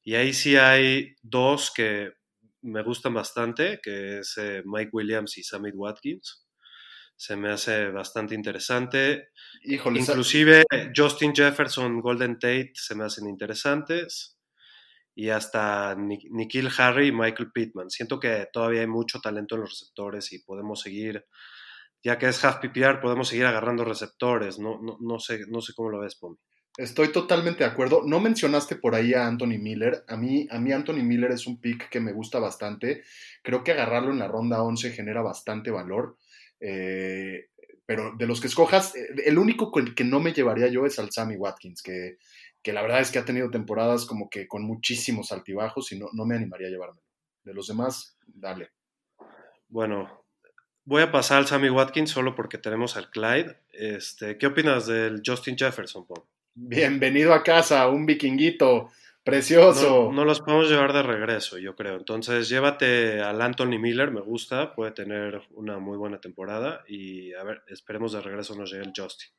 Y 0.08 0.16
ahí 0.16 0.32
sí 0.32 0.56
hay 0.56 1.16
dos 1.22 1.70
que 1.76 2.14
me 2.62 2.82
gustan 2.82 3.14
bastante, 3.14 3.82
que 3.84 4.20
es 4.20 4.38
eh, 4.38 4.64
Mike 4.64 4.92
Williams 4.94 5.38
y 5.38 5.44
Sammy 5.44 5.72
Watkins. 5.72 6.48
Se 7.18 7.36
me 7.36 7.52
hace 7.52 7.90
bastante 7.90 8.34
interesante. 8.34 9.32
Híjole, 9.66 10.00
Inclusive 10.00 10.64
Justin 10.96 11.36
Jefferson, 11.36 12.00
Golden 12.00 12.40
Tate 12.40 12.72
se 12.74 12.96
me 12.96 13.04
hacen 13.04 13.28
interesantes. 13.28 14.40
Y 15.14 15.28
hasta 15.28 15.94
Ni- 15.96 16.30
Nikhil 16.32 16.70
Harry 16.78 17.08
y 17.08 17.12
Michael 17.12 17.52
Pittman. 17.52 17.90
Siento 17.90 18.18
que 18.18 18.48
todavía 18.54 18.80
hay 18.80 18.88
mucho 18.88 19.20
talento 19.20 19.56
en 19.56 19.62
los 19.62 19.72
receptores 19.72 20.32
y 20.32 20.40
podemos 20.42 20.80
seguir, 20.80 21.26
ya 22.02 22.18
que 22.18 22.30
es 22.30 22.46
half 22.46 22.60
PPR, 22.62 23.02
podemos 23.02 23.28
seguir 23.28 23.46
agarrando 23.46 23.84
receptores. 23.84 24.58
No, 24.58 24.80
no, 24.82 24.98
no 25.02 25.20
sé, 25.20 25.42
no 25.50 25.60
sé 25.60 25.74
cómo 25.76 25.90
lo 25.90 26.00
ves, 26.00 26.16
Pomi. 26.16 26.38
Estoy 26.78 27.12
totalmente 27.12 27.64
de 27.64 27.70
acuerdo. 27.70 28.04
No 28.06 28.20
mencionaste 28.20 28.76
por 28.76 28.96
ahí 28.96 29.14
a 29.14 29.28
Anthony 29.28 29.58
Miller. 29.60 30.06
A 30.08 30.16
mí, 30.16 30.48
a 30.50 30.60
mí 30.60 30.72
Anthony 30.72 31.04
Miller 31.04 31.32
es 31.32 31.48
un 31.48 31.60
pick 31.60 31.90
que 31.90 32.00
me 32.00 32.14
gusta 32.14 32.40
bastante. 32.40 33.04
Creo 33.42 33.64
que 33.64 33.72
agarrarlo 33.72 34.12
en 34.12 34.20
la 34.20 34.28
ronda 34.28 34.62
11 34.62 34.92
genera 34.92 35.22
bastante 35.22 35.72
valor. 35.72 36.18
Eh, 36.60 37.50
pero 37.86 38.16
de 38.16 38.28
los 38.28 38.40
que 38.40 38.48
escojas, 38.48 38.96
eh, 38.96 39.08
el 39.26 39.38
único 39.40 39.72
que 39.72 40.04
no 40.04 40.20
me 40.20 40.34
llevaría 40.34 40.68
yo 40.68 40.86
es 40.86 41.00
al 41.00 41.12
Sammy 41.12 41.36
Watkins, 41.36 41.82
que, 41.82 42.18
que 42.62 42.74
la 42.74 42.82
verdad 42.82 43.02
es 43.02 43.12
que 43.12 43.20
ha 43.20 43.26
tenido 43.26 43.50
temporadas 43.50 44.06
como 44.06 44.30
que 44.30 44.48
con 44.48 44.64
muchísimos 44.64 45.32
altibajos 45.32 45.92
y 45.92 46.00
no, 46.00 46.10
no 46.14 46.26
me 46.26 46.36
animaría 46.36 46.68
a 46.68 46.72
llevármelo. 46.72 47.08
De 47.44 47.54
los 47.54 47.68
demás, 47.68 48.18
dale. 48.28 48.72
Bueno, 49.70 50.26
voy 50.86 51.02
a 51.02 51.12
pasar 51.12 51.40
al 51.40 51.48
Sammy 51.48 51.70
Watkins 51.70 52.12
solo 52.12 52.36
porque 52.36 52.58
tenemos 52.58 52.98
al 52.98 53.10
Clyde. 53.10 53.58
Este, 53.72 54.38
¿Qué 54.38 54.48
opinas 54.48 54.86
del 54.86 55.22
Justin 55.26 55.58
Jefferson, 55.58 56.06
Pomi? 56.06 56.24
Bienvenido 56.60 57.36
a 57.36 57.44
casa, 57.44 57.88
un 57.88 58.08
vikinguito 58.08 58.90
precioso. 59.24 60.06
No, 60.06 60.12
no 60.12 60.26
los 60.26 60.40
podemos 60.42 60.68
llevar 60.68 60.92
de 60.92 61.04
regreso, 61.04 61.60
yo 61.60 61.76
creo. 61.76 61.98
Entonces, 61.98 62.50
llévate 62.50 63.22
al 63.22 63.40
Anthony 63.44 63.78
Miller, 63.78 64.10
me 64.10 64.22
gusta, 64.22 64.74
puede 64.74 64.90
tener 64.92 65.44
una 65.52 65.78
muy 65.78 65.98
buena 65.98 66.20
temporada 66.20 66.84
y 66.88 67.32
a 67.36 67.44
ver, 67.44 67.62
esperemos 67.68 68.14
de 68.14 68.22
regreso 68.22 68.56
nos 68.56 68.72
llegue 68.72 68.86
el 68.86 68.94
Justin. 68.96 69.30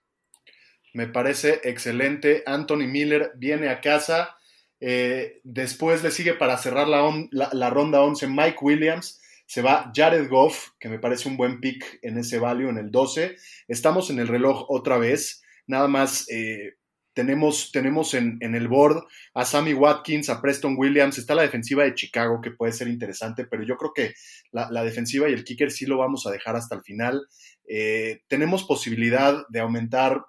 Me 0.94 1.08
parece 1.08 1.60
excelente. 1.64 2.44
Anthony 2.46 2.86
Miller 2.86 3.32
viene 3.34 3.68
a 3.68 3.80
casa. 3.80 4.36
Eh, 4.80 5.40
después 5.42 6.04
le 6.04 6.12
sigue 6.12 6.34
para 6.34 6.56
cerrar 6.56 6.86
la, 6.86 7.02
on- 7.02 7.28
la- 7.32 7.50
la 7.52 7.68
ronda 7.68 8.00
11 8.00 8.28
Mike 8.28 8.58
Williams. 8.60 9.20
Se 9.44 9.60
va 9.60 9.90
Jared 9.92 10.28
Goff, 10.28 10.68
que 10.78 10.88
me 10.88 11.00
parece 11.00 11.28
un 11.28 11.36
buen 11.36 11.58
pick 11.60 11.98
en 12.02 12.16
ese 12.16 12.38
value, 12.38 12.68
en 12.68 12.78
el 12.78 12.92
12. 12.92 13.34
Estamos 13.66 14.08
en 14.10 14.20
el 14.20 14.28
reloj 14.28 14.66
otra 14.70 14.98
vez. 14.98 15.42
Nada 15.66 15.88
más 15.88 16.26
eh, 16.30 16.76
tenemos, 17.18 17.72
tenemos 17.72 18.14
en, 18.14 18.38
en 18.38 18.54
el 18.54 18.68
board 18.68 19.02
a 19.34 19.44
Sammy 19.44 19.74
Watkins, 19.74 20.28
a 20.28 20.40
Preston 20.40 20.76
Williams. 20.78 21.18
Está 21.18 21.34
la 21.34 21.42
defensiva 21.42 21.82
de 21.82 21.96
Chicago, 21.96 22.40
que 22.40 22.52
puede 22.52 22.70
ser 22.70 22.86
interesante, 22.86 23.44
pero 23.44 23.64
yo 23.64 23.76
creo 23.76 23.92
que 23.92 24.14
la, 24.52 24.70
la 24.70 24.84
defensiva 24.84 25.28
y 25.28 25.32
el 25.32 25.42
kicker 25.42 25.72
sí 25.72 25.84
lo 25.84 25.98
vamos 25.98 26.28
a 26.28 26.30
dejar 26.30 26.54
hasta 26.54 26.76
el 26.76 26.82
final. 26.82 27.26
Eh, 27.66 28.20
tenemos 28.28 28.62
posibilidad 28.62 29.44
de 29.48 29.58
aumentar 29.58 30.26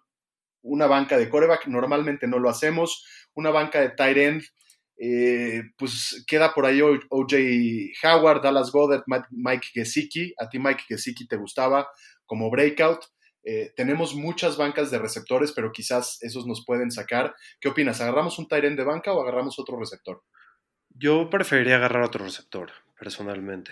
una 0.63 0.87
banca 0.87 1.15
de 1.19 1.29
coreback, 1.29 1.67
normalmente 1.67 2.25
no 2.25 2.39
lo 2.39 2.49
hacemos, 2.49 3.05
una 3.35 3.51
banca 3.51 3.81
de 3.81 3.89
tight 3.91 4.17
end, 4.17 4.43
eh, 4.97 5.61
pues 5.77 6.25
queda 6.25 6.55
por 6.55 6.65
ahí 6.65 6.81
OJ 6.81 7.33
Howard, 8.03 8.41
Dallas 8.41 8.71
Goddard, 8.71 9.03
Mike 9.29 9.67
Gesicki, 9.75 10.33
a 10.39 10.49
ti 10.49 10.57
Mike 10.57 10.85
Gesicki 10.87 11.27
te 11.27 11.37
gustaba 11.37 11.87
como 12.25 12.49
breakout. 12.49 13.05
Eh, 13.43 13.71
tenemos 13.75 14.15
muchas 14.15 14.57
bancas 14.57 14.91
de 14.91 14.99
receptores, 14.99 15.51
pero 15.53 15.71
quizás 15.71 16.17
esos 16.21 16.45
nos 16.45 16.65
pueden 16.65 16.91
sacar. 16.91 17.33
¿Qué 17.59 17.69
opinas? 17.69 18.01
¿Agarramos 18.01 18.37
un 18.39 18.47
end 18.51 18.77
de 18.77 18.83
banca 18.83 19.13
o 19.13 19.21
agarramos 19.21 19.57
otro 19.59 19.79
receptor? 19.79 20.21
Yo 20.89 21.29
preferiría 21.29 21.77
agarrar 21.77 22.03
otro 22.03 22.25
receptor, 22.25 22.71
personalmente. 22.99 23.71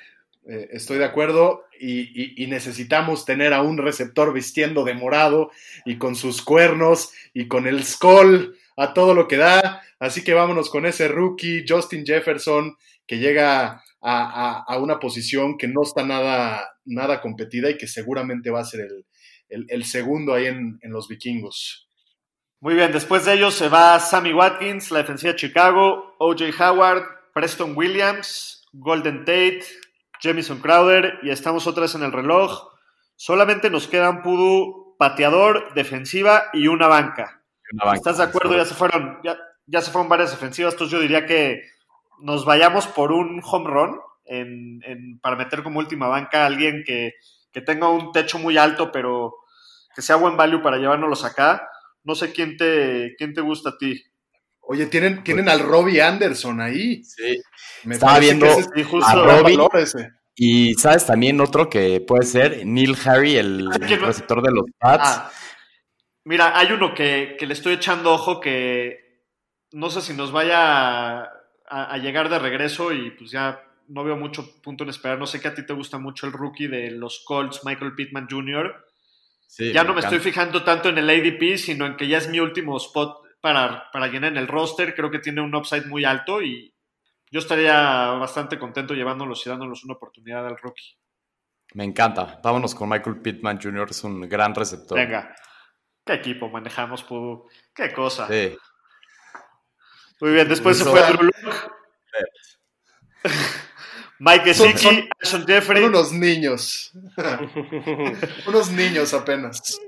Eh, 0.49 0.69
estoy 0.71 0.97
de 0.97 1.03
acuerdo 1.05 1.65
y, 1.77 2.01
y- 2.01 2.43
y 2.43 2.47
necesitamos 2.47 3.25
tener 3.25 3.53
a 3.53 3.61
un 3.61 3.77
receptor 3.77 4.33
vistiendo 4.33 4.85
de 4.85 4.93
morado 4.93 5.51
y 5.85 5.97
con 5.97 6.15
sus 6.15 6.41
cuernos 6.41 7.11
y 7.33 7.49
con 7.49 7.67
el 7.67 7.83
skull 7.83 8.57
a 8.77 8.93
todo 8.93 9.13
lo 9.13 9.27
que 9.27 9.35
da. 9.37 9.81
Así 9.99 10.23
que 10.23 10.33
vámonos 10.33 10.69
con 10.69 10.85
ese 10.85 11.09
rookie, 11.09 11.65
Justin 11.67 12.05
Jefferson, 12.05 12.77
que 13.05 13.17
llega 13.19 13.65
a, 13.65 13.81
a- 14.01 14.63
a 14.65 14.77
una 14.79 14.99
posición 14.99 15.57
que 15.57 15.67
no 15.67 15.81
está 15.83 16.05
nada, 16.05 16.69
nada 16.85 17.19
competida 17.19 17.69
y 17.69 17.77
que 17.77 17.87
seguramente 17.87 18.49
va 18.49 18.61
a 18.61 18.65
ser 18.65 18.81
el, 18.81 19.05
el- 19.49 19.65
el 19.69 19.85
segundo 19.85 20.33
ahí 20.33 20.45
en, 20.47 20.79
en 20.81 20.91
los 20.91 21.07
vikingos. 21.07 21.89
Muy 22.59 22.73
bien, 22.73 22.91
después 22.91 23.25
de 23.25 23.33
ellos 23.33 23.53
se 23.53 23.69
va 23.69 23.99
Sammy 23.99 24.33
Watkins, 24.33 24.89
la 24.91 24.99
defensiva 24.99 25.33
de 25.33 25.37
Chicago, 25.39 26.15
OJ 26.19 26.41
Howard, 26.59 27.03
Preston 27.33 27.73
Williams, 27.77 28.65
Golden 28.73 29.19
Tate, 29.19 29.63
Jamison 30.21 30.59
Crowder 30.59 31.19
y 31.21 31.29
estamos 31.29 31.67
otra 31.67 31.83
vez 31.83 31.93
en 31.95 32.03
el 32.03 32.11
reloj. 32.11 32.71
Solamente 33.15 33.69
nos 33.69 33.87
quedan 33.87 34.23
Pudu, 34.23 34.95
pateador, 34.97 35.73
defensiva 35.75 36.45
y 36.53 36.67
una 36.67 36.87
banca. 36.87 37.43
Una 37.73 37.85
banca. 37.85 37.97
¿Estás 37.97 38.17
de 38.17 38.23
acuerdo? 38.23 38.55
Ya 38.55 38.65
se 38.65 38.73
fueron, 38.73 39.19
ya, 39.23 39.37
ya 39.67 39.81
se 39.81 39.91
fueron 39.91 40.09
varias 40.09 40.31
defensivas, 40.31 40.73
entonces 40.73 40.91
yo 40.93 40.99
diría 40.99 41.25
que 41.27 41.61
nos 42.21 42.45
vayamos 42.45 42.87
por 42.87 43.11
un 43.11 43.39
home 43.43 43.69
run 43.69 43.99
en- 44.25 44.81
en- 44.83 45.19
para 45.19 45.35
meter 45.35 45.61
como 45.61 45.77
última 45.79 46.07
banca 46.07 46.43
a 46.43 46.45
alguien 46.47 46.83
que, 46.85 47.13
que 47.57 47.61
tenga 47.63 47.89
un 47.89 48.11
techo 48.11 48.37
muy 48.37 48.55
alto, 48.55 48.91
pero 48.91 49.33
que 49.95 50.03
sea 50.03 50.15
buen 50.15 50.37
value 50.37 50.61
para 50.61 50.77
llevárnoslos 50.77 51.25
acá. 51.25 51.67
No 52.03 52.13
sé 52.13 52.31
quién 52.31 52.55
te, 52.55 53.15
quién 53.17 53.33
te 53.33 53.41
gusta 53.41 53.71
a 53.71 53.77
ti. 53.79 53.99
Oye, 54.59 54.85
tienen, 54.85 55.23
tienen 55.23 55.49
al 55.49 55.61
Robbie 55.61 55.99
Anderson 56.03 56.61
ahí. 56.61 57.03
Sí. 57.03 57.41
Me 57.83 57.95
Estaba 57.95 58.19
viendo 58.19 58.45
ese 58.45 58.67
es 58.75 58.85
justo. 58.85 59.07
a 59.09 59.15
Robbie. 59.15 59.57
ese. 59.81 60.11
Y 60.35 60.75
sabes 60.75 61.07
también 61.07 61.41
otro 61.41 61.67
que 61.67 61.99
puede 61.99 62.25
ser 62.27 62.63
Neil 62.63 62.95
Harry, 63.05 63.37
el 63.37 63.67
¿Quién 63.87 64.01
no? 64.01 64.05
receptor 64.05 64.43
de 64.43 64.51
los 64.51 64.65
Pats. 64.77 65.03
Ah, 65.03 65.31
mira, 66.25 66.55
hay 66.59 66.71
uno 66.73 66.93
que, 66.93 67.37
que 67.39 67.47
le 67.47 67.53
estoy 67.55 67.73
echando 67.73 68.13
ojo 68.13 68.39
que 68.39 68.99
no 69.71 69.89
sé 69.89 70.01
si 70.03 70.13
nos 70.13 70.31
vaya 70.31 71.21
a, 71.21 71.27
a 71.65 71.97
llegar 71.97 72.29
de 72.29 72.37
regreso 72.37 72.93
y 72.93 73.09
pues 73.17 73.31
ya 73.31 73.63
no 73.87 74.03
veo 74.03 74.15
mucho 74.17 74.59
punto 74.61 74.83
en 74.83 74.89
esperar. 74.89 75.17
No 75.19 75.25
sé 75.27 75.39
que 75.39 75.47
a 75.47 75.53
ti 75.53 75.65
te 75.65 75.73
gusta 75.73 75.97
mucho 75.97 76.25
el 76.27 76.33
rookie 76.33 76.67
de 76.67 76.91
los 76.91 77.23
Colts, 77.25 77.63
Michael 77.65 77.95
Pittman 77.95 78.27
Jr. 78.29 78.85
Sí, 79.47 79.71
ya 79.71 79.83
no 79.83 79.93
me 79.93 79.99
encanta. 79.99 80.15
estoy 80.15 80.31
fijando 80.31 80.63
tanto 80.63 80.89
en 80.89 80.97
el 80.97 81.09
ADP, 81.09 81.57
sino 81.57 81.85
en 81.85 81.95
que 81.95 82.07
ya 82.07 82.17
es 82.17 82.27
mi 82.29 82.39
último 82.39 82.75
spot 82.77 83.21
para, 83.39 83.89
para 83.91 84.07
llenar 84.07 84.31
en 84.33 84.37
el 84.37 84.47
roster. 84.47 84.93
Creo 84.93 85.09
que 85.09 85.19
tiene 85.19 85.41
un 85.41 85.55
upside 85.55 85.85
muy 85.85 86.03
alto 86.05 86.41
y 86.41 86.73
yo 87.31 87.39
estaría 87.39 87.73
bastante 88.11 88.59
contento 88.59 88.93
llevándolos 88.93 89.45
y 89.45 89.49
dándolos 89.49 89.83
una 89.85 89.93
oportunidad 89.93 90.45
al 90.45 90.57
rookie. 90.57 90.97
Me 91.73 91.83
encanta. 91.83 92.39
Vámonos 92.43 92.73
con 92.75 92.89
Michael 92.89 93.21
Pittman 93.21 93.59
Jr., 93.61 93.87
es 93.89 94.03
un 94.03 94.21
gran 94.27 94.53
receptor. 94.55 94.97
Venga, 94.97 95.35
¿qué 96.05 96.13
equipo 96.13 96.49
manejamos, 96.49 97.03
Pudu? 97.03 97.49
¿Qué 97.73 97.91
cosa? 97.93 98.27
Sí. 98.27 98.57
Muy 100.19 100.31
bien, 100.31 100.47
después 100.47 100.77
se 100.77 100.85
fue 100.85 100.99
da- 100.99 101.11
Drew. 101.11 101.29
Mike 104.19 104.45
Gesicki, 104.45 104.77
son- 104.79 105.09
Alshon 105.21 105.45
Jeffrey. 105.47 105.81
Son 105.83 105.89
unos 105.89 106.11
niños. 106.11 106.91
unos 108.47 108.71
niños 108.71 109.13
apenas. 109.13 109.79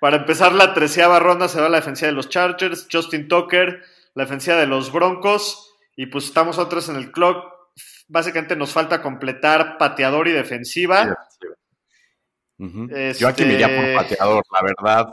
Para 0.00 0.16
empezar 0.16 0.52
la 0.52 0.74
treceava 0.74 1.18
ronda 1.20 1.48
se 1.48 1.60
va 1.60 1.68
la 1.68 1.78
defensiva 1.78 2.08
de 2.08 2.14
los 2.14 2.28
Chargers, 2.28 2.86
Justin 2.90 3.28
Tucker, 3.28 3.82
la 4.14 4.24
defensiva 4.24 4.56
de 4.56 4.66
los 4.66 4.92
Broncos, 4.92 5.74
y 5.96 6.06
pues 6.06 6.24
estamos 6.24 6.58
otros 6.58 6.88
en 6.88 6.96
el 6.96 7.12
clock. 7.12 7.44
Básicamente 8.08 8.56
nos 8.56 8.72
falta 8.72 9.00
completar 9.00 9.78
pateador 9.78 10.28
y 10.28 10.32
defensiva. 10.32 11.16
Este- 12.90 13.20
Yo 13.20 13.28
aquí 13.28 13.44
me 13.44 13.54
iría 13.54 13.68
por 13.68 13.94
pateador, 14.02 14.42
la 14.52 14.62
verdad. 14.62 15.12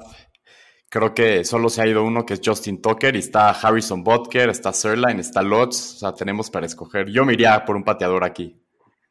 Creo 0.89 1.13
que 1.13 1.45
solo 1.45 1.69
se 1.69 1.83
ha 1.83 1.87
ido 1.87 2.03
uno 2.03 2.25
que 2.25 2.33
es 2.33 2.41
Justin 2.43 2.81
Tucker 2.81 3.15
y 3.15 3.19
está 3.19 3.51
Harrison 3.51 4.03
Butker, 4.03 4.49
está 4.49 4.73
Sirline, 4.73 5.19
está 5.19 5.43
Lutz. 5.43 5.95
O 5.95 5.99
sea, 5.99 6.13
tenemos 6.13 6.49
para 6.49 6.65
escoger. 6.65 7.09
Yo 7.09 7.25
me 7.25 7.33
iría 7.33 7.63
por 7.63 7.75
un 7.75 7.83
pateador 7.83 8.23
aquí. 8.23 8.59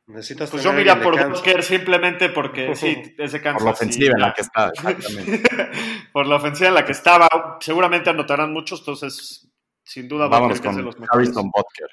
Necesitas 0.09 0.51
Pues 0.51 0.65
yo 0.65 0.73
me 0.73 0.81
iría 0.81 1.01
por. 1.01 1.29
Butker 1.29 1.63
simplemente 1.63 2.31
porque 2.31 2.75
sí, 2.75 3.15
es 3.17 3.33
de 3.33 3.41
Kansas. 3.41 3.63
Por 3.63 3.65
la 3.65 3.73
ofensiva 3.73 4.15
en 4.17 4.21
la 4.21 4.35
que 4.35 4.41
está, 4.41 4.69
exactamente. 4.71 5.43
por 6.13 6.27
la 6.27 6.37
ofensiva 6.37 6.69
en 6.69 6.75
la 6.75 6.85
que 6.85 6.93
estaba. 6.93 7.59
Seguramente 7.61 8.11
anotarán 8.11 8.53
muchos, 8.53 8.81
entonces 8.81 9.49
sin 9.85 10.09
duda 10.09 10.27
Vámonos 10.27 10.59
Butker 10.59 10.63
que 10.63 10.69
es 10.71 10.77
de 10.77 10.83
con 10.83 10.87
los 10.87 10.99
mejores. 10.99 11.29
Harrison 11.29 11.51
Butker. 11.51 11.89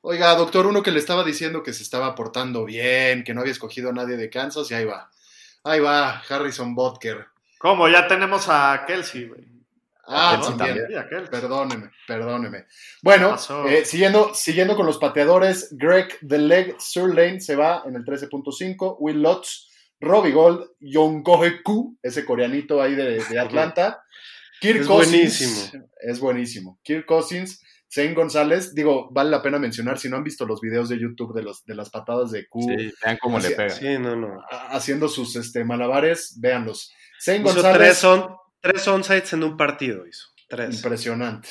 Oiga, 0.00 0.34
doctor, 0.34 0.66
uno 0.66 0.82
que 0.82 0.90
le 0.90 0.98
estaba 0.98 1.22
diciendo 1.22 1.62
que 1.62 1.72
se 1.72 1.82
estaba 1.82 2.14
portando 2.14 2.64
bien, 2.64 3.22
que 3.22 3.32
no 3.32 3.42
había 3.42 3.52
escogido 3.52 3.90
a 3.90 3.92
nadie 3.92 4.16
de 4.16 4.28
Kansas, 4.28 4.70
y 4.70 4.74
ahí 4.74 4.84
va. 4.84 5.10
Ahí 5.62 5.80
va, 5.80 6.18
Harrison 6.28 6.74
Butker. 6.74 7.26
¿Cómo? 7.64 7.88
Ya 7.88 8.06
tenemos 8.06 8.46
a 8.50 8.84
Kelsey, 8.86 9.26
güey. 9.26 9.40
Ah, 10.06 10.34
Kelsey 10.36 10.58
también. 10.58 10.98
A 10.98 11.08
Kelsey. 11.08 11.30
Perdóneme, 11.30 11.90
perdóneme. 12.06 12.66
Bueno, 13.02 13.36
eh, 13.66 13.86
siguiendo, 13.86 14.34
siguiendo 14.34 14.76
con 14.76 14.84
los 14.84 14.98
pateadores, 14.98 15.70
Greg 15.72 16.18
The 16.28 16.36
Leg 16.36 16.76
Surlane 16.78 17.40
se 17.40 17.56
va 17.56 17.82
en 17.86 17.96
el 17.96 18.04
13.5, 18.04 18.96
Will 18.98 19.22
Lutz, 19.22 19.70
Robbie 19.98 20.32
Gold, 20.32 20.72
Yonkoheku, 20.78 21.96
ese 22.02 22.26
coreanito 22.26 22.82
ahí 22.82 22.94
de, 22.94 23.24
de 23.24 23.38
Atlanta, 23.38 24.04
Kirk 24.60 24.80
Es 24.80 24.86
Cousins, 24.86 25.10
buenísimo. 25.10 25.88
es 26.02 26.20
buenísimo, 26.20 26.80
Kirk 26.82 27.06
Cousins, 27.06 27.62
Zane 27.90 28.12
González, 28.12 28.74
digo, 28.74 29.08
vale 29.10 29.30
la 29.30 29.40
pena 29.40 29.58
mencionar, 29.58 29.98
si 29.98 30.10
no 30.10 30.18
han 30.18 30.24
visto 30.24 30.44
los 30.44 30.60
videos 30.60 30.90
de 30.90 30.98
YouTube 30.98 31.32
de, 31.32 31.42
los, 31.42 31.64
de 31.64 31.74
las 31.76 31.88
patadas 31.88 32.30
de 32.30 32.46
Q, 32.46 32.60
Sí, 32.60 32.92
vean 33.02 33.16
cómo 33.22 33.38
le 33.38 33.52
pega. 33.52 33.70
Sí, 33.70 33.98
no, 33.98 34.16
no. 34.16 34.42
haciendo 34.68 35.08
sus 35.08 35.34
este, 35.36 35.64
malabares, 35.64 36.38
véanlos. 36.38 36.92
Zane 37.24 37.38
Hizo 37.38 37.54
González, 37.54 37.78
tres, 37.78 38.04
on, 38.04 38.36
tres 38.60 38.88
onsides 38.88 39.32
en 39.32 39.44
un 39.44 39.56
partido. 39.56 40.06
Hizo. 40.06 40.28
Tres. 40.46 40.76
impresionante, 40.76 41.48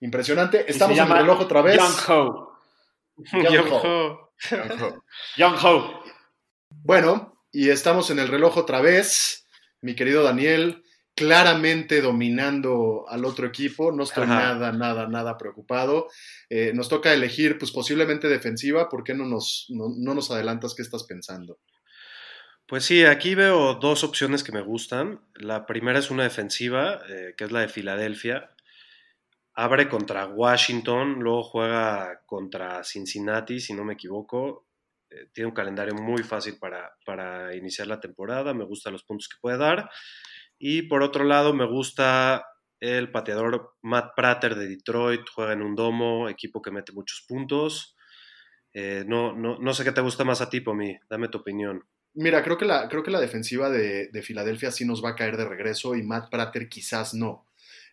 impresionante. 0.00 0.64
Estamos 0.68 0.98
en 0.98 1.04
el 1.04 1.18
reloj 1.18 1.40
otra 1.40 1.62
vez. 1.62 1.78
Young 1.78 2.08
Ho. 2.08 2.58
Young 3.32 3.72
Ho. 3.72 4.32
Young 5.36 5.56
Ho. 5.62 6.04
Bueno, 6.70 7.44
y 7.52 7.68
estamos 7.68 8.10
en 8.10 8.18
el 8.18 8.26
reloj 8.26 8.56
otra 8.56 8.80
vez, 8.80 9.46
mi 9.80 9.94
querido 9.94 10.24
Daniel, 10.24 10.82
claramente 11.14 12.00
dominando 12.00 13.04
al 13.08 13.24
otro 13.24 13.46
equipo, 13.46 13.92
no 13.92 14.02
estoy 14.02 14.24
Ajá. 14.24 14.54
nada, 14.54 14.72
nada, 14.72 15.06
nada 15.06 15.38
preocupado. 15.38 16.08
Eh, 16.48 16.72
nos 16.74 16.88
toca 16.88 17.12
elegir, 17.12 17.58
pues 17.58 17.70
posiblemente 17.70 18.28
defensiva, 18.28 18.88
¿por 18.88 19.04
qué 19.04 19.14
no 19.14 19.24
nos, 19.24 19.66
no, 19.68 19.86
no 19.96 20.14
nos 20.14 20.32
adelantas 20.32 20.74
qué 20.74 20.82
estás 20.82 21.04
pensando? 21.04 21.60
Pues 22.72 22.86
sí, 22.86 23.04
aquí 23.04 23.34
veo 23.34 23.74
dos 23.74 24.02
opciones 24.02 24.42
que 24.42 24.50
me 24.50 24.62
gustan. 24.62 25.20
La 25.34 25.66
primera 25.66 25.98
es 25.98 26.10
una 26.10 26.22
defensiva, 26.22 27.02
eh, 27.06 27.34
que 27.36 27.44
es 27.44 27.52
la 27.52 27.60
de 27.60 27.68
Filadelfia. 27.68 28.50
Abre 29.52 29.90
contra 29.90 30.26
Washington, 30.26 31.20
luego 31.20 31.42
juega 31.42 32.22
contra 32.24 32.82
Cincinnati, 32.82 33.60
si 33.60 33.74
no 33.74 33.84
me 33.84 33.92
equivoco. 33.92 34.68
Eh, 35.10 35.28
tiene 35.34 35.48
un 35.48 35.54
calendario 35.54 35.94
muy 35.96 36.22
fácil 36.22 36.56
para, 36.58 36.96
para 37.04 37.54
iniciar 37.54 37.88
la 37.88 38.00
temporada. 38.00 38.54
Me 38.54 38.64
gustan 38.64 38.94
los 38.94 39.04
puntos 39.04 39.28
que 39.28 39.36
puede 39.38 39.58
dar. 39.58 39.90
Y 40.58 40.80
por 40.80 41.02
otro 41.02 41.24
lado, 41.24 41.52
me 41.52 41.66
gusta 41.66 42.46
el 42.80 43.10
pateador 43.10 43.74
Matt 43.82 44.14
Prater 44.16 44.54
de 44.54 44.68
Detroit. 44.68 45.28
Juega 45.28 45.52
en 45.52 45.60
un 45.60 45.74
domo, 45.74 46.26
equipo 46.26 46.62
que 46.62 46.70
mete 46.70 46.92
muchos 46.92 47.22
puntos. 47.28 47.98
Eh, 48.72 49.04
no, 49.06 49.34
no, 49.34 49.58
no 49.58 49.74
sé 49.74 49.84
qué 49.84 49.92
te 49.92 50.00
gusta 50.00 50.24
más 50.24 50.40
a 50.40 50.48
ti, 50.48 50.62
Pomi. 50.62 50.98
Dame 51.10 51.28
tu 51.28 51.36
opinión. 51.36 51.84
Mira, 52.14 52.42
creo 52.42 52.58
que 52.58 52.64
la, 52.66 52.88
creo 52.88 53.02
que 53.02 53.10
la 53.10 53.20
defensiva 53.20 53.70
de, 53.70 54.08
de 54.08 54.22
Filadelfia 54.22 54.70
sí 54.70 54.84
nos 54.84 55.02
va 55.04 55.10
a 55.10 55.16
caer 55.16 55.36
de 55.36 55.46
regreso 55.46 55.94
y 55.94 56.02
Matt 56.02 56.30
Prater 56.30 56.68
quizás 56.68 57.14
no. 57.14 57.46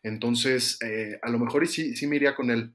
Entonces, 0.03 0.77
eh, 0.81 1.19
a 1.21 1.29
lo 1.29 1.39
mejor 1.39 1.63
y 1.63 1.67
sí, 1.67 1.95
sí 1.95 2.07
me 2.07 2.17
iría 2.17 2.35
con 2.35 2.49
él. 2.51 2.73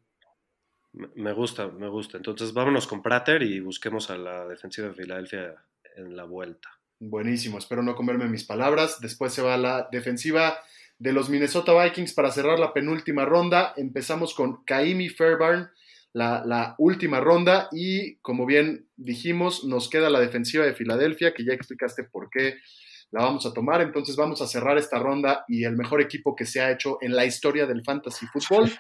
Me- 0.93 1.09
Me 1.15 1.33
gusta, 1.33 1.69
me 1.69 1.89
gusta. 1.89 2.17
Entonces 2.17 2.53
vámonos 2.53 2.87
con 2.87 3.03
Prater 3.03 3.43
y 3.43 3.61
busquemos 3.61 4.11
a 4.11 4.17
la 4.17 4.47
defensiva 4.47 4.89
de 4.89 4.95
Filadelfia 4.95 5.55
en 5.97 6.17
la 6.17 6.25
vuelta. 6.25 6.69
Buenísimo, 7.01 7.59
espero 7.59 7.83
no 7.83 7.95
comerme 7.97 8.27
mis 8.29 8.45
palabras. 8.45 9.01
Después 9.01 9.33
se 9.33 9.43
va 9.43 9.57
la 9.57 9.89
defensiva 9.91 10.59
de 10.99 11.13
los 11.13 11.29
Minnesota 11.29 11.73
Vikings 11.85 12.15
para 12.15 12.31
cerrar 12.31 12.59
la 12.59 12.73
penúltima 12.73 13.25
ronda. 13.25 13.75
Empezamos 13.77 14.33
con 14.35 14.65
Kaimi 14.65 15.09
Fairbairn, 15.11 15.69
la, 16.15 16.75
última 16.79 17.21
ronda. 17.21 17.69
Y 17.73 18.17
como 18.19 18.47
bien 18.47 18.89
dijimos, 18.97 19.65
nos 19.65 19.91
queda 19.91 20.09
la 20.09 20.21
defensiva 20.21 20.65
de 20.65 20.75
Filadelfia, 20.75 21.35
que 21.35 21.45
ya 21.45 21.53
explicaste 21.53 22.05
por 22.05 22.31
qué 22.31 22.57
la 23.11 23.23
vamos 23.23 23.45
a 23.47 23.53
tomar. 23.53 23.83
Entonces 23.83 24.17
vamos 24.17 24.41
a 24.41 24.47
cerrar 24.47 24.79
esta 24.79 24.99
ronda 24.99 25.45
y 25.49 25.65
el 25.65 25.77
mejor 25.77 26.01
equipo 26.01 26.35
que 26.35 26.47
se 26.47 26.61
ha 26.61 26.71
hecho 26.71 26.99
en 27.01 27.15
la 27.15 27.27
historia 27.27 27.67
del 27.67 27.85
fantasy 27.85 28.27
fútbol 28.27 28.71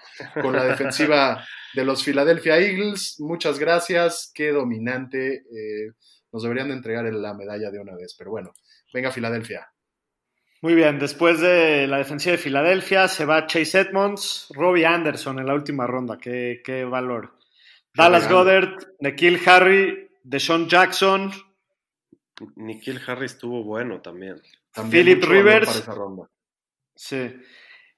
con 0.41 0.55
la 0.55 0.64
defensiva 0.64 1.45
de 1.74 1.85
los 1.85 2.03
Philadelphia 2.03 2.59
Eagles. 2.59 3.16
Muchas 3.18 3.59
gracias, 3.59 4.30
qué 4.35 4.51
dominante. 4.51 5.35
Eh, 5.35 5.93
nos 6.32 6.43
deberían 6.43 6.68
de 6.68 6.74
entregar 6.74 7.05
la 7.12 7.35
medalla 7.35 7.70
de 7.70 7.78
una 7.78 7.95
vez, 7.95 8.14
pero 8.18 8.30
bueno, 8.30 8.53
venga 8.93 9.12
Filadelfia. 9.12 9.74
Muy 10.65 10.75
bien, 10.75 10.99
después 10.99 11.41
de 11.41 11.87
la 11.87 11.99
defensiva 11.99 12.33
de 12.33 12.39
Filadelfia 12.39 13.07
se 13.07 13.27
va 13.27 13.47
Chase 13.47 13.81
Edmonds, 13.81 14.47
Robbie 14.55 14.87
Anderson 14.87 15.39
en 15.39 15.45
la 15.45 15.53
última 15.53 15.87
ronda, 15.87 16.17
qué, 16.17 16.62
qué 16.65 16.85
valor. 16.85 17.37
Dallas. 17.93 18.27
Goddard, 18.31 18.79
Nikhil 18.99 19.39
Harry, 19.45 20.09
Deshaun 20.23 20.67
Jackson, 20.67 21.31
Nikhil 22.57 22.99
Harry 23.07 23.27
estuvo 23.27 23.62
bueno 23.62 24.01
también. 24.01 24.41
También 24.73 25.05
Philip 25.05 25.25
Rivers. 25.25 25.67
para 25.67 25.79
esa 25.81 25.95
ronda. 25.95 26.31
sí. 26.95 27.31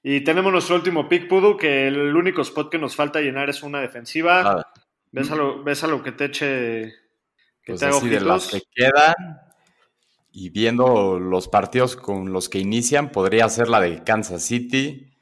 Y 0.03 0.19
tenemos 0.25 0.51
nuestro 0.51 0.75
último 0.75 1.07
pick, 1.07 1.29
Pudu, 1.29 1.55
que 1.55 1.87
el 1.87 2.13
único 2.13 2.41
spot 2.41 2.69
que 2.69 2.77
nos 2.77 2.97
falta 2.97 3.21
llenar 3.21 3.49
es 3.49 3.63
una 3.63 3.79
defensiva. 3.79 4.43
Nada. 4.43 4.73
¿Ves, 5.13 5.31
a 5.31 5.37
lo, 5.37 5.63
ves 5.63 5.85
a 5.85 5.87
lo 5.87 6.03
que 6.03 6.11
te 6.11 6.25
eche, 6.25 6.93
que 7.63 7.71
Pues 7.71 7.79
te 7.79 7.85
haga 7.85 7.95
así 7.95 8.09
de 8.09 8.19
las 8.19 8.51
que 8.51 8.61
quedan 8.75 9.15
y 10.39 10.51
viendo 10.51 11.17
los 11.19 11.47
partidos 11.47 11.95
con 11.95 12.31
los 12.31 12.47
que 12.47 12.59
inician, 12.59 13.09
podría 13.09 13.49
ser 13.49 13.69
la 13.69 13.79
de 13.79 14.03
Kansas 14.03 14.43
City, 14.43 15.17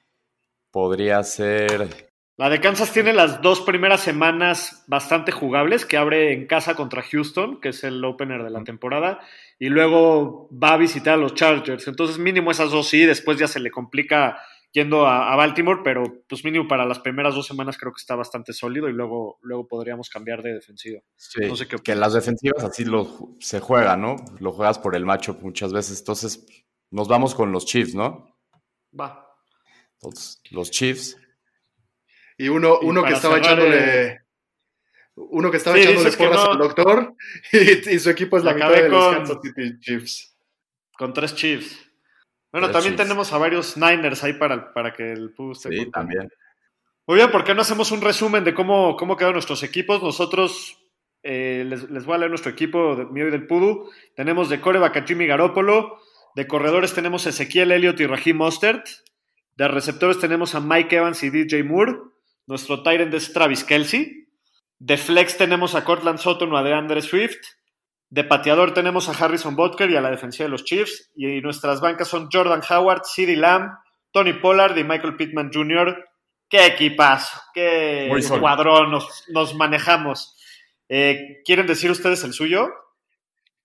podría 0.71 1.23
ser... 1.23 2.11
La 2.35 2.49
de 2.49 2.59
Kansas 2.59 2.91
tiene 2.91 3.13
las 3.13 3.41
dos 3.41 3.61
primeras 3.61 4.01
semanas 4.01 4.83
bastante 4.87 5.31
jugables, 5.31 5.85
que 5.85 5.95
abre 5.95 6.33
en 6.33 6.47
casa 6.47 6.75
contra 6.75 7.01
Houston, 7.01 7.61
que 7.61 7.69
es 7.69 7.85
el 7.85 8.03
opener 8.03 8.43
de 8.43 8.49
la 8.49 8.65
temporada, 8.65 9.21
y 9.57 9.69
luego 9.69 10.49
va 10.51 10.73
a 10.73 10.77
visitar 10.77 11.13
a 11.13 11.17
los 11.17 11.33
Chargers. 11.33 11.87
Entonces 11.87 12.17
mínimo 12.17 12.51
esas 12.51 12.71
dos 12.71 12.89
sí, 12.89 13.05
después 13.05 13.39
ya 13.39 13.47
se 13.47 13.61
le 13.61 13.71
complica 13.71 14.37
yendo 14.75 15.07
a, 15.07 15.31
a 15.31 15.35
Baltimore, 15.37 15.79
pero 15.85 16.03
pues 16.27 16.43
mínimo 16.43 16.67
para 16.67 16.85
las 16.85 16.99
primeras 16.99 17.33
dos 17.33 17.47
semanas 17.47 17.77
creo 17.77 17.93
que 17.93 17.99
está 18.01 18.15
bastante 18.15 18.51
sólido 18.51 18.89
y 18.89 18.93
luego, 18.93 19.39
luego 19.41 19.65
podríamos 19.67 20.09
cambiar 20.09 20.43
de 20.43 20.53
defensiva. 20.53 20.99
sí, 21.15 21.39
No 21.47 21.55
sé 21.55 21.65
qué 21.65 21.77
que 21.77 21.95
las 21.95 22.11
defensivas 22.13 22.61
así 22.63 22.83
lo, 22.83 23.35
se 23.39 23.61
juega, 23.61 23.95
¿no? 23.95 24.17
Lo 24.39 24.51
juegas 24.51 24.77
por 24.77 24.95
el 24.95 25.05
matchup 25.05 25.41
muchas 25.41 25.71
veces, 25.71 25.99
entonces 25.99 26.45
nos 26.91 27.07
vamos 27.07 27.33
con 27.33 27.53
los 27.53 27.65
Chiefs, 27.65 27.95
¿no? 27.95 28.37
Va. 28.99 29.25
Entonces, 29.93 30.41
los 30.51 30.69
Chiefs. 30.71 31.17
Y 32.37 32.49
uno, 32.49 32.79
Y 32.81 32.85
uno 32.87 33.03
que 33.05 33.13
estaba 33.13 33.37
echándole. 33.37 34.19
Uno 35.15 35.49
que 35.49 35.57
estaba 35.57 35.77
Sí, 35.77 35.83
echándole 35.83 36.11
porras 36.11 36.43
no. 36.43 36.51
al 36.51 36.57
doctor 36.57 37.15
y, 37.53 37.95
y 37.95 37.99
su 37.99 38.09
equipo 38.09 38.37
es 38.37 38.43
la 38.43 38.53
mitad 38.53 38.67
Acabé 38.67 38.83
de 38.83 38.89
los 38.89 39.05
con- 39.05 39.15
Kansas 39.15 39.37
City 39.41 39.79
Chiefs. 39.79 40.37
Con 40.97 41.13
tres 41.13 41.33
Chiefs. 41.35 41.84
Bueno, 42.55 42.71
también 42.71 42.93
Chiefs. 42.93 43.09
tenemos 43.09 43.33
a 43.33 43.37
varios 43.37 43.75
Niners 43.75 44.23
ahí 44.23 44.31
para, 44.31 44.71
para 44.71 44.93
que 44.93 45.11
el 45.11 45.33
Pudu 45.33 45.51
esté 45.51 45.69
Sí, 45.71 45.91
también. 45.91 46.29
Muy 47.05 47.17
bien, 47.17 47.29
¿por 47.29 47.43
qué 47.43 47.53
no 47.53 47.59
hacemos 47.59 47.91
un 47.91 47.99
resumen 47.99 48.45
de 48.45 48.53
cómo, 48.53 48.95
cómo 48.95 49.17
quedaron 49.17 49.33
nuestros 49.33 49.61
equipos? 49.61 50.01
Nosotros, 50.01 50.81
eh, 51.21 51.65
les, 51.67 51.91
les 51.91 52.05
voy 52.05 52.15
a 52.15 52.19
leer 52.19 52.31
nuestro 52.31 52.49
equipo 52.49 52.95
de, 52.95 53.07
mío 53.07 53.27
y 53.27 53.31
del 53.31 53.45
Pudu. 53.45 53.91
Tenemos 54.15 54.47
de 54.47 54.61
coreback 54.61 54.95
a 54.95 55.03
Jimmy 55.03 55.27
Garoppolo. 55.27 55.99
De 56.33 56.47
corredores 56.47 56.93
tenemos 56.93 57.25
a 57.25 57.31
Ezequiel 57.31 57.73
Elliott 57.73 57.99
y 57.99 58.07
Raheem 58.07 58.37
Mostert. 58.37 58.87
De 59.57 59.67
receptores 59.67 60.19
tenemos 60.19 60.55
a 60.55 60.61
Mike 60.61 60.95
Evans 60.95 61.23
y 61.23 61.31
DJ 61.31 61.65
Moore. 61.65 61.97
Nuestro 62.47 62.83
Tyrant 62.83 63.13
es 63.15 63.33
Travis 63.33 63.65
Kelsey. 63.65 64.29
De 64.79 64.95
flex 64.95 65.35
tenemos 65.35 65.75
a 65.75 65.83
Cortland 65.83 66.19
Sutton 66.19 66.53
o 66.53 66.57
a 66.57 66.63
DeAndre 66.63 67.01
Swift. 67.01 67.35
De 68.09 68.23
pateador 68.23 68.73
tenemos 68.73 69.09
a 69.09 69.11
Harrison 69.11 69.55
Butker 69.55 69.89
y 69.89 69.95
a 69.95 70.01
la 70.01 70.11
defensiva 70.11 70.45
de 70.45 70.51
los 70.51 70.63
Chiefs. 70.63 71.11
Y 71.15 71.41
nuestras 71.41 71.81
bancas 71.81 72.07
son 72.07 72.29
Jordan 72.31 72.61
Howard, 72.69 73.01
CeeDee 73.05 73.35
Lamb, 73.35 73.71
Tony 74.11 74.33
Pollard 74.33 74.77
y 74.77 74.83
Michael 74.83 75.15
Pittman 75.15 75.51
Jr. 75.53 76.05
¡Qué 76.47 76.67
equipazo! 76.67 77.41
¡Qué 77.53 78.07
escuadrón 78.11 78.91
nos, 78.91 79.25
nos 79.29 79.55
manejamos! 79.55 80.35
Eh, 80.87 81.41
¿Quieren 81.43 81.67
decir 81.67 81.89
ustedes 81.89 82.23
el 82.23 82.33
suyo? 82.33 82.69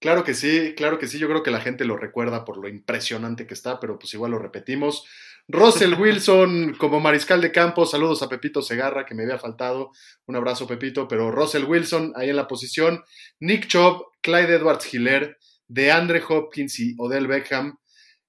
Claro 0.01 0.25
que 0.25 0.33
sí, 0.33 0.75
claro 0.77 0.99
que 0.99 1.07
sí. 1.07 1.19
Yo 1.19 1.29
creo 1.29 1.43
que 1.43 1.51
la 1.51 1.61
gente 1.61 1.85
lo 1.85 1.97
recuerda 1.97 2.45
por 2.45 2.57
lo 2.57 2.69
impresionante 2.69 3.47
que 3.47 3.55
está, 3.55 3.79
pero 3.79 3.99
pues 3.99 4.15
igual 4.15 4.31
lo 4.31 4.39
repetimos. 4.39 5.05
Russell 5.47 5.95
Wilson 6.01 6.75
como 6.79 7.01
mariscal 7.01 7.41
de 7.43 7.53
campo. 7.53 7.85
Saludos 7.85 8.23
a 8.23 8.29
Pepito 8.29 8.63
Segarra, 8.63 9.05
que 9.05 9.15
me 9.15 9.25
había 9.25 9.39
faltado. 9.39 9.91
Un 10.27 10.37
abrazo, 10.37 10.67
Pepito. 10.67 11.07
Pero 11.07 11.31
Russell 11.31 11.65
Wilson 11.65 12.13
ahí 12.17 12.31
en 12.31 12.37
la 12.37 12.49
posición. 12.49 13.05
Nick 13.41 13.67
Chubb, 13.67 14.07
Clyde 14.23 14.55
Edwards 14.57 14.93
Hiller, 14.93 15.37
DeAndre 15.69 16.23
Hopkins 16.29 16.79
y 16.81 16.95
Odell 16.99 17.27
Beckham. 17.27 17.77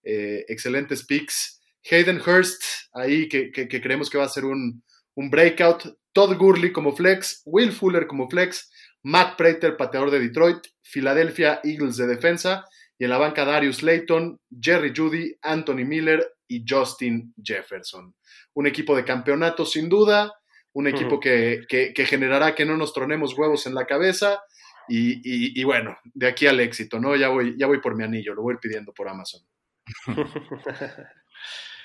eh, 0.03 0.45
excelentes 0.47 1.05
picks. 1.05 1.61
Hayden 1.89 2.19
Hurst, 2.25 2.63
ahí 2.93 3.29
que, 3.29 3.51
que- 3.51 3.67
que 3.67 3.81
creemos 3.81 4.09
que 4.09 4.17
va 4.17 4.23
a 4.25 4.29
ser 4.29 4.45
un, 4.45 4.83
un 5.15 5.29
breakout. 5.29 5.95
Todd 6.11 6.35
Gurley 6.37 6.71
como 6.71 6.95
flex. 6.95 7.43
Will 7.45 7.71
Fuller 7.71 8.07
como 8.07 8.27
flex. 8.29 8.71
Matt 9.03 9.37
Prater, 9.37 9.77
pateador 9.77 10.09
de 10.11 10.19
Detroit, 10.19 10.57
Philadelphia 10.81 11.59
Eagles 11.63 11.97
de 11.97 12.07
defensa, 12.07 12.65
y 12.97 13.03
en 13.05 13.09
la 13.11 13.17
banca 13.17 13.45
Darius 13.45 13.81
Layton, 13.83 14.39
Jerry 14.59 14.91
Judy, 14.95 15.35
Anthony 15.41 15.85
Miller 15.85 16.33
y 16.47 16.63
Justin 16.67 17.33
Jefferson. 17.43 18.13
Un 18.53 18.67
equipo 18.67 18.95
de 18.95 19.03
campeonato 19.05 19.65
sin 19.65 19.87
duda, 19.89 20.31
un 20.73 20.87
equipo 20.87 21.19
que- 21.67 21.93
que 21.95 22.05
generará 22.05 22.53
que 22.55 22.65
no 22.65 22.77
nos 22.77 22.93
tronemos 22.93 23.35
huevos 23.37 23.65
en 23.67 23.73
la 23.75 23.85
cabeza, 23.85 24.39
y, 24.91 25.11
y- 25.23 25.59
y 25.61 25.63
bueno, 25.63 25.97
de 26.03 26.27
aquí 26.27 26.47
al 26.47 26.59
éxito, 26.59 26.99
¿no? 26.99 27.15
Ya 27.15 27.29
voy, 27.29 27.55
ya 27.57 27.67
voy 27.67 27.79
por 27.79 27.95
mi 27.95 28.03
anillo, 28.03 28.33
lo 28.35 28.41
voy 28.43 28.57
pidiendo 28.61 28.93
por 28.93 29.07
Amazon. 29.07 29.41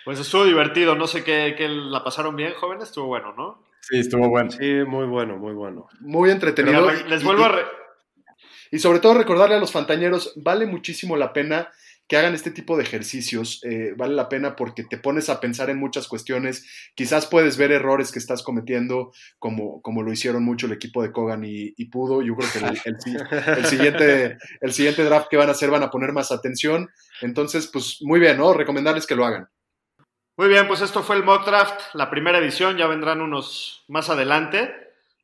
Pues 0.05 0.21
estuvo 0.21 0.45
divertido, 0.45 0.95
no 0.95 1.09
sé 1.09 1.25
qué, 1.25 1.57
qué 1.59 1.67
la 1.69 2.05
pasaron 2.05 2.37
bien, 2.37 2.55
jóvenes, 2.55 2.85
estuvo 2.85 3.07
bueno, 3.07 3.33
¿no? 3.37 3.65
Sí, 3.81 3.99
estuvo 3.99 4.29
bueno. 4.29 4.53
Sí, 4.53 4.85
muy 4.87 5.05
bueno, 5.07 5.37
muy 5.37 5.53
bueno. 5.53 5.89
Muy 5.99 6.31
entretenido. 6.31 6.87
Pero 6.87 7.09
les 7.09 7.23
y- 7.23 7.25
vuelvo 7.25 7.45
a... 7.45 7.49
re- 7.49 7.65
Y 8.71 8.79
sobre 8.79 9.01
todo 9.01 9.15
recordarle 9.15 9.57
a 9.57 9.61
los 9.61 9.73
fantañeros, 9.73 10.33
vale 10.37 10.65
muchísimo 10.67 11.17
la 11.17 11.33
pena 11.33 11.69
que 12.09 12.17
hagan 12.17 12.35
este 12.35 12.51
tipo 12.53 12.77
de 12.77 12.85
ejercicios, 12.85 13.61
eh, 13.65 13.93
vale 13.97 14.15
la 14.15 14.29
pena 14.29 14.55
porque 14.55 14.85
te 14.85 14.97
pones 14.97 15.29
a 15.29 15.41
pensar 15.41 15.71
en 15.71 15.79
muchas 15.79 16.07
cuestiones, 16.07 16.65
quizás 16.95 17.27
puedes 17.27 17.57
ver 17.57 17.73
errores 17.73 18.13
que 18.13 18.19
estás 18.21 18.43
cometiendo 18.45 19.13
como, 19.39 19.83
como 19.83 20.03
lo 20.03 20.13
hicieron 20.13 20.45
mucho 20.45 20.67
el 20.67 20.73
equipo 20.73 21.03
de 21.03 21.11
Kogan 21.11 21.45
y, 21.45 21.75
y 21.77 21.85
Pudo, 21.87 22.23
yo 22.23 22.37
creo 22.37 22.51
que 22.53 22.59
el, 22.59 22.81
el 22.85 23.01
si- 23.01 23.17
el 23.47 23.67
siguiente, 23.67 24.39
el 24.61 24.73
siguiente 24.73 25.03
draft 25.05 25.29
que 25.29 25.37
van 25.37 25.49
a 25.49 25.53
hacer 25.53 25.71
van 25.71 25.83
a 25.83 25.91
poner 25.91 26.13
más 26.13 26.31
atención, 26.31 26.89
entonces 27.23 27.67
pues 27.67 27.99
muy 28.03 28.21
bien, 28.21 28.37
¿no? 28.37 28.53
Recomendarles 28.53 29.07
que 29.07 29.17
lo 29.17 29.27
hagan. 29.27 29.49
Muy 30.37 30.49
bien, 30.49 30.69
pues 30.69 30.83
esto 30.83 31.03
fue 31.03 31.17
el 31.17 31.25
mock 31.25 31.47
draft, 31.47 31.81
la 31.95 32.11
primera 32.11 32.39
edición, 32.39 32.77
ya 32.77 32.87
vendrán 32.87 33.21
unos 33.23 33.85
más 33.89 34.11
adelante. 34.11 34.71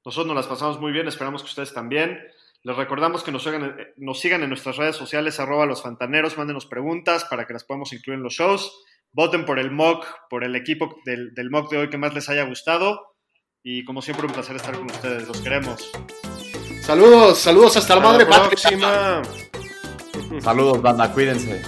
Nosotros 0.05 0.26
nos 0.26 0.37
las 0.37 0.47
pasamos 0.47 0.80
muy 0.80 0.91
bien, 0.91 1.07
esperamos 1.07 1.43
que 1.43 1.49
ustedes 1.49 1.72
también. 1.74 2.18
Les 2.64 2.76
recordamos 2.76 3.24
que 3.24 3.32
nos 3.32 3.42
sigan, 3.42 3.76
nos 3.96 4.20
sigan 4.20 4.42
en 4.42 4.48
nuestras 4.48 4.76
redes 4.76 4.94
sociales, 4.94 5.40
arroba 5.40 5.66
los 5.66 5.82
fantaneros, 5.82 6.38
mándenos 6.38 6.66
preguntas 6.66 7.24
para 7.24 7.44
que 7.46 7.52
las 7.52 7.64
podamos 7.64 7.92
incluir 7.92 8.18
en 8.18 8.22
los 8.22 8.34
shows. 8.34 8.72
Voten 9.12 9.44
por 9.44 9.58
el 9.58 9.72
mock, 9.72 10.06
por 10.30 10.44
el 10.44 10.54
equipo 10.54 10.96
del, 11.04 11.34
del 11.34 11.50
mock 11.50 11.70
de 11.70 11.78
hoy 11.78 11.90
que 11.90 11.98
más 11.98 12.14
les 12.14 12.28
haya 12.28 12.44
gustado. 12.44 13.16
Y 13.64 13.84
como 13.84 14.00
siempre, 14.00 14.26
un 14.26 14.32
placer 14.32 14.56
estar 14.56 14.76
con 14.76 14.86
ustedes. 14.86 15.26
Los 15.26 15.40
queremos. 15.40 15.90
Saludos, 16.82 17.38
saludos 17.38 17.76
hasta 17.76 17.96
la 17.96 18.00
madre 18.00 18.24
la 18.24 18.30
patria. 18.30 18.48
próxima. 18.48 19.22
Saludos, 20.40 20.80
banda, 20.82 21.12
cuídense. 21.12 21.62